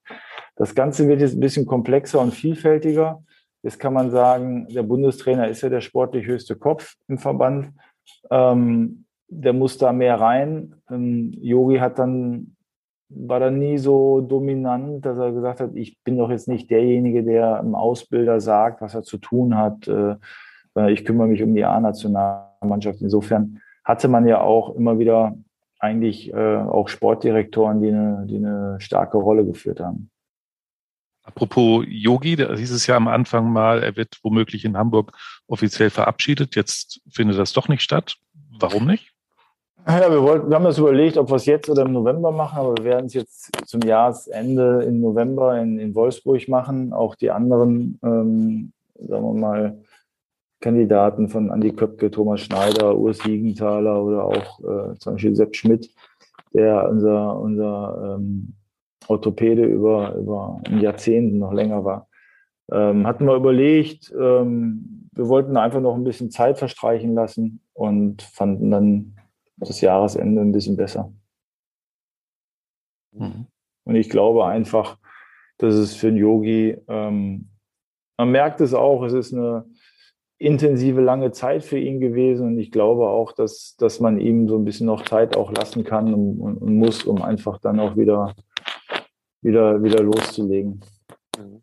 Das 0.57 0.75
Ganze 0.75 1.09
wird 1.09 1.21
jetzt 1.21 1.35
ein 1.35 1.41
bisschen 1.41 1.67
komplexer 1.67 2.21
und 2.21 2.33
vielfältiger. 2.33 3.23
Jetzt 3.63 3.79
kann 3.79 3.93
man 3.93 4.11
sagen, 4.11 4.67
der 4.69 4.83
Bundestrainer 4.83 5.49
ist 5.49 5.63
ja 5.63 5.69
der 5.69 5.81
sportlich 5.81 6.27
höchste 6.27 6.57
Kopf 6.57 6.95
im 7.09 7.19
Verband. 7.19 7.73
Ähm, 8.31 9.05
der 9.29 9.53
muss 9.53 9.79
da 9.79 9.93
mehr 9.93 10.21
rein. 10.21 10.75
Ähm, 10.91 11.33
Yogi 11.41 11.79
hat 11.79 11.99
dann, 11.99 12.57
war 13.15 13.41
dann 13.41 13.59
nie 13.59 13.79
so 13.79 14.21
dominant, 14.21 15.05
dass 15.05 15.19
er 15.19 15.33
gesagt 15.33 15.61
hat, 15.61 15.71
ich 15.75 16.03
bin 16.03 16.19
doch 16.19 16.31
jetzt 16.31 16.49
nicht 16.49 16.71
derjenige, 16.71 17.23
der 17.23 17.61
im 17.61 17.75
Ausbilder 17.75 18.41
sagt, 18.41 18.81
was 18.81 18.95
er 18.95 19.03
zu 19.03 19.19
tun 19.19 19.57
hat. 19.57 19.89
Äh, 19.89 20.17
ich 20.91 21.05
kümmere 21.05 21.29
mich 21.29 21.43
um 21.43 21.55
die 21.55 21.65
A-Nationalmannschaft. 21.65 23.03
Insofern 23.03 23.61
hatte 23.85 24.09
man 24.09 24.27
ja 24.27 24.41
auch 24.41 24.75
immer 24.75 24.99
wieder 24.99 25.37
eigentlich 25.79 26.33
äh, 26.33 26.57
auch 26.57 26.89
Sportdirektoren, 26.89 27.83
die 27.83 27.89
eine, 27.89 28.25
die 28.27 28.37
eine 28.37 28.77
starke 28.81 29.19
Rolle 29.19 29.45
geführt 29.45 29.81
haben. 29.81 30.11
Apropos 31.25 31.85
Yogi, 31.89 32.37
da 32.37 32.55
hieß 32.55 32.73
es 32.73 32.87
ja 32.87 32.97
am 32.97 33.09
Anfang 33.09 33.53
mal, 33.53 33.83
er 33.83 33.97
wird 33.97 34.19
womöglich 34.23 34.65
in 34.65 34.77
Hamburg 34.77 35.13
offiziell 35.47 35.91
verabschiedet. 35.91 36.57
Jetzt 36.57 37.01
findet 37.11 37.39
das 37.39 37.53
doch 37.53 37.69
nicht 37.69 37.83
statt. 37.83 38.17
Warum 38.59 38.87
nicht? 38.87 39.12
Ja, 39.87 40.11
wir, 40.11 40.23
wollten, 40.23 40.49
wir 40.49 40.55
haben 40.55 40.65
das 40.65 40.79
überlegt, 40.79 41.17
ob 41.19 41.29
wir 41.29 41.37
es 41.37 41.47
jetzt 41.47 41.69
oder 41.69 41.83
im 41.83 41.93
November 41.93 42.31
machen, 42.31 42.59
aber 42.59 42.75
wir 42.77 42.85
werden 42.85 43.07
es 43.07 43.15
jetzt 43.15 43.51
zum 43.67 43.81
Jahresende 43.83 44.85
im 44.85 45.01
November 45.01 45.61
in, 45.61 45.79
in 45.79 45.95
Wolfsburg 45.95 46.49
machen. 46.49 46.93
Auch 46.93 47.17
die 47.17 47.33
anderen, 47.33 47.99
ähm, 48.05 48.73
sagen 48.95 49.25
wir 49.25 49.35
mal, 49.35 49.79
Kandidaten 50.61 51.29
von 51.29 51.51
Andi 51.51 51.73
Köpke, 51.73 52.13
Thomas 52.13 52.43
Schneider, 52.43 52.97
Urs 52.97 53.19
Siegenthaler 53.19 54.05
oder 54.05 54.25
auch 54.25 54.61
äh, 54.61 54.99
zum 54.99 55.15
Beispiel 55.15 55.35
Sepp 55.35 55.57
Schmidt, 55.57 55.91
der 56.55 56.89
unser, 56.89 57.41
unser 57.41 58.17
ähm, 58.17 58.55
Orthopäde 59.09 59.65
über, 59.65 60.15
über 60.15 60.61
ein 60.65 60.81
Jahrzehnt 60.81 61.35
noch 61.35 61.53
länger 61.53 61.85
war. 61.85 62.09
Ähm, 62.71 63.05
hatten 63.05 63.27
wir 63.27 63.35
überlegt, 63.35 64.15
ähm, 64.17 65.09
wir 65.13 65.29
wollten 65.29 65.57
einfach 65.57 65.81
noch 65.81 65.97
ein 65.97 66.05
bisschen 66.05 66.31
Zeit 66.31 66.59
verstreichen 66.59 67.15
lassen 67.15 67.61
und 67.75 68.23
fanden 68.23 68.71
dann 68.71 69.15
das 69.69 69.81
Jahresende 69.81 70.41
ein 70.41 70.53
bisschen 70.53 70.77
besser. 70.77 71.13
Mhm. 73.13 73.47
Und 73.85 73.97
ich 73.97 74.09
glaube 74.11 74.47
einfach, 74.47 74.99
dass 75.59 75.75
es 75.75 75.95
für 75.95 76.09
einen 76.09 76.17
Yogi, 76.17 76.77
ähm, 76.89 77.49
man 78.17 78.31
merkt 78.31 78.61
es 78.61 78.75
auch, 78.75 79.03
es 79.03 79.13
ist 79.13 79.33
eine 79.33 79.65
intensive, 80.39 81.01
lange 81.01 81.31
Zeit 81.31 81.63
für 81.63 81.79
ihn 81.79 82.01
gewesen 82.01 82.49
und 82.49 82.59
ich 82.59 82.73
glaube 82.73 83.09
auch, 83.09 83.33
dass, 83.33 83.77
dass 83.77 84.01
man 84.01 84.21
ihm 84.21 84.49
so 84.49 84.57
ein 84.57 84.65
bisschen 84.65 84.87
noch 84.87 85.05
Zeit 85.05 85.37
auch 85.37 85.53
lassen 85.53 85.85
kann 85.85 86.13
und, 86.13 86.41
und, 86.41 86.59
und 86.59 86.77
muss, 86.77 87.05
um 87.05 87.23
einfach 87.23 87.59
dann 87.59 87.79
auch 87.79 87.97
wieder 87.97 88.35
wieder, 89.43 89.83
wieder 89.83 90.03
loszulegen. 90.03 90.81
Mhm. 91.37 91.63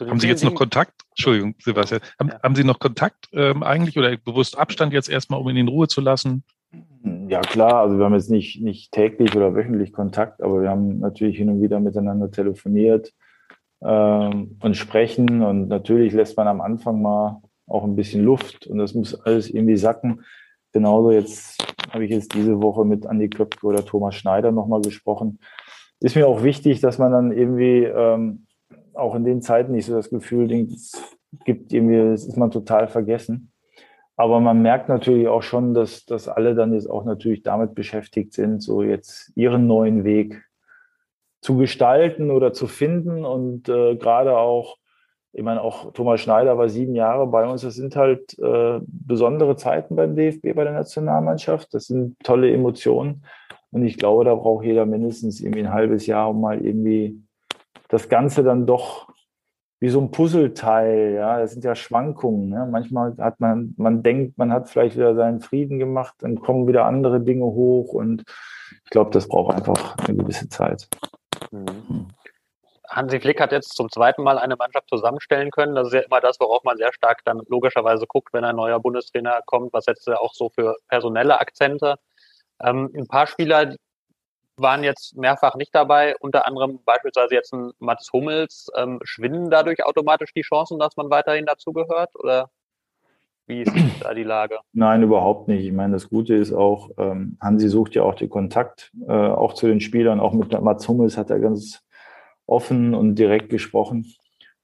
Haben 0.00 0.20
Sie 0.20 0.28
jetzt 0.28 0.42
noch 0.42 0.54
Kontakt? 0.54 1.02
Entschuldigung, 1.10 1.54
Sebastian. 1.58 2.00
Haben, 2.18 2.28
ja. 2.30 2.42
haben 2.42 2.54
Sie 2.54 2.64
noch 2.64 2.78
Kontakt 2.78 3.28
ähm, 3.32 3.62
eigentlich 3.62 3.98
oder 3.98 4.16
bewusst 4.16 4.58
Abstand 4.58 4.92
jetzt 4.92 5.08
erstmal, 5.08 5.38
um 5.38 5.48
ihn 5.48 5.56
in 5.56 5.68
Ruhe 5.68 5.86
zu 5.86 6.00
lassen? 6.00 6.44
Ja, 7.32 7.40
klar. 7.40 7.76
Also 7.76 7.98
wir 7.98 8.04
haben 8.04 8.14
jetzt 8.14 8.30
nicht, 8.30 8.60
nicht 8.60 8.92
täglich 8.92 9.34
oder 9.34 9.54
wöchentlich 9.54 9.92
Kontakt, 9.92 10.42
aber 10.42 10.60
wir 10.60 10.68
haben 10.68 10.98
natürlich 10.98 11.36
hin 11.38 11.48
und 11.48 11.62
wieder 11.62 11.80
miteinander 11.80 12.30
telefoniert 12.30 13.12
ähm, 13.82 14.58
und 14.62 14.76
sprechen. 14.76 15.42
Und 15.42 15.68
natürlich 15.68 16.12
lässt 16.12 16.36
man 16.36 16.46
am 16.46 16.60
Anfang 16.60 17.00
mal 17.00 17.40
auch 17.66 17.84
ein 17.84 17.96
bisschen 17.96 18.22
Luft 18.22 18.66
und 18.66 18.76
das 18.76 18.94
muss 18.94 19.14
alles 19.14 19.48
irgendwie 19.48 19.76
sacken. 19.76 20.22
Genauso 20.72 21.10
jetzt 21.10 21.64
habe 21.90 22.04
ich 22.04 22.10
jetzt 22.10 22.34
diese 22.34 22.60
Woche 22.60 22.84
mit 22.84 23.06
Andi 23.06 23.30
Köpke 23.30 23.66
oder 23.66 23.84
Thomas 23.84 24.14
Schneider 24.14 24.52
nochmal 24.52 24.82
gesprochen 24.82 25.38
ist 26.02 26.16
mir 26.16 26.26
auch 26.26 26.42
wichtig, 26.42 26.80
dass 26.80 26.98
man 26.98 27.12
dann 27.12 27.32
irgendwie 27.32 27.84
ähm, 27.84 28.46
auch 28.92 29.14
in 29.14 29.24
den 29.24 29.40
Zeiten 29.40 29.72
nicht 29.72 29.86
so 29.86 29.94
das 29.94 30.10
Gefühl 30.10 30.50
es 30.52 30.92
gibt, 31.44 31.72
irgendwie, 31.72 31.96
das 31.96 32.26
ist 32.26 32.36
man 32.36 32.50
total 32.50 32.88
vergessen. 32.88 33.51
Aber 34.16 34.40
man 34.40 34.62
merkt 34.62 34.88
natürlich 34.88 35.28
auch 35.28 35.42
schon, 35.42 35.74
dass, 35.74 36.04
dass 36.04 36.28
alle 36.28 36.54
dann 36.54 36.74
jetzt 36.74 36.88
auch 36.88 37.04
natürlich 37.04 37.42
damit 37.42 37.74
beschäftigt 37.74 38.34
sind, 38.34 38.62
so 38.62 38.82
jetzt 38.82 39.32
ihren 39.36 39.66
neuen 39.66 40.04
Weg 40.04 40.44
zu 41.40 41.56
gestalten 41.56 42.30
oder 42.30 42.52
zu 42.52 42.66
finden 42.66 43.24
und 43.24 43.68
äh, 43.68 43.96
gerade 43.96 44.36
auch 44.36 44.76
ich 45.34 45.42
meine, 45.42 45.62
auch 45.62 45.92
Thomas 45.92 46.20
Schneider 46.20 46.58
war 46.58 46.68
sieben 46.68 46.94
Jahre 46.94 47.26
bei 47.26 47.46
uns. 47.46 47.62
Das 47.62 47.74
sind 47.74 47.96
halt 47.96 48.38
äh, 48.38 48.80
besondere 48.86 49.56
Zeiten 49.56 49.96
beim 49.96 50.14
DFB, 50.14 50.54
bei 50.54 50.64
der 50.64 50.74
Nationalmannschaft. 50.74 51.72
Das 51.72 51.86
sind 51.86 52.16
tolle 52.22 52.52
Emotionen. 52.52 53.24
Und 53.70 53.84
ich 53.84 53.96
glaube, 53.96 54.26
da 54.26 54.34
braucht 54.34 54.64
jeder 54.64 54.84
mindestens 54.84 55.40
irgendwie 55.40 55.60
ein 55.60 55.72
halbes 55.72 56.06
Jahr, 56.06 56.28
um 56.28 56.42
mal 56.42 56.62
irgendwie 56.62 57.18
das 57.88 58.10
Ganze 58.10 58.42
dann 58.42 58.66
doch 58.66 59.08
wie 59.82 59.90
so 59.90 60.00
ein 60.00 60.12
Puzzleteil, 60.12 61.14
ja, 61.14 61.40
das 61.40 61.50
sind 61.50 61.64
ja 61.64 61.74
Schwankungen. 61.74 62.50
Ne? 62.50 62.68
Manchmal 62.70 63.16
hat 63.18 63.40
man, 63.40 63.74
man 63.76 64.04
denkt, 64.04 64.38
man 64.38 64.52
hat 64.52 64.68
vielleicht 64.68 64.94
wieder 64.94 65.16
seinen 65.16 65.40
Frieden 65.40 65.80
gemacht, 65.80 66.14
dann 66.20 66.38
kommen 66.38 66.68
wieder 66.68 66.84
andere 66.84 67.20
Dinge 67.20 67.46
hoch 67.46 67.92
und 67.92 68.22
ich 68.84 68.90
glaube, 68.90 69.10
das 69.10 69.26
braucht 69.26 69.56
einfach 69.56 69.96
eine 70.06 70.18
gewisse 70.18 70.48
Zeit. 70.48 70.86
Mhm. 71.50 72.06
Hansi 72.88 73.18
Flick 73.18 73.40
hat 73.40 73.50
jetzt 73.50 73.74
zum 73.74 73.90
zweiten 73.90 74.22
Mal 74.22 74.38
eine 74.38 74.54
Mannschaft 74.54 74.88
zusammenstellen 74.88 75.50
können. 75.50 75.74
Das 75.74 75.88
ist 75.88 75.94
ja 75.94 76.00
immer 76.02 76.20
das, 76.20 76.38
worauf 76.38 76.62
man 76.62 76.76
sehr 76.76 76.92
stark 76.92 77.24
dann 77.24 77.42
logischerweise 77.48 78.06
guckt, 78.06 78.32
wenn 78.32 78.44
ein 78.44 78.54
neuer 78.54 78.78
Bundestrainer 78.78 79.40
kommt. 79.46 79.72
Was 79.72 79.86
setzt 79.86 80.06
er 80.06 80.20
auch 80.20 80.34
so 80.34 80.48
für 80.50 80.76
personelle 80.86 81.40
Akzente? 81.40 81.96
Ähm, 82.62 82.88
ein 82.96 83.08
paar 83.08 83.26
Spieler 83.26 83.74
waren 84.56 84.84
jetzt 84.84 85.16
mehrfach 85.16 85.54
nicht 85.54 85.74
dabei, 85.74 86.14
unter 86.20 86.46
anderem 86.46 86.80
beispielsweise 86.84 87.34
jetzt 87.34 87.52
ein 87.52 87.72
Mats 87.78 88.12
Hummels. 88.12 88.70
Ähm, 88.76 89.00
schwinden 89.02 89.50
dadurch 89.50 89.84
automatisch 89.84 90.32
die 90.34 90.42
Chancen, 90.42 90.78
dass 90.78 90.96
man 90.96 91.10
weiterhin 91.10 91.46
dazugehört? 91.46 92.10
Oder 92.14 92.50
wie 93.46 93.62
ist 93.62 93.72
da 94.02 94.14
die 94.14 94.22
Lage? 94.22 94.58
Nein, 94.72 95.02
überhaupt 95.02 95.48
nicht. 95.48 95.64
Ich 95.66 95.72
meine, 95.72 95.94
das 95.94 96.08
Gute 96.08 96.34
ist 96.34 96.52
auch, 96.52 96.90
ähm, 96.98 97.36
Hansi 97.40 97.68
sucht 97.68 97.94
ja 97.94 98.02
auch 98.02 98.14
den 98.14 98.30
Kontakt, 98.30 98.92
äh, 99.06 99.12
auch 99.12 99.54
zu 99.54 99.66
den 99.66 99.80
Spielern. 99.80 100.20
Auch 100.20 100.32
mit 100.32 100.58
Mats 100.60 100.88
Hummels 100.88 101.16
hat 101.16 101.30
er 101.30 101.40
ganz 101.40 101.82
offen 102.46 102.94
und 102.94 103.16
direkt 103.16 103.48
gesprochen. 103.48 104.14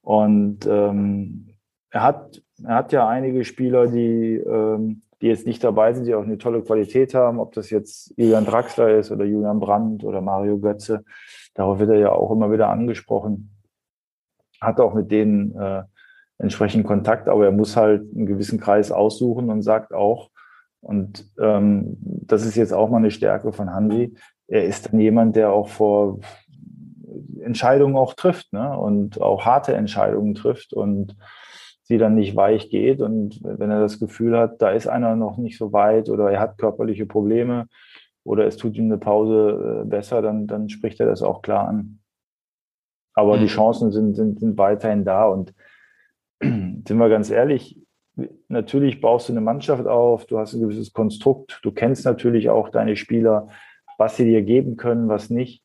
Und 0.03 0.67
ähm, 0.67 1.55
er, 1.91 2.03
hat, 2.03 2.43
er 2.65 2.75
hat 2.75 2.93
ja 2.93 3.09
einige 3.09 3.45
Spieler, 3.45 3.87
die, 3.87 4.37
ähm, 4.37 5.03
die 5.21 5.27
jetzt 5.27 5.47
nicht 5.47 5.63
dabei 5.65 5.93
sind, 5.93 6.07
die 6.07 6.15
auch 6.15 6.23
eine 6.23 6.39
tolle 6.39 6.63
Qualität 6.63 7.15
haben, 7.15 7.41
ob 7.41 7.53
das 7.53 7.71
jetzt 7.71 8.13
Julian 8.17 8.45
Draxler 8.45 8.97
ist 8.97 9.11
oder 9.11 9.25
Julian 9.25 9.61
Brandt 9.61 10.05
oder 10.05 10.21
Mario 10.21 10.59
Götze. 10.59 11.05
Darauf 11.55 11.79
wird 11.79 11.91
er 11.91 11.99
ja 11.99 12.13
auch 12.13 12.31
immer 12.31 12.53
wieder 12.53 12.69
angesprochen. 12.69 13.51
Hat 14.61 14.81
auch 14.81 14.95
mit 14.95 15.11
denen 15.11 15.57
äh, 15.57 15.83
entsprechend 16.39 16.87
Kontakt, 16.87 17.29
aber 17.29 17.47
er 17.47 17.53
muss 17.53 17.77
halt 17.77 18.03
einen 18.15 18.27
gewissen 18.27 18.61
Kreis 18.61 18.93
aussuchen 18.93 19.51
und 19.51 19.63
sagt 19.63 19.93
auch, 19.93 20.31
und 20.81 21.29
ähm, 21.41 21.97
das 22.01 22.47
ist 22.47 22.55
jetzt 22.55 22.73
auch 22.73 22.89
mal 22.89 22.99
eine 22.99 23.11
Stärke 23.11 23.53
von 23.53 23.75
Hansi, 23.75 24.15
er 24.47 24.65
ist 24.65 24.87
dann 24.93 25.01
jemand, 25.01 25.37
der 25.37 25.51
auch 25.53 25.69
vor 25.69 26.21
Entscheidungen 27.41 27.97
auch 27.97 28.15
trifft 28.15 28.53
ne? 28.53 28.77
und 28.77 29.21
auch 29.21 29.45
harte 29.45 29.75
Entscheidungen 29.75 30.35
trifft 30.35 30.73
und 30.73 31.17
sie 31.89 31.99
dann 31.99 32.15
nicht 32.15 32.37
weich 32.37 32.69
geht. 32.69 33.01
Und 33.01 33.41
wenn 33.43 33.71
er 33.71 33.81
das 33.81 33.99
Gefühl 33.99 34.39
hat, 34.39 34.61
da 34.61 34.71
ist 34.71 34.87
einer 34.87 35.17
noch 35.17 35.39
nicht 35.39 35.57
so 35.57 35.73
weit 35.73 36.11
oder 36.11 36.31
er 36.31 36.39
hat 36.39 36.59
körperliche 36.59 37.07
Probleme 37.07 37.67
oder 38.25 38.47
es 38.47 38.59
tut 38.59 38.77
ihm 38.77 38.85
eine 38.85 38.99
Pause 38.99 39.83
äh, 39.83 39.89
besser, 39.89 40.21
dann, 40.21 40.47
dann 40.47 40.69
spricht 40.69 41.01
er 41.01 41.07
das 41.07 41.23
auch 41.23 41.41
klar 41.41 41.67
an. 41.67 42.01
Aber 43.15 43.37
mhm. 43.37 43.41
die 43.41 43.47
Chancen 43.47 43.91
sind, 43.91 44.15
sind, 44.15 44.39
sind 44.39 44.59
weiterhin 44.59 45.07
da. 45.07 45.27
Und 45.27 45.55
sind 46.43 46.87
wir 46.87 47.09
ganz 47.09 47.31
ehrlich, 47.31 47.81
natürlich 48.49 49.01
baust 49.01 49.31
du 49.31 49.33
eine 49.33 49.41
Mannschaft 49.41 49.87
auf, 49.87 50.27
du 50.27 50.39
hast 50.39 50.53
ein 50.53 50.61
gewisses 50.61 50.93
Konstrukt, 50.93 51.61
du 51.63 51.73
kennst 51.73 52.05
natürlich 52.05 52.51
auch 52.51 52.69
deine 52.69 52.97
Spieler, 52.97 53.49
was 53.97 54.17
sie 54.17 54.27
dir 54.27 54.43
geben 54.43 54.77
können, 54.77 55.09
was 55.09 55.31
nicht. 55.31 55.63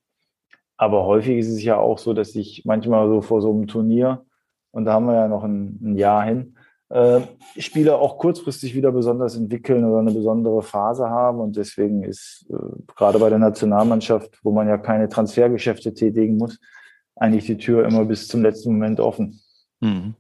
Aber 0.78 1.06
häufig 1.06 1.38
ist 1.38 1.50
es 1.50 1.64
ja 1.64 1.78
auch 1.78 1.98
so, 1.98 2.14
dass 2.14 2.34
ich 2.34 2.64
manchmal 2.66 3.10
so 3.10 3.22
vor 3.22 3.42
so 3.42 3.52
einem 3.52 3.68
Turnier, 3.68 4.26
und 4.74 4.86
da 4.86 4.94
haben 4.94 5.06
wir 5.06 5.14
ja 5.14 5.28
noch 5.28 5.44
ein, 5.44 5.80
ein 5.82 5.96
Jahr 5.96 6.26
hin, 6.26 6.56
äh, 6.90 7.22
Spieler 7.58 8.00
auch 8.00 8.18
kurzfristig 8.18 8.76
wieder 8.76 8.92
besonders 8.92 9.36
entwickeln 9.36 9.86
oder 9.86 10.00
eine 10.00 10.12
besondere 10.12 10.62
Phase 10.62 11.10
haben. 11.10 11.40
Und 11.40 11.56
deswegen 11.56 12.04
ist 12.04 12.46
äh, 12.50 12.56
gerade 12.96 13.20
bei 13.20 13.30
der 13.30 13.40
Nationalmannschaft, 13.40 14.40
wo 14.44 14.52
man 14.52 14.68
ja 14.68 14.78
keine 14.78 15.10
Transfergeschäfte 15.10 15.94
tätigen 15.94 16.38
muss, 16.38 16.60
eigentlich 17.16 17.46
die 17.46 17.58
Tür 17.58 17.86
immer 17.86 18.06
bis 18.06 18.28
zum 18.28 18.42
letzten 18.42 18.74
Moment 18.74 19.00
offen. 19.00 19.40
Mhm. 19.80 20.16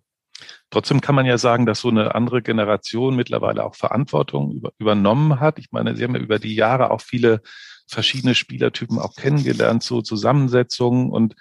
Trotzdem 0.69 1.01
kann 1.01 1.15
man 1.15 1.25
ja 1.25 1.37
sagen, 1.37 1.65
dass 1.65 1.81
so 1.81 1.89
eine 1.89 2.15
andere 2.15 2.41
Generation 2.41 3.15
mittlerweile 3.15 3.63
auch 3.63 3.75
Verantwortung 3.75 4.51
über, 4.51 4.71
übernommen 4.79 5.39
hat. 5.39 5.59
Ich 5.59 5.71
meine, 5.71 5.95
Sie 5.95 6.03
haben 6.03 6.15
ja 6.15 6.21
über 6.21 6.39
die 6.39 6.55
Jahre 6.55 6.91
auch 6.91 7.01
viele 7.01 7.41
verschiedene 7.87 8.33
Spielertypen 8.33 8.97
auch 8.97 9.15
kennengelernt, 9.15 9.83
so 9.83 10.01
Zusammensetzungen 10.01 11.11
und 11.11 11.35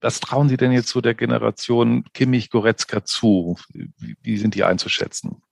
was 0.00 0.20
trauen 0.20 0.48
Sie 0.48 0.56
denn 0.56 0.72
jetzt 0.72 0.88
so 0.88 1.00
der 1.00 1.14
Generation 1.14 2.04
Kimmich, 2.14 2.50
Goretzka 2.50 3.04
zu? 3.04 3.56
Wie, 3.72 4.16
wie 4.22 4.36
sind 4.36 4.54
die 4.54 4.64
einzuschätzen? 4.64 5.42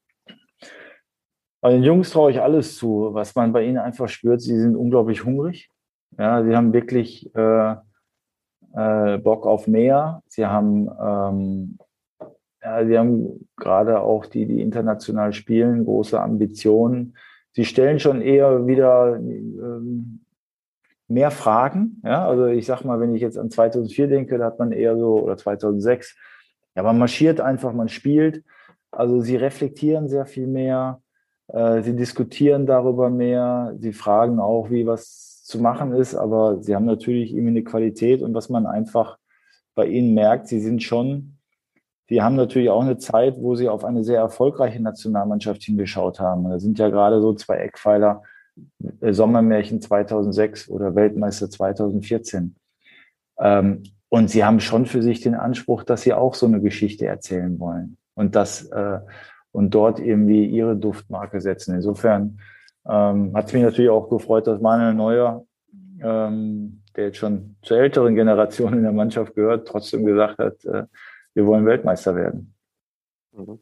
Bei 1.60 1.72
den 1.72 1.82
Jungs 1.82 2.10
traue 2.10 2.30
ich 2.30 2.40
alles 2.40 2.76
zu. 2.76 3.10
Was 3.12 3.34
man 3.34 3.52
bei 3.52 3.64
ihnen 3.64 3.78
einfach 3.78 4.08
spürt, 4.08 4.40
sie 4.40 4.58
sind 4.58 4.76
unglaublich 4.76 5.24
hungrig. 5.24 5.70
Ja, 6.18 6.44
sie 6.44 6.54
haben 6.54 6.72
wirklich 6.72 7.34
äh, 7.34 7.76
äh, 8.74 9.18
Bock 9.18 9.46
auf 9.46 9.66
mehr. 9.66 10.22
Sie 10.28 10.46
haben, 10.46 10.88
ähm, 11.00 11.78
ja, 12.62 12.86
sie 12.86 12.98
haben 12.98 13.48
gerade 13.56 14.00
auch 14.00 14.26
die, 14.26 14.46
die 14.46 14.60
international 14.60 15.32
spielen, 15.32 15.84
große 15.84 16.20
Ambitionen 16.20 17.14
sie 17.56 17.64
stellen 17.64 17.98
schon 17.98 18.20
eher 18.20 18.66
wieder 18.66 19.16
ähm, 19.16 20.20
mehr 21.08 21.30
Fragen. 21.30 22.00
Ja, 22.04 22.26
also 22.26 22.46
ich 22.46 22.66
sag 22.66 22.84
mal, 22.84 23.00
wenn 23.00 23.14
ich 23.14 23.22
jetzt 23.22 23.38
an 23.38 23.50
2004 23.50 24.08
denke, 24.08 24.38
da 24.38 24.46
hat 24.46 24.58
man 24.58 24.72
eher 24.72 24.96
so, 24.96 25.22
oder 25.22 25.36
2006, 25.36 26.16
ja, 26.74 26.82
man 26.82 26.98
marschiert 26.98 27.40
einfach, 27.40 27.72
man 27.72 27.88
spielt. 27.88 28.44
Also 28.90 29.20
sie 29.20 29.36
reflektieren 29.36 30.08
sehr 30.08 30.26
viel 30.26 30.46
mehr, 30.46 31.00
äh, 31.48 31.82
sie 31.82 31.94
diskutieren 31.94 32.66
darüber 32.66 33.10
mehr, 33.10 33.74
sie 33.78 33.92
fragen 33.92 34.40
auch, 34.40 34.70
wie 34.70 34.86
was 34.86 35.42
zu 35.44 35.60
machen 35.60 35.92
ist, 35.92 36.14
aber 36.14 36.62
sie 36.62 36.74
haben 36.74 36.86
natürlich 36.86 37.30
irgendwie 37.30 37.50
eine 37.50 37.64
Qualität 37.64 38.22
und 38.22 38.34
was 38.34 38.48
man 38.48 38.66
einfach 38.66 39.18
bei 39.74 39.86
ihnen 39.86 40.14
merkt, 40.14 40.48
sie 40.48 40.60
sind 40.60 40.82
schon 40.82 41.36
die 42.08 42.22
haben 42.22 42.36
natürlich 42.36 42.70
auch 42.70 42.82
eine 42.82 42.98
Zeit, 42.98 43.36
wo 43.38 43.56
sie 43.56 43.68
auf 43.68 43.84
eine 43.84 44.04
sehr 44.04 44.20
erfolgreiche 44.20 44.80
Nationalmannschaft 44.80 45.62
hingeschaut 45.62 46.20
haben. 46.20 46.48
Da 46.48 46.58
sind 46.58 46.78
ja 46.78 46.88
gerade 46.88 47.20
so 47.20 47.34
zwei 47.34 47.56
Eckpfeiler, 47.56 48.22
Sommermärchen 49.00 49.80
2006 49.80 50.68
oder 50.68 50.94
Weltmeister 50.94 51.50
2014. 51.50 52.56
Ähm, 53.38 53.82
und 54.08 54.30
sie 54.30 54.44
haben 54.44 54.60
schon 54.60 54.86
für 54.86 55.02
sich 55.02 55.20
den 55.20 55.34
Anspruch, 55.34 55.82
dass 55.82 56.02
sie 56.02 56.14
auch 56.14 56.34
so 56.34 56.46
eine 56.46 56.60
Geschichte 56.60 57.06
erzählen 57.06 57.58
wollen 57.58 57.96
und 58.14 58.34
das 58.34 58.66
äh, 58.66 59.00
und 59.52 59.70
dort 59.70 59.98
irgendwie 59.98 60.44
ihre 60.44 60.76
Duftmarke 60.76 61.40
setzen. 61.40 61.74
Insofern 61.74 62.38
ähm, 62.86 63.32
hat 63.34 63.46
es 63.46 63.52
mich 63.52 63.62
natürlich 63.62 63.90
auch 63.90 64.08
gefreut, 64.10 64.46
dass 64.46 64.60
Manuel 64.60 64.94
Neuer, 64.94 65.46
ähm, 66.00 66.82
der 66.94 67.06
jetzt 67.06 67.16
schon 67.16 67.56
zur 67.62 67.78
älteren 67.78 68.14
Generation 68.14 68.74
in 68.74 68.82
der 68.82 68.92
Mannschaft 68.92 69.34
gehört, 69.34 69.66
trotzdem 69.66 70.04
gesagt 70.04 70.38
hat, 70.38 70.64
äh, 70.66 70.84
wir 71.34 71.46
wollen 71.46 71.66
Weltmeister 71.66 72.14
werden. 72.14 72.54
Mhm. 73.32 73.58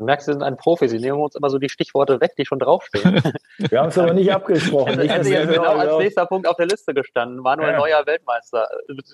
Du 0.00 0.06
merkst, 0.06 0.24
Sie 0.24 0.32
sind 0.32 0.42
ein 0.42 0.56
Profi. 0.56 0.88
Sie 0.88 0.98
nehmen 0.98 1.20
uns 1.20 1.34
immer 1.34 1.50
so 1.50 1.58
die 1.58 1.68
Stichworte 1.68 2.22
weg, 2.22 2.32
die 2.38 2.46
schon 2.46 2.58
draufstehen. 2.58 3.22
Wir 3.58 3.80
haben 3.80 3.90
es 3.90 3.98
aber 3.98 4.14
nicht 4.14 4.32
abgesprochen. 4.32 4.96
Nicht, 4.98 5.10
also 5.10 5.30
jetzt 5.30 5.52
genau 5.52 5.76
als 5.76 5.98
nächster 5.98 6.24
Punkt 6.24 6.48
auf 6.48 6.56
der 6.56 6.68
Liste 6.68 6.94
gestanden. 6.94 7.40
Manuel 7.40 7.72
ja. 7.72 7.76
Neuer 7.76 8.06
Weltmeister. 8.06 8.66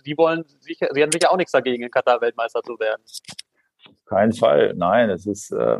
Sie 0.04 0.16
wollen 0.16 0.44
sicher, 0.60 0.86
Sie 0.92 1.02
haben 1.02 1.10
sicher 1.10 1.32
auch 1.32 1.36
nichts 1.36 1.50
dagegen, 1.50 1.82
in 1.82 1.90
Katar 1.90 2.20
Weltmeister 2.20 2.62
zu 2.62 2.78
werden. 2.78 3.02
Kein 4.04 4.32
Fall. 4.32 4.74
Nein, 4.76 5.10
es 5.10 5.26
ist, 5.26 5.50
äh, 5.50 5.78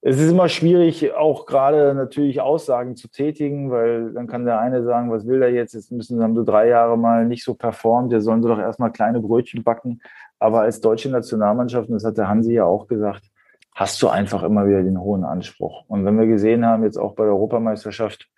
es 0.00 0.18
ist 0.18 0.30
immer 0.30 0.48
schwierig, 0.48 1.12
auch 1.12 1.44
gerade 1.44 1.92
natürlich 1.92 2.40
Aussagen 2.40 2.96
zu 2.96 3.08
tätigen, 3.08 3.70
weil 3.70 4.14
dann 4.14 4.28
kann 4.28 4.46
der 4.46 4.60
eine 4.60 4.82
sagen, 4.82 5.10
was 5.10 5.26
will 5.26 5.40
der 5.40 5.52
jetzt? 5.52 5.74
Jetzt 5.74 5.92
müssen 5.92 6.22
haben 6.22 6.34
so 6.34 6.42
drei 6.42 6.68
Jahre 6.68 6.96
mal 6.96 7.26
nicht 7.26 7.44
so 7.44 7.52
performt, 7.52 8.12
der 8.12 8.22
sollen 8.22 8.42
sie 8.42 8.48
doch 8.48 8.58
erstmal 8.58 8.92
kleine 8.92 9.20
Brötchen 9.20 9.62
backen. 9.62 10.00
Aber 10.38 10.62
als 10.62 10.80
deutsche 10.80 11.10
Nationalmannschaft, 11.10 11.90
und 11.90 11.96
das 11.96 12.04
hat 12.06 12.16
der 12.16 12.28
Hansi 12.30 12.54
ja 12.54 12.64
auch 12.64 12.86
gesagt, 12.86 13.31
hast 13.74 14.00
du 14.02 14.08
einfach 14.08 14.42
immer 14.42 14.66
wieder 14.66 14.82
den 14.82 15.00
hohen 15.00 15.24
Anspruch. 15.24 15.84
Und 15.88 16.04
wenn 16.04 16.18
wir 16.18 16.26
gesehen 16.26 16.64
haben, 16.66 16.84
jetzt 16.84 16.98
auch 16.98 17.14
bei 17.14 17.24
der 17.24 17.32
Europameisterschaft, 17.32 18.28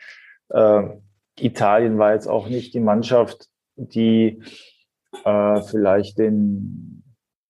äh, 0.51 0.83
Italien 1.39 1.99
war 1.99 2.13
jetzt 2.13 2.29
auch 2.29 2.49
nicht 2.49 2.75
die 2.75 2.81
Mannschaft, 2.81 3.49
die 3.77 4.43
äh, 5.25 5.61
vielleicht 5.63 6.19
den, 6.19 7.03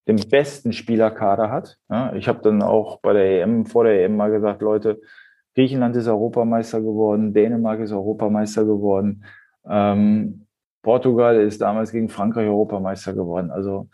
den 0.09 0.16
besten 0.16 0.72
Spielerkader 0.72 1.51
hat. 1.51 1.76
Ja, 1.91 2.14
ich 2.14 2.28
habe 2.28 2.41
dann 2.43 2.62
auch 2.62 3.01
bei 3.01 3.12
der 3.12 3.43
EM, 3.43 3.66
vor 3.66 3.85
der 3.85 4.05
EM 4.05 4.16
mal 4.16 4.30
gesagt, 4.30 4.62
Leute, 4.62 5.01
Griechenland 5.55 5.95
ist 5.97 6.09
Europameister 6.09 6.80
geworden, 6.80 7.32
Dänemark 7.32 7.80
ist 7.80 7.93
Europameister 7.93 8.64
geworden, 8.64 9.24
ähm, 9.68 10.47
Portugal 10.82 11.41
ist 11.41 11.61
damals 11.61 11.93
gegen 11.93 12.09
Frankreich 12.09 12.47
Europameister 12.47 13.14
geworden. 13.14 13.51
Also 13.51 13.89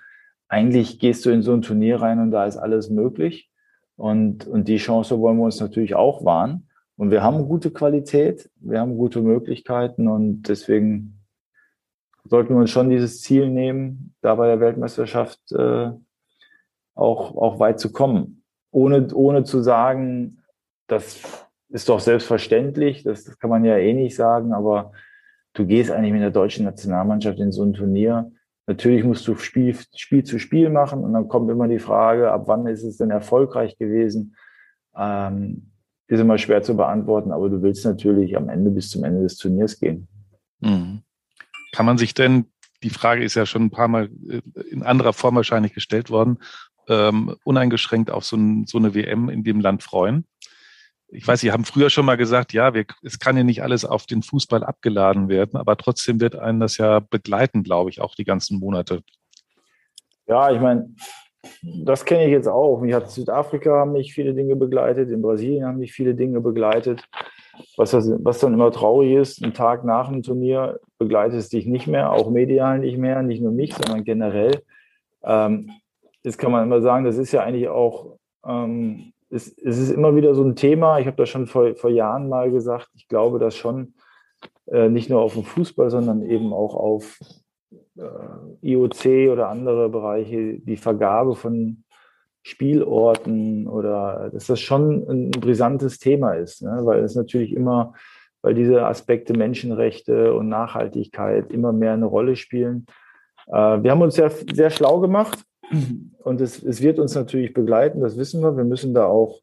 eigentlich 0.49 0.99
gehst 0.99 1.25
du 1.25 1.31
in 1.31 1.43
so 1.43 1.53
ein 1.53 1.63
Turnier 1.63 2.01
rein 2.01 2.19
und 2.19 2.31
da 2.31 2.47
ist 2.47 2.57
alles 2.57 2.91
möglich. 2.91 3.50
Und, 4.01 4.47
und 4.47 4.67
die 4.67 4.79
Chance 4.79 5.21
wollen 5.21 5.37
wir 5.37 5.45
uns 5.45 5.61
natürlich 5.61 5.95
auch 5.95 6.25
wahren. 6.25 6.67
Und 6.97 7.11
wir 7.11 7.23
haben 7.23 7.47
gute 7.47 7.71
Qualität, 7.71 8.49
wir 8.57 8.81
haben 8.81 8.97
gute 8.97 9.21
Möglichkeiten 9.21 10.09
und 10.09 10.45
deswegen 10.45 11.21
sollten 12.25 12.55
wir 12.55 12.61
uns 12.61 12.71
schon 12.71 12.89
dieses 12.89 13.21
Ziel 13.21 13.51
nehmen, 13.51 14.15
da 14.23 14.37
bei 14.37 14.47
der 14.47 14.59
Weltmeisterschaft 14.59 15.41
äh, 15.53 15.91
auch, 16.95 17.37
auch 17.37 17.59
weit 17.59 17.79
zu 17.79 17.93
kommen. 17.93 18.43
Ohne, 18.71 19.07
ohne 19.13 19.45
zu 19.45 19.61
sagen, 19.61 20.45
das 20.87 21.21
ist 21.69 21.91
doch 21.91 22.01
selbstverständlich, 22.01 23.03
das, 23.03 23.25
das 23.25 23.39
kann 23.39 23.51
man 23.51 23.67
ja 23.67 23.77
eh 23.77 23.93
nicht 23.93 24.17
sagen, 24.17 24.55
aber 24.55 24.93
du 25.53 25.67
gehst 25.67 25.91
eigentlich 25.91 26.13
mit 26.13 26.23
der 26.23 26.31
deutschen 26.31 26.65
Nationalmannschaft 26.65 27.39
in 27.39 27.53
so 27.53 27.65
ein 27.65 27.75
Turnier. 27.75 28.33
Natürlich 28.71 29.03
musst 29.03 29.27
du 29.27 29.35
Spiel, 29.35 29.77
Spiel 29.97 30.23
zu 30.23 30.39
Spiel 30.39 30.71
machen 30.71 31.03
und 31.03 31.13
dann 31.13 31.27
kommt 31.27 31.51
immer 31.51 31.67
die 31.67 31.81
Frage, 31.81 32.31
ab 32.31 32.45
wann 32.47 32.69
ist 32.69 32.85
es 32.85 32.99
denn 32.99 33.11
erfolgreich 33.11 33.77
gewesen? 33.79 34.37
Ähm, 34.97 35.73
ist 36.07 36.21
immer 36.21 36.39
schwer 36.39 36.63
zu 36.63 36.77
beantworten, 36.77 37.33
aber 37.33 37.51
du 37.51 37.63
willst 37.63 37.85
natürlich 37.85 38.37
am 38.37 38.49
Ende 38.49 38.71
bis 38.71 38.89
zum 38.89 39.03
Ende 39.03 39.23
des 39.23 39.39
Turniers 39.39 39.81
gehen. 39.81 40.07
Mhm. 40.61 41.03
Kann 41.73 41.85
man 41.85 41.99
sich 41.99 42.15
denn, 42.15 42.45
die 42.85 42.91
Frage 42.91 43.25
ist 43.25 43.35
ja 43.35 43.45
schon 43.45 43.63
ein 43.63 43.71
paar 43.73 43.89
Mal 43.89 44.09
äh, 44.29 44.41
in 44.71 44.85
anderer 44.85 45.15
Form 45.15 45.35
wahrscheinlich 45.35 45.75
gestellt 45.75 46.09
worden, 46.09 46.39
ähm, 46.87 47.35
uneingeschränkt 47.43 48.13
auf 48.13 48.25
so, 48.25 48.37
ein, 48.37 48.67
so, 48.69 48.79
eine 48.79 48.95
WM 48.95 49.31
in 49.31 49.43
dem 49.43 49.59
Land 49.59 49.83
freuen? 49.83 50.27
Ich 51.13 51.27
weiß, 51.27 51.41
Sie 51.41 51.51
haben 51.51 51.65
früher 51.65 51.91
schon 51.91 52.07
mal 52.07 52.17
gesagt, 52.17 52.53
ja, 52.53 52.73
wir, 52.73 52.85
es 53.03 53.19
kann 53.19 53.37
ja 53.37 53.43
nicht 53.43 53.63
alles 53.63 53.85
auf 53.85 54.07
den 54.07 54.23
Fußball 54.23 54.63
abgeladen 54.63 55.29
werden, 55.29 55.59
aber 55.59 55.77
trotzdem 55.77 56.21
wird 56.21 56.37
einen 56.37 56.61
das 56.61 56.77
ja 56.79 57.01
begleiten, 57.01 57.63
glaube 57.63 57.91
ich, 57.91 58.01
auch 58.01 58.15
die 58.15 58.25
ganzen 58.25 58.61
Monate. 58.61 59.03
Ja, 60.29 60.53
ich 60.53 60.61
meine, 60.61 60.95
das 61.63 62.05
kenne 62.05 62.27
ich 62.27 62.31
jetzt 62.31 62.47
auch. 62.47 62.81
Mich 62.81 62.95
hat 62.95 63.11
Südafrika 63.11 63.81
haben 63.81 63.93
mich 63.93 64.15
viele 64.15 64.35
Dinge 64.35 64.57
begleitet, 64.57 65.11
in 65.11 65.23
Brasilien 65.23 65.67
haben 65.67 65.79
mich 65.79 65.93
viele 65.93 66.15
Dinge 66.15 66.41
begleitet. 66.41 67.05
Was, 67.77 67.91
das, 67.91 68.11
was 68.21 68.39
dann 68.39 68.55
immer 68.55 68.71
traurig 68.71 69.13
ist, 69.13 69.43
einen 69.43 69.53
Tag 69.53 69.85
nach 69.85 70.09
dem 70.09 70.23
Turnier 70.23 70.79
begleitet 70.99 71.39
es 71.39 71.49
dich 71.49 71.67
nicht 71.67 71.87
mehr, 71.87 72.13
auch 72.13 72.31
medial 72.31 72.79
nicht 72.79 72.97
mehr, 72.97 73.23
nicht 73.23 73.43
nur 73.43 73.53
mich, 73.53 73.75
sondern 73.75 74.05
generell. 74.05 74.63
Ähm, 75.23 75.71
das 76.23 76.39
kann 76.39 76.53
man 76.53 76.65
immer 76.65 76.81
sagen, 76.81 77.05
das 77.05 77.17
ist 77.17 77.33
ja 77.33 77.43
eigentlich 77.43 77.69
auch, 77.69 78.17
ähm, 78.47 79.13
es, 79.31 79.57
es 79.59 79.79
ist 79.79 79.91
immer 79.91 80.15
wieder 80.17 80.35
so 80.35 80.43
ein 80.43 80.57
Thema. 80.57 80.99
Ich 80.99 81.07
habe 81.07 81.17
das 81.17 81.29
schon 81.29 81.47
vor, 81.47 81.75
vor 81.77 81.91
Jahren 81.91 82.29
mal 82.29 82.51
gesagt. 82.51 82.91
Ich 82.95 83.09
glaube, 83.09 83.39
dass 83.39 83.57
schon 83.57 83.95
äh, 84.67 84.89
nicht 84.89 85.09
nur 85.09 85.23
auf 85.23 85.35
dem 85.35 85.45
Fußball, 85.45 85.91
sondern 85.91 86.23
eben 86.23 86.53
auch 86.53 86.75
auf 86.75 87.19
äh, 87.97 88.03
IOC 88.63 89.33
oder 89.33 89.49
andere 89.49 89.89
Bereiche 89.89 90.59
die 90.59 90.77
Vergabe 90.77 91.37
von 91.37 91.85
Spielorten 92.43 93.69
oder 93.69 94.31
dass 94.33 94.47
das 94.47 94.61
schon 94.61 95.07
ein 95.09 95.31
brisantes 95.31 95.99
Thema 95.99 96.33
ist, 96.33 96.63
ne? 96.63 96.81
weil 96.85 97.01
es 97.01 97.15
natürlich 97.15 97.53
immer, 97.53 97.93
weil 98.41 98.55
diese 98.55 98.87
Aspekte 98.87 99.35
Menschenrechte 99.37 100.33
und 100.33 100.49
Nachhaltigkeit 100.49 101.53
immer 101.53 101.73
mehr 101.73 101.93
eine 101.93 102.07
Rolle 102.07 102.37
spielen. 102.37 102.87
Äh, 103.47 103.83
wir 103.83 103.91
haben 103.91 104.03
uns 104.03 104.15
sehr, 104.15 104.31
sehr 104.31 104.71
schlau 104.71 105.01
gemacht 105.01 105.45
und 106.25 106.41
es, 106.41 106.63
es 106.63 106.83
wird 106.83 106.99
uns 106.99 107.15
natürlich 107.15 107.53
begleiten, 107.53 108.01
das 108.01 108.17
wissen 108.17 108.43
wir. 108.43 108.57
Wir 108.57 108.65
müssen 108.65 108.95
da 108.95 109.07
auch, 109.07 109.41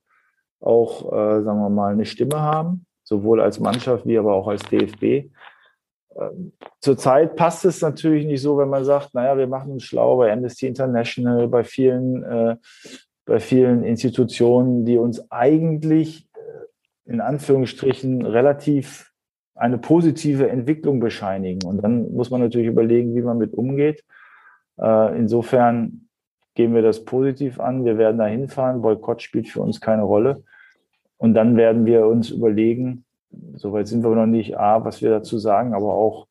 auch 0.59 1.11
äh, 1.11 1.43
sagen 1.43 1.59
wir 1.59 1.69
mal, 1.69 1.93
eine 1.93 2.05
Stimme 2.05 2.39
haben, 2.41 2.85
sowohl 3.03 3.41
als 3.41 3.59
Mannschaft 3.59 4.05
wie 4.05 4.17
aber 4.17 4.33
auch 4.33 4.47
als 4.47 4.63
DFB. 4.63 5.31
Ähm, 6.19 6.53
zurzeit 6.81 7.35
passt 7.35 7.65
es 7.65 7.81
natürlich 7.81 8.25
nicht 8.25 8.41
so, 8.41 8.57
wenn 8.57 8.69
man 8.69 8.83
sagt, 8.83 9.13
naja, 9.13 9.37
wir 9.37 9.47
machen 9.47 9.71
uns 9.71 9.83
schlau 9.83 10.17
bei 10.17 10.31
Amnesty 10.31 10.67
International, 10.67 11.47
bei 11.47 11.63
vielen, 11.63 12.23
äh, 12.23 12.55
bei 13.25 13.39
vielen 13.39 13.83
Institutionen, 13.83 14.85
die 14.85 14.97
uns 14.97 15.31
eigentlich 15.31 16.27
äh, 16.33 17.09
in 17.11 17.21
Anführungsstrichen 17.21 18.25
relativ 18.25 19.11
eine 19.55 19.77
positive 19.77 20.49
Entwicklung 20.49 20.99
bescheinigen. 20.99 21.67
Und 21.67 21.83
dann 21.83 22.13
muss 22.13 22.29
man 22.29 22.41
natürlich 22.41 22.67
überlegen, 22.67 23.15
wie 23.15 23.21
man 23.21 23.37
mit 23.37 23.53
umgeht. 23.53 24.03
Äh, 24.79 25.17
insofern 25.17 26.06
gehen 26.57 26.75
wir 26.75 26.81
das 26.81 27.05
positiv 27.05 27.61
an. 27.61 27.85
Wir 27.85 27.97
werden 27.97 28.17
da 28.17 28.25
hinfahren. 28.25 28.81
Boykott 28.81 29.21
spielt 29.21 29.47
für 29.47 29.61
uns 29.61 29.79
keine 29.79 30.03
Rolle. 30.03 30.43
Und 31.17 31.33
dann 31.33 31.55
werden 31.55 31.85
wir 31.85 32.05
uns 32.05 32.29
überlegen, 32.29 33.05
Soweit 33.55 33.87
sind 33.87 34.03
wir 34.03 34.09
noch 34.11 34.25
nicht, 34.25 34.57
A, 34.57 34.83
was 34.85 35.01
wir 35.01 35.09
dazu 35.09 35.37
sagen, 35.37 35.73
aber 35.73 35.93
auch, 35.93 36.27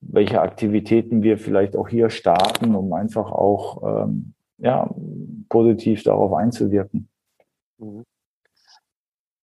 welche 0.00 0.40
Aktivitäten 0.40 1.22
wir 1.22 1.36
vielleicht 1.36 1.76
auch 1.76 1.88
hier 1.88 2.08
starten, 2.08 2.74
um 2.74 2.92
einfach 2.94 3.30
auch 3.32 4.04
ähm, 4.04 4.34
ja, 4.56 4.88
positiv 5.50 6.02
darauf 6.02 6.32
einzuwirken. 6.32 7.08
Mhm. 7.78 8.04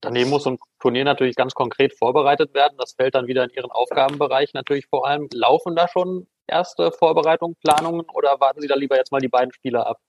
Daneben 0.02 0.30
muss 0.30 0.48
ein 0.48 0.58
Turnier 0.80 1.04
natürlich 1.04 1.36
ganz 1.36 1.54
konkret 1.54 1.94
vorbereitet 1.94 2.54
werden. 2.54 2.76
Das 2.78 2.94
fällt 2.94 3.16
dann 3.16 3.28
wieder 3.28 3.44
in 3.44 3.50
Ihren 3.52 3.72
Aufgabenbereich 3.72 4.54
natürlich 4.54 4.88
vor 4.88 5.08
allem. 5.08 5.28
Laufen 5.34 5.76
da 5.76 5.88
schon 5.88 6.28
erste 6.48 6.92
Vorbereitungen, 6.92 7.56
Planungen 7.64 8.06
oder 8.14 8.40
warten 8.40 8.62
Sie 8.62 8.68
da 8.68 8.76
lieber 8.76 8.96
jetzt 8.96 9.12
mal 9.12 9.22
die 9.22 9.28
beiden 9.28 9.54
Spieler 9.54 9.86
ab? 9.86 10.00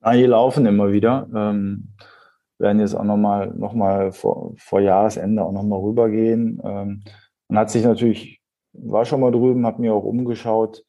Nein, 0.00 0.18
die 0.18 0.26
laufen 0.26 0.66
immer 0.66 0.92
wieder. 0.92 1.28
Ähm, 1.34 1.88
werden 2.58 2.80
jetzt 2.80 2.94
auch 2.94 3.04
nochmal 3.04 3.52
noch 3.56 3.72
mal 3.72 4.12
vor, 4.12 4.52
vor 4.58 4.80
Jahresende 4.80 5.42
auch 5.42 5.52
nochmal 5.52 5.80
rübergehen. 5.80 6.60
Ähm, 6.64 7.02
man 7.48 7.58
hat 7.58 7.70
sich 7.70 7.84
natürlich, 7.84 8.40
war 8.72 9.04
schon 9.04 9.20
mal 9.20 9.32
drüben, 9.32 9.66
hat 9.66 9.78
mir 9.78 9.94
auch 9.94 10.04
umgeschaut. 10.04 10.84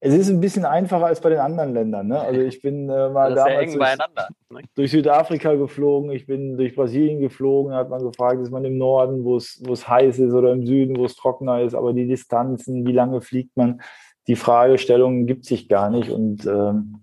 Es 0.00 0.14
ist 0.14 0.28
ein 0.28 0.40
bisschen 0.40 0.64
einfacher 0.64 1.06
als 1.06 1.20
bei 1.20 1.30
den 1.30 1.40
anderen 1.40 1.74
Ländern. 1.74 2.06
Ne? 2.06 2.20
Also 2.20 2.40
ich 2.40 2.62
bin 2.62 2.88
äh, 2.88 3.08
mal 3.08 3.34
damals 3.34 3.72
durch, 3.72 3.98
ne? 3.98 4.60
durch, 4.76 4.90
Südafrika 4.92 5.54
geflogen, 5.54 6.12
ich 6.12 6.26
bin 6.26 6.56
durch 6.56 6.76
Brasilien 6.76 7.20
geflogen, 7.20 7.72
da 7.72 7.78
hat 7.78 7.90
man 7.90 8.04
gefragt, 8.04 8.40
ist 8.40 8.52
man 8.52 8.64
im 8.64 8.78
Norden, 8.78 9.24
wo 9.24 9.36
es 9.36 9.88
heiß 9.88 10.20
ist 10.20 10.32
oder 10.34 10.52
im 10.52 10.64
Süden, 10.64 10.96
wo 10.96 11.04
es 11.04 11.16
trockener 11.16 11.62
ist, 11.62 11.74
aber 11.74 11.94
die 11.94 12.06
Distanzen, 12.06 12.86
wie 12.86 12.92
lange 12.92 13.20
fliegt 13.22 13.56
man, 13.56 13.80
die 14.28 14.36
Fragestellungen 14.36 15.26
gibt 15.26 15.46
sich 15.46 15.68
gar 15.68 15.90
nicht. 15.90 16.10
Und 16.10 16.46
ähm, 16.46 17.00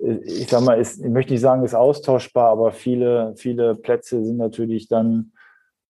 ich 0.00 0.48
sag 0.48 0.62
mal, 0.62 0.80
ist, 0.80 1.00
ich 1.04 1.10
möchte 1.10 1.32
nicht 1.32 1.42
sagen, 1.42 1.64
ist 1.64 1.74
austauschbar, 1.74 2.50
aber 2.50 2.72
viele, 2.72 3.34
viele 3.36 3.74
Plätze 3.74 4.24
sind 4.24 4.38
natürlich 4.38 4.88
dann 4.88 5.32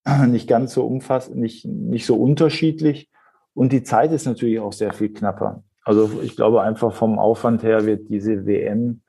nicht 0.28 0.48
ganz 0.48 0.74
so 0.74 0.86
umfassend, 0.86 1.36
nicht, 1.36 1.64
nicht 1.64 2.06
so 2.06 2.16
unterschiedlich. 2.16 3.08
Und 3.54 3.72
die 3.72 3.82
Zeit 3.82 4.12
ist 4.12 4.26
natürlich 4.26 4.60
auch 4.60 4.72
sehr 4.72 4.92
viel 4.92 5.12
knapper. 5.12 5.62
Also 5.82 6.20
ich 6.22 6.36
glaube 6.36 6.62
einfach 6.62 6.92
vom 6.92 7.18
Aufwand 7.18 7.62
her 7.62 7.86
wird 7.86 8.08
diese 8.08 8.46
WM 8.46 9.02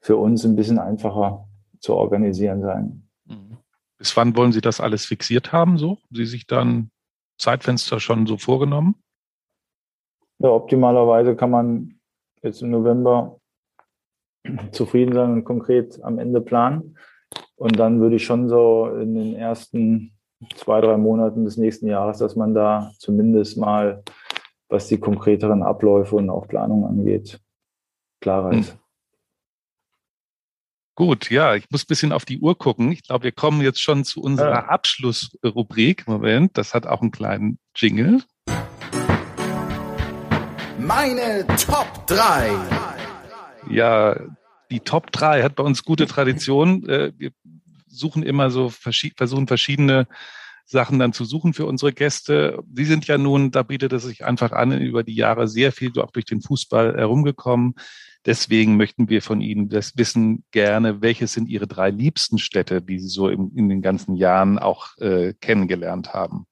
für 0.00 0.16
uns 0.16 0.44
ein 0.44 0.56
bisschen 0.56 0.78
einfacher 0.78 1.48
zu 1.78 1.94
organisieren 1.94 2.62
sein. 2.62 3.08
Mhm. 3.26 3.58
Bis 3.98 4.16
wann 4.16 4.36
wollen 4.36 4.52
Sie 4.52 4.60
das 4.60 4.80
alles 4.80 5.04
fixiert 5.04 5.52
haben, 5.52 5.78
so? 5.78 5.98
Sie 6.10 6.24
sich 6.24 6.46
dann 6.46 6.90
Zeitfenster 7.38 8.00
schon 8.00 8.26
so 8.26 8.36
vorgenommen? 8.36 8.96
Ja, 10.38 10.50
optimalerweise 10.50 11.36
kann 11.36 11.50
man 11.50 12.00
jetzt 12.42 12.62
im 12.62 12.70
November 12.70 13.40
zufrieden 14.72 15.14
sein 15.14 15.32
und 15.32 15.44
konkret 15.44 16.02
am 16.02 16.18
Ende 16.18 16.40
planen. 16.40 16.96
Und 17.56 17.78
dann 17.78 18.00
würde 18.00 18.16
ich 18.16 18.24
schon 18.24 18.48
so 18.48 18.88
in 18.88 19.14
den 19.14 19.34
ersten 19.34 20.12
zwei, 20.56 20.80
drei 20.80 20.96
Monaten 20.96 21.44
des 21.44 21.56
nächsten 21.56 21.86
Jahres, 21.86 22.18
dass 22.18 22.36
man 22.36 22.54
da 22.54 22.90
zumindest 22.98 23.56
mal, 23.56 24.02
was 24.68 24.88
die 24.88 24.98
konkreteren 24.98 25.62
Abläufe 25.62 26.16
und 26.16 26.30
auch 26.30 26.48
Planung 26.48 26.84
angeht, 26.84 27.40
klarer 28.20 28.52
hm. 28.52 28.60
ist. 28.60 28.78
Gut, 30.94 31.30
ja, 31.30 31.54
ich 31.54 31.70
muss 31.70 31.84
ein 31.84 31.88
bisschen 31.88 32.12
auf 32.12 32.26
die 32.26 32.38
Uhr 32.38 32.56
gucken. 32.56 32.92
Ich 32.92 33.02
glaube, 33.02 33.24
wir 33.24 33.32
kommen 33.32 33.62
jetzt 33.62 33.80
schon 33.80 34.04
zu 34.04 34.20
unserer 34.20 34.50
ja. 34.50 34.64
Abschlussrubrik. 34.66 36.06
Moment, 36.06 36.58
das 36.58 36.74
hat 36.74 36.86
auch 36.86 37.00
einen 37.00 37.10
kleinen 37.10 37.58
Jingle. 37.74 38.22
Meine 40.78 41.46
Top 41.56 42.06
3. 42.08 42.50
Ja, 43.72 44.16
die 44.70 44.80
Top 44.80 45.12
3 45.12 45.42
hat 45.42 45.54
bei 45.54 45.62
uns 45.62 45.84
gute 45.84 46.06
Tradition. 46.06 46.88
Äh, 46.88 47.12
wir 47.16 47.30
suchen 47.86 48.22
immer 48.22 48.50
so, 48.50 48.70
versuchen 48.70 49.46
verschiedene 49.46 50.06
Sachen 50.64 50.98
dann 50.98 51.12
zu 51.12 51.24
suchen 51.24 51.52
für 51.52 51.66
unsere 51.66 51.92
Gäste. 51.92 52.62
Sie 52.74 52.84
sind 52.84 53.06
ja 53.06 53.18
nun, 53.18 53.50
da 53.50 53.62
bietet 53.62 53.92
es 53.92 54.04
sich 54.04 54.24
einfach 54.24 54.52
an, 54.52 54.72
über 54.72 55.02
die 55.02 55.14
Jahre 55.14 55.48
sehr 55.48 55.72
viel 55.72 55.92
auch 56.00 56.10
durch 56.10 56.24
den 56.24 56.40
Fußball 56.40 56.96
herumgekommen. 56.96 57.74
Deswegen 58.24 58.76
möchten 58.76 59.08
wir 59.08 59.20
von 59.20 59.40
Ihnen 59.40 59.68
das 59.68 59.96
wissen 59.96 60.44
gerne, 60.52 61.02
welche 61.02 61.26
sind 61.26 61.48
Ihre 61.48 61.66
drei 61.66 61.90
liebsten 61.90 62.38
Städte, 62.38 62.80
die 62.80 62.98
Sie 63.00 63.08
so 63.08 63.28
in, 63.28 63.50
in 63.56 63.68
den 63.68 63.82
ganzen 63.82 64.14
Jahren 64.14 64.58
auch 64.58 64.96
äh, 64.98 65.34
kennengelernt 65.40 66.14
haben? 66.14 66.46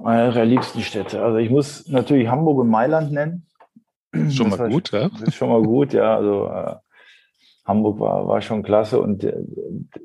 Meine 0.00 0.30
drei 0.30 0.44
liebsten 0.44 0.80
Städte. 0.80 1.20
Also 1.22 1.38
ich 1.38 1.50
muss 1.50 1.88
natürlich 1.88 2.28
Hamburg 2.28 2.58
und 2.58 2.68
Mailand 2.68 3.10
nennen. 3.10 3.47
Schon 4.30 4.50
mal 4.50 4.68
gut, 4.68 4.90
ja. 4.92 5.08
Das 5.08 5.22
ist 5.22 5.34
schon 5.34 5.50
mal 5.50 5.62
gut, 5.62 5.92
ja. 5.92 6.16
Also 6.16 6.46
äh, 6.46 6.74
Hamburg 7.64 8.00
war, 8.00 8.26
war 8.26 8.40
schon 8.40 8.62
klasse. 8.62 9.00
Und 9.00 9.22
der, 9.22 9.36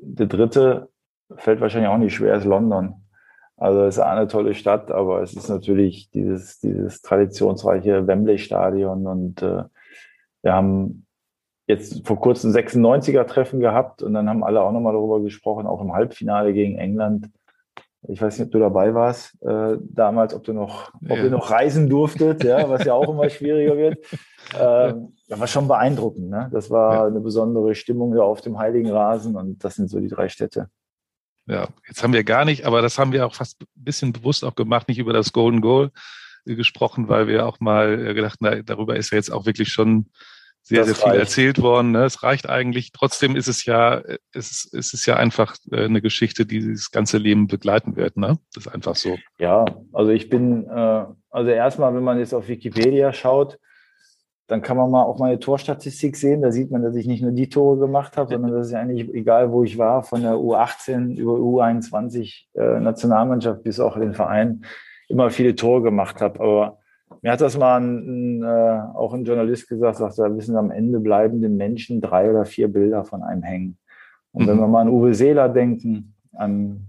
der 0.02 0.26
dritte 0.26 0.90
fällt 1.36 1.60
wahrscheinlich 1.60 1.90
auch 1.90 1.98
nicht 1.98 2.14
schwer, 2.14 2.34
ist 2.34 2.44
London. 2.44 2.94
Also 3.56 3.82
es 3.84 3.96
ist 3.96 4.02
eine 4.02 4.26
tolle 4.26 4.54
Stadt, 4.54 4.90
aber 4.90 5.22
es 5.22 5.34
ist 5.34 5.48
natürlich 5.48 6.10
dieses, 6.10 6.58
dieses 6.58 7.02
traditionsreiche 7.02 8.06
Wembley-Stadion. 8.06 9.06
Und 9.06 9.42
äh, 9.42 9.64
wir 10.42 10.52
haben 10.52 11.06
jetzt 11.66 12.06
vor 12.06 12.20
kurzem 12.20 12.50
96er-Treffen 12.50 13.60
gehabt 13.60 14.02
und 14.02 14.12
dann 14.12 14.28
haben 14.28 14.44
alle 14.44 14.62
auch 14.62 14.72
nochmal 14.72 14.92
darüber 14.92 15.22
gesprochen, 15.22 15.66
auch 15.66 15.80
im 15.80 15.94
Halbfinale 15.94 16.52
gegen 16.52 16.76
England 16.76 17.30
Ich 18.08 18.20
weiß 18.20 18.38
nicht, 18.38 18.46
ob 18.46 18.52
du 18.52 18.58
dabei 18.58 18.94
warst 18.94 19.40
äh, 19.42 19.76
damals, 19.80 20.34
ob 20.34 20.44
du 20.44 20.52
noch, 20.52 20.92
ob 20.94 21.16
ja. 21.16 21.24
ihr 21.24 21.30
noch 21.30 21.50
reisen 21.50 21.88
durftet, 21.88 22.44
ja, 22.44 22.68
was 22.68 22.84
ja 22.84 22.94
auch 22.94 23.08
immer 23.08 23.28
schwieriger 23.30 23.76
wird. 23.76 23.98
Ähm, 24.60 25.14
das 25.26 25.40
war 25.40 25.46
schon 25.46 25.68
beeindruckend. 25.68 26.28
Ne? 26.28 26.50
Das 26.52 26.70
war 26.70 26.94
ja. 26.94 27.06
eine 27.06 27.20
besondere 27.20 27.74
Stimmung 27.74 28.14
da 28.14 28.20
auf 28.20 28.42
dem 28.42 28.58
Heiligen 28.58 28.90
Rasen 28.90 29.36
und 29.36 29.64
das 29.64 29.76
sind 29.76 29.88
so 29.88 29.98
die 30.00 30.08
drei 30.08 30.28
Städte. 30.28 30.68
Ja, 31.46 31.68
jetzt 31.88 32.02
haben 32.02 32.12
wir 32.12 32.24
gar 32.24 32.44
nicht, 32.44 32.66
aber 32.66 32.82
das 32.82 32.98
haben 32.98 33.12
wir 33.12 33.26
auch 33.26 33.34
fast 33.34 33.62
ein 33.62 33.66
bisschen 33.74 34.12
bewusst 34.12 34.44
auch 34.44 34.54
gemacht, 34.54 34.86
nicht 34.86 34.98
über 34.98 35.14
das 35.14 35.32
Golden 35.32 35.62
Goal 35.62 35.92
äh, 36.44 36.56
gesprochen, 36.56 37.08
weil 37.08 37.26
wir 37.26 37.46
auch 37.46 37.58
mal 37.58 38.06
äh, 38.06 38.14
gedacht, 38.14 38.38
na, 38.40 38.62
darüber 38.62 38.96
ist 38.96 39.12
ja 39.12 39.16
jetzt 39.16 39.32
auch 39.32 39.46
wirklich 39.46 39.70
schon 39.70 40.10
sehr, 40.64 40.78
das 40.78 40.86
sehr 40.88 40.96
viel 40.96 41.10
reicht. 41.10 41.20
erzählt 41.20 41.62
worden. 41.62 41.92
Ne? 41.92 42.04
Es 42.04 42.22
reicht 42.22 42.48
eigentlich. 42.48 42.92
Trotzdem 42.92 43.36
ist 43.36 43.48
es 43.48 43.66
ja, 43.66 44.02
es 44.32 44.50
ist, 44.50 44.74
es 44.74 44.94
ist 44.94 45.06
ja 45.06 45.16
einfach 45.16 45.56
äh, 45.70 45.84
eine 45.84 46.00
Geschichte, 46.00 46.46
die 46.46 46.72
das 46.72 46.90
ganze 46.90 47.18
Leben 47.18 47.46
begleiten 47.46 47.96
wird. 47.96 48.16
Ne? 48.16 48.38
Das 48.54 48.66
ist 48.66 48.72
einfach 48.72 48.96
so. 48.96 49.18
Ja, 49.38 49.66
also 49.92 50.10
ich 50.10 50.30
bin, 50.30 50.66
äh, 50.66 51.04
also 51.30 51.50
erstmal, 51.50 51.94
wenn 51.94 52.02
man 52.02 52.18
jetzt 52.18 52.32
auf 52.32 52.48
Wikipedia 52.48 53.12
schaut, 53.12 53.58
dann 54.46 54.62
kann 54.62 54.76
man 54.76 54.90
mal 54.90 55.02
auch 55.02 55.18
meine 55.18 55.38
Torstatistik 55.38 56.16
sehen. 56.16 56.40
Da 56.40 56.50
sieht 56.50 56.70
man, 56.70 56.82
dass 56.82 56.96
ich 56.96 57.06
nicht 57.06 57.22
nur 57.22 57.32
die 57.32 57.48
Tore 57.48 57.78
gemacht 57.78 58.16
habe, 58.16 58.32
sondern 58.32 58.52
dass 58.52 58.70
ich 58.70 58.76
eigentlich, 58.76 59.08
egal 59.14 59.52
wo 59.52 59.64
ich 59.64 59.76
war, 59.76 60.02
von 60.02 60.22
der 60.22 60.34
U18 60.34 61.16
über 61.16 61.34
U21 61.34 62.44
äh, 62.54 62.80
Nationalmannschaft 62.80 63.62
bis 63.62 63.80
auch 63.80 63.98
den 63.98 64.14
Verein, 64.14 64.64
immer 65.08 65.30
viele 65.30 65.54
Tore 65.54 65.82
gemacht 65.82 66.20
habe. 66.20 66.40
Aber 66.40 66.78
mir 67.22 67.32
hat 67.32 67.40
das 67.40 67.56
mal 67.56 67.80
ein, 67.80 68.40
ein, 68.40 68.42
äh, 68.42 68.80
auch 68.94 69.14
ein 69.14 69.24
Journalist 69.24 69.68
gesagt, 69.68 69.96
sagt, 69.96 70.18
da 70.18 70.36
wissen 70.36 70.56
am 70.56 70.70
Ende 70.70 71.00
bleiben 71.00 71.40
den 71.40 71.56
Menschen 71.56 72.00
drei 72.00 72.30
oder 72.30 72.44
vier 72.44 72.68
Bilder 72.68 73.04
von 73.04 73.22
einem 73.22 73.42
hängen. 73.42 73.78
Und 74.32 74.44
mhm. 74.44 74.48
wenn 74.48 74.58
wir 74.58 74.66
mal 74.68 74.82
an 74.82 74.88
Uwe 74.88 75.14
Seeler 75.14 75.48
denken, 75.48 76.14
an, 76.32 76.86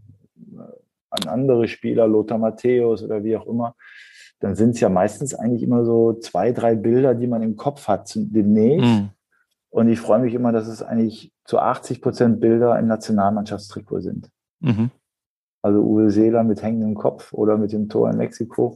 an 1.10 1.28
andere 1.28 1.68
Spieler, 1.68 2.08
Lothar 2.08 2.38
Matthäus 2.38 3.04
oder 3.04 3.24
wie 3.24 3.38
auch 3.38 3.48
immer, 3.48 3.76
dann 4.40 4.56
sind 4.56 4.72
es 4.72 4.80
ja 4.80 4.90
meistens 4.90 5.34
eigentlich 5.34 5.64
immer 5.64 5.86
so 5.86 6.14
zwei, 6.14 6.52
drei 6.52 6.76
Bilder, 6.76 7.16
die 7.16 7.28
man 7.28 7.42
im 7.42 7.56
Kopf 7.56 7.88
hat 7.88 8.12
demnächst. 8.16 8.86
Mhm. 8.86 9.10
Und 9.70 9.90
ich 9.90 10.00
freue 10.00 10.20
mich 10.20 10.34
immer, 10.34 10.52
dass 10.52 10.68
es 10.68 10.82
eigentlich 10.82 11.34
zu 11.46 11.60
80 11.60 12.02
Prozent 12.02 12.40
Bilder 12.40 12.78
im 12.80 12.88
Nationalmannschaftstrikot 12.88 14.02
sind. 14.02 14.30
Mhm. 14.60 14.92
Also 15.62 15.82
Uwe 15.82 16.12
Seeler 16.12 16.44
mit 16.44 16.62
hängendem 16.62 16.96
Kopf 16.96 17.34
oder 17.34 17.58
mit 17.58 17.72
dem 17.72 17.90
Tor 17.90 18.10
in 18.10 18.18
Mexiko. 18.18 18.76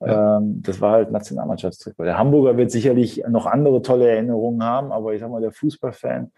Ähm, 0.00 0.62
das 0.62 0.80
war 0.80 0.92
halt 0.92 1.10
Nationalmannschaftstrikot. 1.10 2.04
Der 2.04 2.18
Hamburger 2.18 2.56
wird 2.56 2.70
sicherlich 2.70 3.22
noch 3.28 3.46
andere 3.46 3.82
tolle 3.82 4.08
Erinnerungen 4.08 4.62
haben, 4.62 4.92
aber 4.92 5.14
ich 5.14 5.20
sag 5.20 5.30
mal, 5.30 5.40
der 5.40 5.52
Fußballfan 5.52 6.30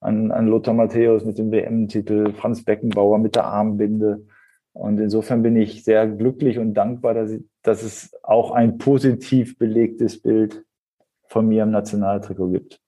an, 0.00 0.30
an 0.32 0.46
Lothar 0.46 0.74
Matthäus 0.74 1.24
mit 1.24 1.38
dem 1.38 1.50
WM-Titel, 1.52 2.32
Franz 2.32 2.64
Beckenbauer 2.64 3.18
mit 3.18 3.36
der 3.36 3.44
Armbinde, 3.44 4.22
und 4.74 4.98
insofern 4.98 5.42
bin 5.42 5.56
ich 5.56 5.84
sehr 5.84 6.06
glücklich 6.08 6.58
und 6.58 6.74
dankbar, 6.74 7.14
dass, 7.14 7.30
ich, 7.30 7.42
dass 7.62 7.82
es 7.82 8.12
auch 8.22 8.52
ein 8.52 8.78
positiv 8.78 9.58
belegtes 9.58 10.20
Bild 10.20 10.64
von 11.28 11.46
mir 11.46 11.64
im 11.64 11.70
Nationaltrikot 11.70 12.48
gibt. 12.48 12.80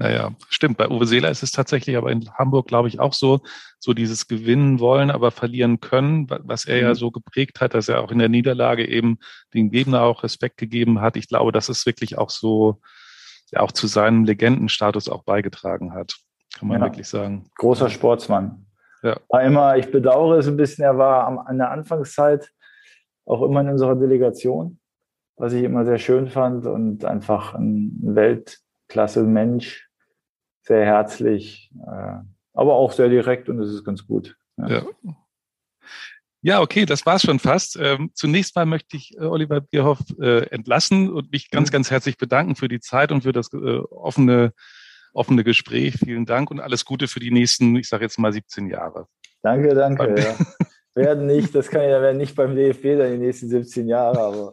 Naja, 0.00 0.30
stimmt. 0.48 0.78
Bei 0.78 0.88
Uwe 0.88 1.06
Seeler 1.06 1.30
ist 1.30 1.42
es 1.42 1.52
tatsächlich 1.52 1.94
aber 1.98 2.10
in 2.10 2.26
Hamburg, 2.32 2.66
glaube 2.66 2.88
ich, 2.88 2.98
auch 3.00 3.12
so, 3.12 3.40
so 3.78 3.92
dieses 3.92 4.28
Gewinnen 4.28 4.80
wollen, 4.80 5.10
aber 5.10 5.30
verlieren 5.30 5.80
können, 5.80 6.26
was 6.30 6.64
er 6.64 6.76
mhm. 6.76 6.82
ja 6.82 6.94
so 6.94 7.10
geprägt 7.10 7.60
hat, 7.60 7.74
dass 7.74 7.90
er 7.90 8.00
auch 8.00 8.10
in 8.10 8.18
der 8.18 8.30
Niederlage 8.30 8.88
eben 8.88 9.18
den 9.52 9.70
Gegner 9.70 10.02
auch 10.02 10.22
Respekt 10.22 10.56
gegeben 10.56 11.02
hat. 11.02 11.18
Ich 11.18 11.28
glaube, 11.28 11.52
dass 11.52 11.68
es 11.68 11.84
wirklich 11.84 12.16
auch 12.16 12.30
so, 12.30 12.80
ja, 13.50 13.60
auch 13.60 13.72
zu 13.72 13.86
seinem 13.88 14.24
Legendenstatus 14.24 15.10
auch 15.10 15.22
beigetragen 15.22 15.92
hat. 15.92 16.16
Kann 16.58 16.68
man 16.68 16.80
ja. 16.80 16.86
wirklich 16.86 17.06
sagen. 17.06 17.50
Großer 17.58 17.90
Sportsmann. 17.90 18.64
Ja. 19.02 19.18
War 19.28 19.42
immer, 19.42 19.76
ich 19.76 19.90
bedauere 19.90 20.38
es 20.38 20.48
ein 20.48 20.56
bisschen, 20.56 20.82
er 20.82 20.96
war 20.96 21.26
am, 21.26 21.38
an 21.38 21.58
der 21.58 21.70
Anfangszeit 21.70 22.50
auch 23.26 23.42
immer 23.42 23.60
in 23.60 23.68
unserer 23.68 23.96
Delegation, 23.96 24.78
was 25.36 25.52
ich 25.52 25.62
immer 25.62 25.84
sehr 25.84 25.98
schön 25.98 26.28
fand 26.30 26.64
und 26.64 27.04
einfach 27.04 27.52
ein 27.52 27.98
Weltklasse-Mensch, 28.00 29.89
sehr 30.62 30.84
herzlich, 30.84 31.70
äh, 31.86 32.18
aber 32.52 32.74
auch 32.74 32.92
sehr 32.92 33.08
direkt 33.08 33.48
und 33.48 33.58
das 33.58 33.70
ist 33.70 33.84
ganz 33.84 34.06
gut. 34.06 34.36
Ja. 34.56 34.68
ja. 34.68 34.82
Ja, 36.42 36.62
okay, 36.62 36.86
das 36.86 37.04
war's 37.04 37.20
schon 37.20 37.38
fast. 37.38 37.76
Ähm, 37.78 38.12
zunächst 38.14 38.56
mal 38.56 38.64
möchte 38.64 38.96
ich 38.96 39.14
äh, 39.18 39.24
Oliver 39.24 39.60
Bierhoff 39.60 39.98
äh, 40.18 40.46
entlassen 40.46 41.12
und 41.12 41.30
mich 41.32 41.50
ganz, 41.50 41.68
mhm. 41.68 41.72
ganz 41.72 41.90
herzlich 41.90 42.16
bedanken 42.16 42.56
für 42.56 42.68
die 42.68 42.80
Zeit 42.80 43.12
und 43.12 43.24
für 43.24 43.32
das 43.32 43.52
offene 43.52 44.54
offene 45.12 45.44
Gespräch. 45.44 45.96
Vielen 45.98 46.26
Dank 46.26 46.50
und 46.50 46.60
alles 46.60 46.84
Gute 46.84 47.08
für 47.08 47.20
die 47.20 47.30
nächsten, 47.30 47.76
ich 47.76 47.88
sage 47.88 48.04
jetzt 48.04 48.18
mal 48.18 48.32
17 48.32 48.68
Jahre. 48.68 49.06
Danke, 49.42 49.74
danke. 49.74 50.14
Ja. 50.20 50.36
werden 50.94 51.26
nicht, 51.26 51.54
das 51.54 51.68
kann 51.68 51.82
ja 51.82 52.02
werden 52.02 52.18
nicht 52.18 52.34
beim 52.34 52.54
DFB 52.54 52.98
sein, 52.98 53.12
die 53.12 53.26
nächsten 53.26 53.48
17 53.48 53.88
Jahre, 53.88 54.20
aber. 54.20 54.50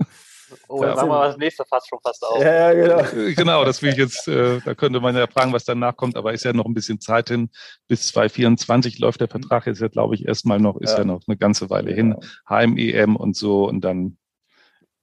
Oh, 0.67 0.81
dann 0.81 0.95
machen 0.95 1.09
wir 1.09 1.27
das 1.27 1.37
nächste 1.37 1.65
fast 1.65 1.87
schon 1.89 1.99
fast 2.01 2.23
auf. 2.25 2.41
Ja, 2.41 2.73
genau. 2.73 2.99
Äh, 2.99 3.33
genau, 3.33 3.65
das 3.65 3.81
will 3.81 3.91
ich 3.91 3.97
jetzt, 3.97 4.27
äh, 4.27 4.59
da 4.63 4.75
könnte 4.75 4.99
man 4.99 5.15
ja 5.15 5.27
fragen, 5.27 5.53
was 5.53 5.65
danach 5.65 5.95
kommt, 5.95 6.15
aber 6.15 6.33
ist 6.33 6.45
ja 6.45 6.53
noch 6.53 6.65
ein 6.65 6.73
bisschen 6.73 6.99
Zeit 6.99 7.29
hin. 7.29 7.49
Bis 7.87 8.07
2024 8.07 8.99
läuft 8.99 9.21
der 9.21 9.27
Vertrag 9.27 9.67
jetzt 9.67 9.81
ja, 9.81 9.87
glaube 9.87 10.15
ich, 10.15 10.27
erstmal 10.27 10.59
noch, 10.59 10.77
ist 10.77 10.91
ja. 10.91 10.99
ja 10.99 11.05
noch 11.05 11.21
eine 11.27 11.37
ganze 11.37 11.69
Weile 11.69 11.91
hin. 11.91 12.15
Heim-EM 12.49 13.15
und 13.15 13.35
so 13.35 13.67
und 13.67 13.81
dann 13.81 14.17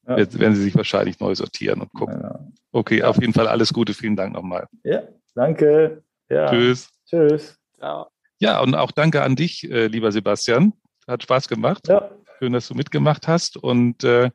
ja. 0.06 0.16
werden 0.16 0.54
sie 0.54 0.62
sich 0.62 0.74
wahrscheinlich 0.74 1.20
neu 1.20 1.34
sortieren 1.34 1.80
und 1.80 1.92
gucken. 1.92 2.20
Ja. 2.22 2.40
Okay, 2.72 3.02
auf 3.02 3.20
jeden 3.20 3.32
Fall 3.32 3.48
alles 3.48 3.72
Gute. 3.72 3.94
Vielen 3.94 4.16
Dank 4.16 4.34
nochmal. 4.34 4.66
Ja, 4.82 5.02
Danke. 5.34 6.02
Ja. 6.28 6.48
Tschüss. 6.50 6.88
Tschüss. 7.06 7.58
Ciao. 7.76 8.06
Ja, 8.38 8.60
und 8.60 8.74
auch 8.74 8.92
danke 8.92 9.22
an 9.22 9.36
dich, 9.36 9.68
äh, 9.70 9.86
lieber 9.86 10.12
Sebastian. 10.12 10.72
Hat 11.06 11.22
Spaß 11.22 11.48
gemacht. 11.48 11.88
Ja. 11.88 12.10
Schön, 12.38 12.52
dass 12.52 12.68
du 12.68 12.74
mitgemacht 12.74 13.28
hast. 13.28 13.56
Und 13.56 14.04
äh, 14.04 14.30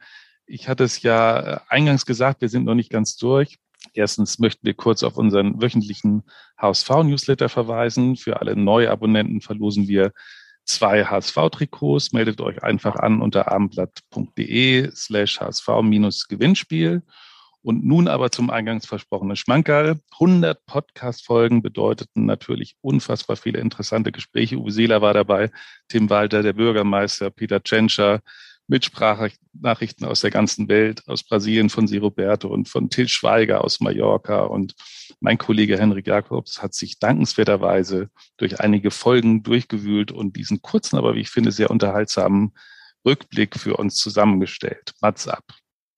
ich 0.49 0.67
hatte 0.67 0.83
es 0.83 1.01
ja 1.01 1.39
äh, 1.39 1.59
eingangs 1.69 2.05
gesagt, 2.05 2.41
wir 2.41 2.49
sind 2.49 2.65
noch 2.65 2.75
nicht 2.75 2.89
ganz 2.89 3.15
durch. 3.15 3.59
Erstens 3.93 4.39
möchten 4.39 4.65
wir 4.65 4.73
kurz 4.73 5.03
auf 5.03 5.15
unseren 5.17 5.61
wöchentlichen 5.61 6.23
HSV-Newsletter 6.57 7.47
verweisen. 7.47 8.17
Für 8.17 8.41
alle 8.41 8.55
Neuabonnenten 8.55 9.41
verlosen 9.41 9.87
wir 9.87 10.11
zwei 10.65 11.05
HSV-Trikots. 11.05 12.11
Meldet 12.11 12.41
euch 12.41 12.61
einfach 12.63 12.95
an 12.95 13.21
unter 13.21 13.51
abendblatt.de 13.51 14.91
slash 14.93 15.39
HSV-Gewinnspiel. 15.39 17.03
Und 17.61 17.85
nun 17.85 18.07
aber 18.07 18.31
zum 18.31 18.49
eingangs 18.49 18.85
versprochenen 18.85 19.35
Schmankerl. 19.35 19.99
100 20.13 20.65
Podcast-Folgen 20.65 21.61
bedeuteten 21.61 22.25
natürlich 22.25 22.75
unfassbar 22.81 23.35
viele 23.35 23.59
interessante 23.59 24.11
Gespräche. 24.11 24.57
Uwe 24.57 24.71
Seeler 24.71 25.01
war 25.01 25.13
dabei, 25.13 25.51
Tim 25.89 26.09
Walter, 26.09 26.41
der 26.41 26.53
Bürgermeister, 26.53 27.29
Peter 27.29 27.61
Tschentscher, 27.61 28.21
mit 28.69 28.85
Sprachnachrichten 28.85 30.05
aus 30.05 30.21
der 30.21 30.29
ganzen 30.29 30.69
Welt, 30.69 31.01
aus 31.07 31.23
Brasilien 31.23 31.69
von 31.69 31.87
Roberto 31.87 32.47
und 32.47 32.69
von 32.69 32.89
Till 32.89 33.07
Schweiger 33.07 33.63
aus 33.63 33.79
Mallorca. 33.79 34.43
Und 34.43 34.75
mein 35.19 35.39
Kollege 35.39 35.77
Henrik 35.77 36.07
Jakobs 36.07 36.61
hat 36.61 36.75
sich 36.75 36.99
dankenswerterweise 36.99 38.09
durch 38.37 38.59
einige 38.59 38.91
Folgen 38.91 39.41
durchgewühlt 39.43 40.11
und 40.11 40.35
diesen 40.37 40.61
kurzen, 40.61 40.97
aber 40.97 41.15
wie 41.15 41.21
ich 41.21 41.29
finde, 41.29 41.51
sehr 41.51 41.71
unterhaltsamen 41.71 42.53
Rückblick 43.05 43.57
für 43.57 43.75
uns 43.75 43.95
zusammengestellt. 43.95 44.93
Mats 45.01 45.27
ab. 45.27 45.43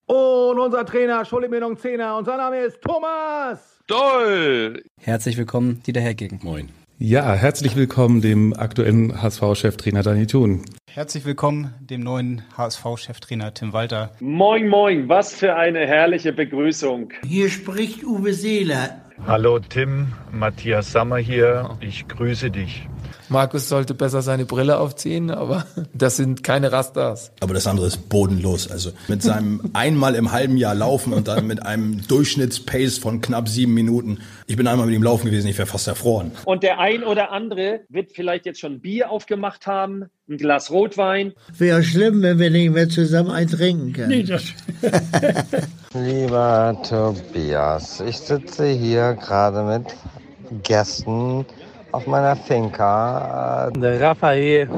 Und 0.05 0.59
unser 0.59 0.85
Trainer, 0.85 1.25
Schullemenung 1.25 1.77
Zehner, 1.77 2.17
und 2.17 2.25
sein 2.25 2.37
Name 2.37 2.61
ist 2.61 2.81
Thomas 2.81 3.79
Doll. 3.87 4.83
Herzlich 4.99 5.37
willkommen, 5.37 5.83
Dieter 5.83 6.01
Hergegen. 6.01 6.39
Moin. 6.41 6.80
Ja, 7.03 7.33
herzlich 7.33 7.75
willkommen 7.75 8.21
dem 8.21 8.53
aktuellen 8.53 9.23
HSV-Cheftrainer 9.23 10.03
Dani 10.03 10.27
Thun. 10.27 10.61
Herzlich 10.87 11.25
willkommen 11.25 11.73
dem 11.79 12.01
neuen 12.01 12.43
HSV-Cheftrainer 12.55 13.55
Tim 13.55 13.73
Walter. 13.73 14.11
Moin, 14.19 14.69
moin, 14.69 15.09
was 15.09 15.33
für 15.33 15.55
eine 15.55 15.79
herrliche 15.87 16.31
Begrüßung. 16.31 17.11
Hier 17.25 17.49
spricht 17.49 18.03
Uwe 18.03 18.33
Seeler. 18.33 19.01
Hallo 19.25 19.57
Tim, 19.57 20.13
Matthias 20.31 20.91
Sammer 20.91 21.17
hier. 21.17 21.75
Ich 21.79 22.07
grüße 22.07 22.51
dich. 22.51 22.87
Markus 23.31 23.69
sollte 23.69 23.93
besser 23.93 24.21
seine 24.21 24.43
Brille 24.43 24.77
aufziehen, 24.77 25.31
aber 25.31 25.65
das 25.93 26.17
sind 26.17 26.43
keine 26.43 26.73
Rastas. 26.73 27.31
Aber 27.39 27.53
das 27.53 27.65
andere 27.65 27.87
ist 27.87 28.09
bodenlos. 28.09 28.69
Also 28.69 28.91
mit 29.07 29.23
seinem 29.23 29.71
einmal 29.71 30.15
im 30.15 30.33
halben 30.33 30.57
Jahr 30.57 30.75
laufen 30.75 31.13
und 31.13 31.29
dann 31.29 31.47
mit 31.47 31.65
einem 31.65 32.05
Durchschnittspace 32.07 32.97
von 32.97 33.21
knapp 33.21 33.47
sieben 33.47 33.73
Minuten. 33.73 34.19
Ich 34.47 34.57
bin 34.57 34.67
einmal 34.67 34.85
mit 34.85 34.95
ihm 34.95 35.03
laufen 35.03 35.27
gewesen, 35.27 35.47
ich 35.47 35.57
wäre 35.57 35.65
fast 35.65 35.87
erfroren. 35.87 36.33
Und 36.43 36.61
der 36.63 36.79
ein 36.79 37.05
oder 37.05 37.31
andere 37.31 37.79
wird 37.87 38.11
vielleicht 38.11 38.45
jetzt 38.45 38.59
schon 38.59 38.81
Bier 38.81 39.09
aufgemacht 39.09 39.65
haben, 39.65 40.07
ein 40.29 40.35
Glas 40.35 40.69
Rotwein. 40.69 41.31
Wäre 41.57 41.83
schlimm, 41.83 42.21
wenn 42.21 42.37
wir 42.37 42.49
nicht 42.49 42.73
mehr 42.73 42.89
zusammen 42.89 43.31
ein 43.31 43.47
trinken 43.47 43.93
können. 43.93 44.09
Nee, 44.09 44.23
das 44.23 44.43
Lieber 45.93 46.77
Tobias, 46.87 48.01
ich 48.01 48.17
sitze 48.17 48.67
hier 48.67 49.13
gerade 49.13 49.63
mit 49.63 50.63
Gästen 50.63 51.45
auf 51.91 52.07
meiner 52.07 52.35
Finca. 52.35 53.69
Der 53.71 54.01
Raphael, 54.01 54.69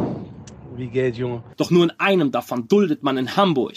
wie 0.75 0.87
geht's, 0.87 1.17
Junge? 1.17 1.43
Doch 1.57 1.71
nur 1.71 1.83
in 1.85 1.91
einem 1.99 2.31
davon 2.31 2.67
duldet 2.67 3.03
man 3.03 3.17
in 3.17 3.35
Hamburg 3.35 3.75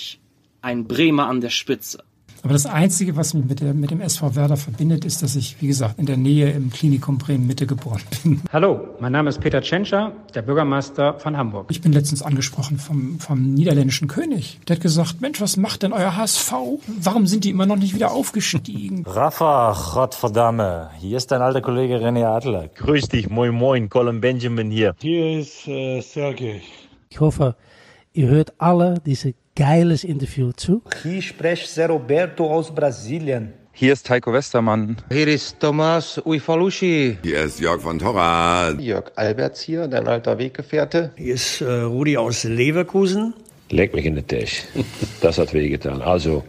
einen 0.62 0.86
Bremer 0.86 1.26
an 1.26 1.40
der 1.40 1.50
Spitze. 1.50 2.02
Aber 2.46 2.52
das 2.52 2.66
Einzige, 2.66 3.16
was 3.16 3.34
mich 3.34 3.44
mit, 3.44 3.60
der, 3.60 3.74
mit 3.74 3.90
dem 3.90 4.00
SV 4.00 4.36
Werder 4.36 4.56
verbindet, 4.56 5.04
ist, 5.04 5.20
dass 5.20 5.34
ich, 5.34 5.60
wie 5.60 5.66
gesagt, 5.66 5.98
in 5.98 6.06
der 6.06 6.16
Nähe 6.16 6.48
im 6.52 6.70
Klinikum 6.70 7.18
Bremen 7.18 7.44
Mitte 7.48 7.66
geboren 7.66 8.02
bin. 8.22 8.40
Hallo, 8.52 8.86
mein 9.00 9.10
Name 9.10 9.30
ist 9.30 9.40
Peter 9.40 9.60
Tschentscher, 9.60 10.12
der 10.32 10.42
Bürgermeister 10.42 11.18
von 11.18 11.36
Hamburg. 11.36 11.66
Ich 11.70 11.80
bin 11.80 11.92
letztens 11.92 12.22
angesprochen 12.22 12.78
vom, 12.78 13.18
vom 13.18 13.52
niederländischen 13.54 14.06
König. 14.06 14.60
Der 14.68 14.76
hat 14.76 14.80
gesagt, 14.80 15.20
Mensch, 15.20 15.40
was 15.40 15.56
macht 15.56 15.82
denn 15.82 15.92
euer 15.92 16.14
HSV? 16.14 16.52
Warum 17.00 17.26
sind 17.26 17.42
die 17.42 17.50
immer 17.50 17.66
noch 17.66 17.78
nicht 17.78 17.96
wieder 17.96 18.12
aufgestiegen? 18.12 19.04
Rafa, 19.08 19.76
Gottverdammt. 19.94 20.90
Hier 21.00 21.16
ist 21.16 21.32
dein 21.32 21.42
alter 21.42 21.62
Kollege 21.62 21.96
René 21.96 22.26
Adler. 22.26 22.68
Grüß 22.68 23.08
dich, 23.08 23.28
moin 23.28 23.52
moin, 23.52 23.88
Colin 23.88 24.20
Benjamin 24.20 24.70
hier. 24.70 24.94
Hier 25.00 25.40
ist 25.40 25.66
äh, 25.66 26.00
Sergej. 26.00 26.62
Ich 27.08 27.18
hoffe, 27.18 27.56
ihr 28.12 28.28
hört 28.28 28.52
alle 28.58 29.00
diese 29.04 29.34
geiles 29.56 30.04
Interview 30.04 30.52
zu. 30.52 30.82
Hier 31.02 31.22
spricht 31.22 31.66
Zé 31.66 31.86
Roberto 31.86 32.48
aus 32.48 32.72
Brasilien. 32.72 33.54
Hier 33.72 33.92
ist 33.94 34.08
Heiko 34.08 34.32
Westermann. 34.32 34.96
Hier 35.10 35.26
ist 35.28 35.58
Thomas 35.60 36.20
Uifalushi. 36.24 37.18
Hier 37.22 37.42
ist 37.42 37.58
Jörg 37.58 37.80
von 37.80 37.98
Torra. 37.98 38.70
Jörg 38.78 39.10
Alberts 39.16 39.60
hier, 39.62 39.88
dein 39.88 40.06
alter 40.06 40.38
Weggefährte. 40.38 41.10
Hier 41.16 41.34
ist 41.34 41.60
äh, 41.60 41.80
Rudi 41.82 42.16
aus 42.16 42.44
Leverkusen. 42.44 43.34
Leck 43.70 43.94
mich 43.94 44.06
in 44.06 44.14
den 44.14 44.26
Tisch. 44.26 44.62
Das 45.20 45.38
hat 45.38 45.52
wehgetan. 45.52 46.00
Also, 46.00 46.44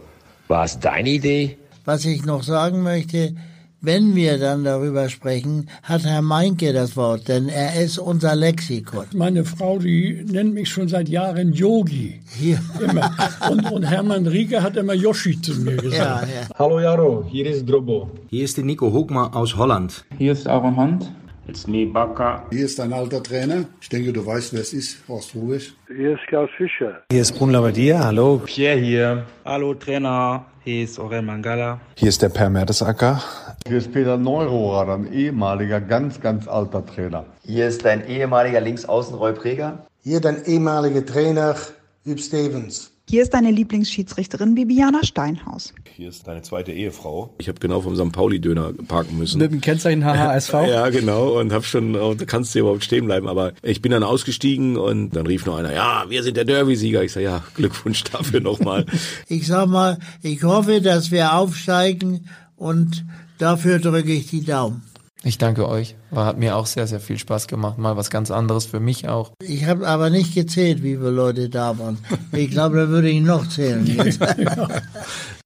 war 0.46 0.64
es 0.64 0.78
deine 0.78 1.08
Idee? 1.08 1.58
Was 1.84 2.04
ich 2.04 2.24
noch 2.24 2.42
sagen 2.42 2.82
möchte, 2.82 3.34
wenn 3.80 4.16
wir 4.16 4.38
dann 4.38 4.64
darüber 4.64 5.08
sprechen, 5.08 5.68
hat 5.82 6.04
Herr 6.04 6.22
Meinke 6.22 6.72
das 6.72 6.96
Wort, 6.96 7.28
denn 7.28 7.48
er 7.48 7.80
ist 7.80 7.98
unser 7.98 8.34
Lexikon. 8.34 9.04
Meine 9.14 9.44
Frau, 9.44 9.78
die 9.78 10.24
nennt 10.28 10.54
mich 10.54 10.68
schon 10.68 10.88
seit 10.88 11.08
Jahren 11.08 11.52
Yogi. 11.52 12.20
Hier. 12.36 12.60
Immer. 12.80 13.14
Und, 13.50 13.70
und 13.70 13.84
Hermann 13.84 14.26
Rieger 14.26 14.62
hat 14.62 14.76
immer 14.76 14.94
Yoshi 14.94 15.40
zu 15.40 15.54
mir 15.60 15.76
gesagt. 15.76 16.28
Ja, 16.28 16.40
ja. 16.40 16.48
Hallo 16.58 16.80
Jaro, 16.80 17.24
hier 17.30 17.46
ist 17.46 17.66
Drobo. 17.66 18.10
Hier 18.30 18.44
ist 18.44 18.56
der 18.56 18.64
Nico 18.64 18.92
Hogmar 18.92 19.36
aus 19.36 19.56
Holland. 19.56 20.04
Hier 20.16 20.32
ist 20.32 20.48
Aaron 20.48 20.76
Hunt. 20.76 21.12
It's 21.48 21.66
me, 21.66 21.86
Baka. 21.86 22.44
Hier 22.50 22.66
ist 22.66 22.78
ein 22.78 22.92
alter 22.92 23.22
Trainer. 23.22 23.64
Ich 23.80 23.88
denke, 23.88 24.12
du 24.12 24.24
weißt, 24.26 24.52
wer 24.52 24.60
es 24.60 24.74
ist. 24.74 24.98
Horst 25.08 25.34
Rubisch. 25.34 25.74
Hier 25.86 26.12
ist 26.12 26.26
Klaus 26.28 26.50
Fischer. 26.58 27.00
Hier 27.10 27.22
ist 27.22 27.32
Brun 27.32 27.52
Labbadia. 27.52 28.04
Hallo. 28.04 28.42
Pierre 28.44 28.76
hier. 28.76 29.24
Hallo 29.46 29.72
Trainer. 29.72 30.44
Hier 30.62 30.84
ist 30.84 31.00
Aurel 31.00 31.22
Mangala. 31.22 31.80
Hier 31.94 32.10
ist 32.10 32.20
der 32.20 32.28
Per 32.28 32.50
Mertesacker. 32.50 33.22
Hier 33.66 33.78
ist 33.78 33.90
Peter 33.90 34.18
Neurohrer, 34.18 34.92
ein 34.92 35.10
ehemaliger, 35.10 35.80
ganz, 35.80 36.20
ganz 36.20 36.46
alter 36.46 36.84
Trainer. 36.84 37.24
Hier 37.42 37.66
ist 37.66 37.82
dein 37.82 38.06
ehemaliger 38.06 38.60
Linksaußen 38.60 39.14
Roy 39.14 39.32
Preger. 39.32 39.86
Hier 40.02 40.20
dein 40.20 40.44
ehemaliger 40.44 41.06
Trainer 41.06 41.56
Hüb 42.04 42.20
Stevens. 42.20 42.92
Hier 43.10 43.22
ist 43.22 43.32
deine 43.32 43.50
Lieblingsschiedsrichterin 43.50 44.54
Bibiana 44.54 45.02
Steinhaus. 45.02 45.72
Hier 45.96 46.10
ist 46.10 46.28
deine 46.28 46.42
zweite 46.42 46.72
Ehefrau. 46.72 47.32
Ich 47.38 47.48
habe 47.48 47.58
genau 47.58 47.80
vom 47.80 47.96
St. 47.96 48.12
Pauli-Döner 48.12 48.74
parken 48.86 49.16
müssen. 49.16 49.38
Mit 49.38 49.50
dem 49.50 49.62
Kennzeichen 49.62 50.04
HHSV? 50.04 50.52
ja, 50.68 50.90
genau. 50.90 51.40
Und 51.40 51.50
habe 51.50 51.64
schon, 51.64 51.96
und 51.96 52.20
da 52.20 52.26
kannst 52.26 52.54
du 52.54 52.58
überhaupt 52.58 52.84
stehen 52.84 53.06
bleiben. 53.06 53.26
Aber 53.26 53.54
ich 53.62 53.80
bin 53.80 53.92
dann 53.92 54.02
ausgestiegen 54.02 54.76
und 54.76 55.16
dann 55.16 55.26
rief 55.26 55.46
noch 55.46 55.56
einer, 55.56 55.72
ja, 55.72 56.04
wir 56.10 56.22
sind 56.22 56.36
der 56.36 56.44
Derby-Sieger. 56.44 57.02
Ich 57.02 57.12
sage, 57.12 57.24
ja, 57.24 57.44
Glückwunsch 57.54 58.04
dafür 58.04 58.40
nochmal. 58.40 58.84
ich 59.28 59.46
sag 59.46 59.68
mal, 59.68 59.98
ich 60.22 60.42
hoffe, 60.42 60.82
dass 60.82 61.10
wir 61.10 61.32
aufsteigen 61.32 62.28
und 62.56 63.06
dafür 63.38 63.78
drücke 63.78 64.12
ich 64.12 64.26
die 64.26 64.44
Daumen. 64.44 64.82
Ich 65.24 65.36
danke 65.36 65.68
euch. 65.68 65.96
War, 66.10 66.26
hat 66.26 66.38
mir 66.38 66.56
auch 66.56 66.66
sehr, 66.66 66.86
sehr 66.86 67.00
viel 67.00 67.18
Spaß 67.18 67.48
gemacht. 67.48 67.76
Mal 67.76 67.96
was 67.96 68.08
ganz 68.08 68.30
anderes 68.30 68.66
für 68.66 68.78
mich 68.78 69.08
auch. 69.08 69.32
Ich 69.42 69.64
habe 69.64 69.86
aber 69.88 70.10
nicht 70.10 70.34
gezählt, 70.34 70.82
wie 70.82 70.96
viele 70.96 71.10
Leute 71.10 71.48
da 71.48 71.78
waren. 71.78 71.98
Ich 72.32 72.50
glaube, 72.50 72.76
da 72.76 72.88
würde 72.88 73.10
ich 73.10 73.20
noch 73.20 73.48
zählen. 73.48 73.84
Jetzt. 73.96 74.20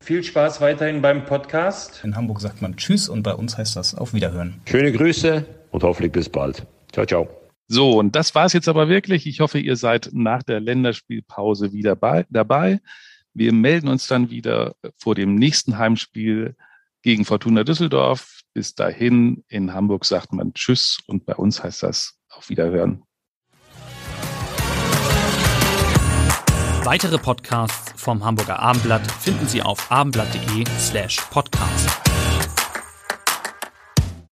Viel 0.04 0.24
Spaß 0.24 0.60
weiterhin 0.60 1.00
beim 1.00 1.24
Podcast. 1.24 2.02
In 2.04 2.16
Hamburg 2.16 2.40
sagt 2.40 2.60
man 2.60 2.76
Tschüss 2.76 3.08
und 3.08 3.22
bei 3.22 3.34
uns 3.34 3.56
heißt 3.56 3.76
das 3.76 3.94
Auf 3.94 4.12
Wiederhören. 4.12 4.60
Schöne 4.68 4.92
Grüße 4.92 5.44
und 5.70 5.84
hoffentlich 5.84 6.12
bis 6.12 6.28
bald. 6.28 6.66
Ciao, 6.92 7.06
ciao. 7.06 7.28
So, 7.68 7.98
und 7.98 8.14
das 8.14 8.34
war 8.34 8.44
es 8.44 8.52
jetzt 8.52 8.68
aber 8.68 8.88
wirklich. 8.88 9.26
Ich 9.26 9.40
hoffe, 9.40 9.58
ihr 9.58 9.76
seid 9.76 10.10
nach 10.12 10.42
der 10.42 10.60
Länderspielpause 10.60 11.72
wieder 11.72 11.96
bei, 11.96 12.26
dabei. 12.28 12.80
Wir 13.32 13.52
melden 13.52 13.88
uns 13.88 14.08
dann 14.08 14.28
wieder 14.28 14.74
vor 14.98 15.14
dem 15.14 15.36
nächsten 15.36 15.78
Heimspiel 15.78 16.56
gegen 17.02 17.24
Fortuna 17.24 17.64
Düsseldorf. 17.64 18.41
Bis 18.54 18.74
dahin 18.74 19.44
in 19.48 19.72
Hamburg 19.72 20.04
sagt 20.04 20.32
man 20.32 20.52
Tschüss 20.54 20.98
und 21.06 21.24
bei 21.24 21.34
uns 21.34 21.62
heißt 21.62 21.82
das 21.82 22.18
auf 22.28 22.48
Wiederhören. 22.48 23.02
Weitere 26.84 27.16
Podcasts 27.16 27.92
vom 27.96 28.24
Hamburger 28.24 28.58
Abendblatt 28.58 29.10
finden 29.10 29.46
Sie 29.46 29.62
auf 29.62 29.90
abendblatt.de 29.90 30.64
slash 30.78 31.20
podcast. 31.30 32.11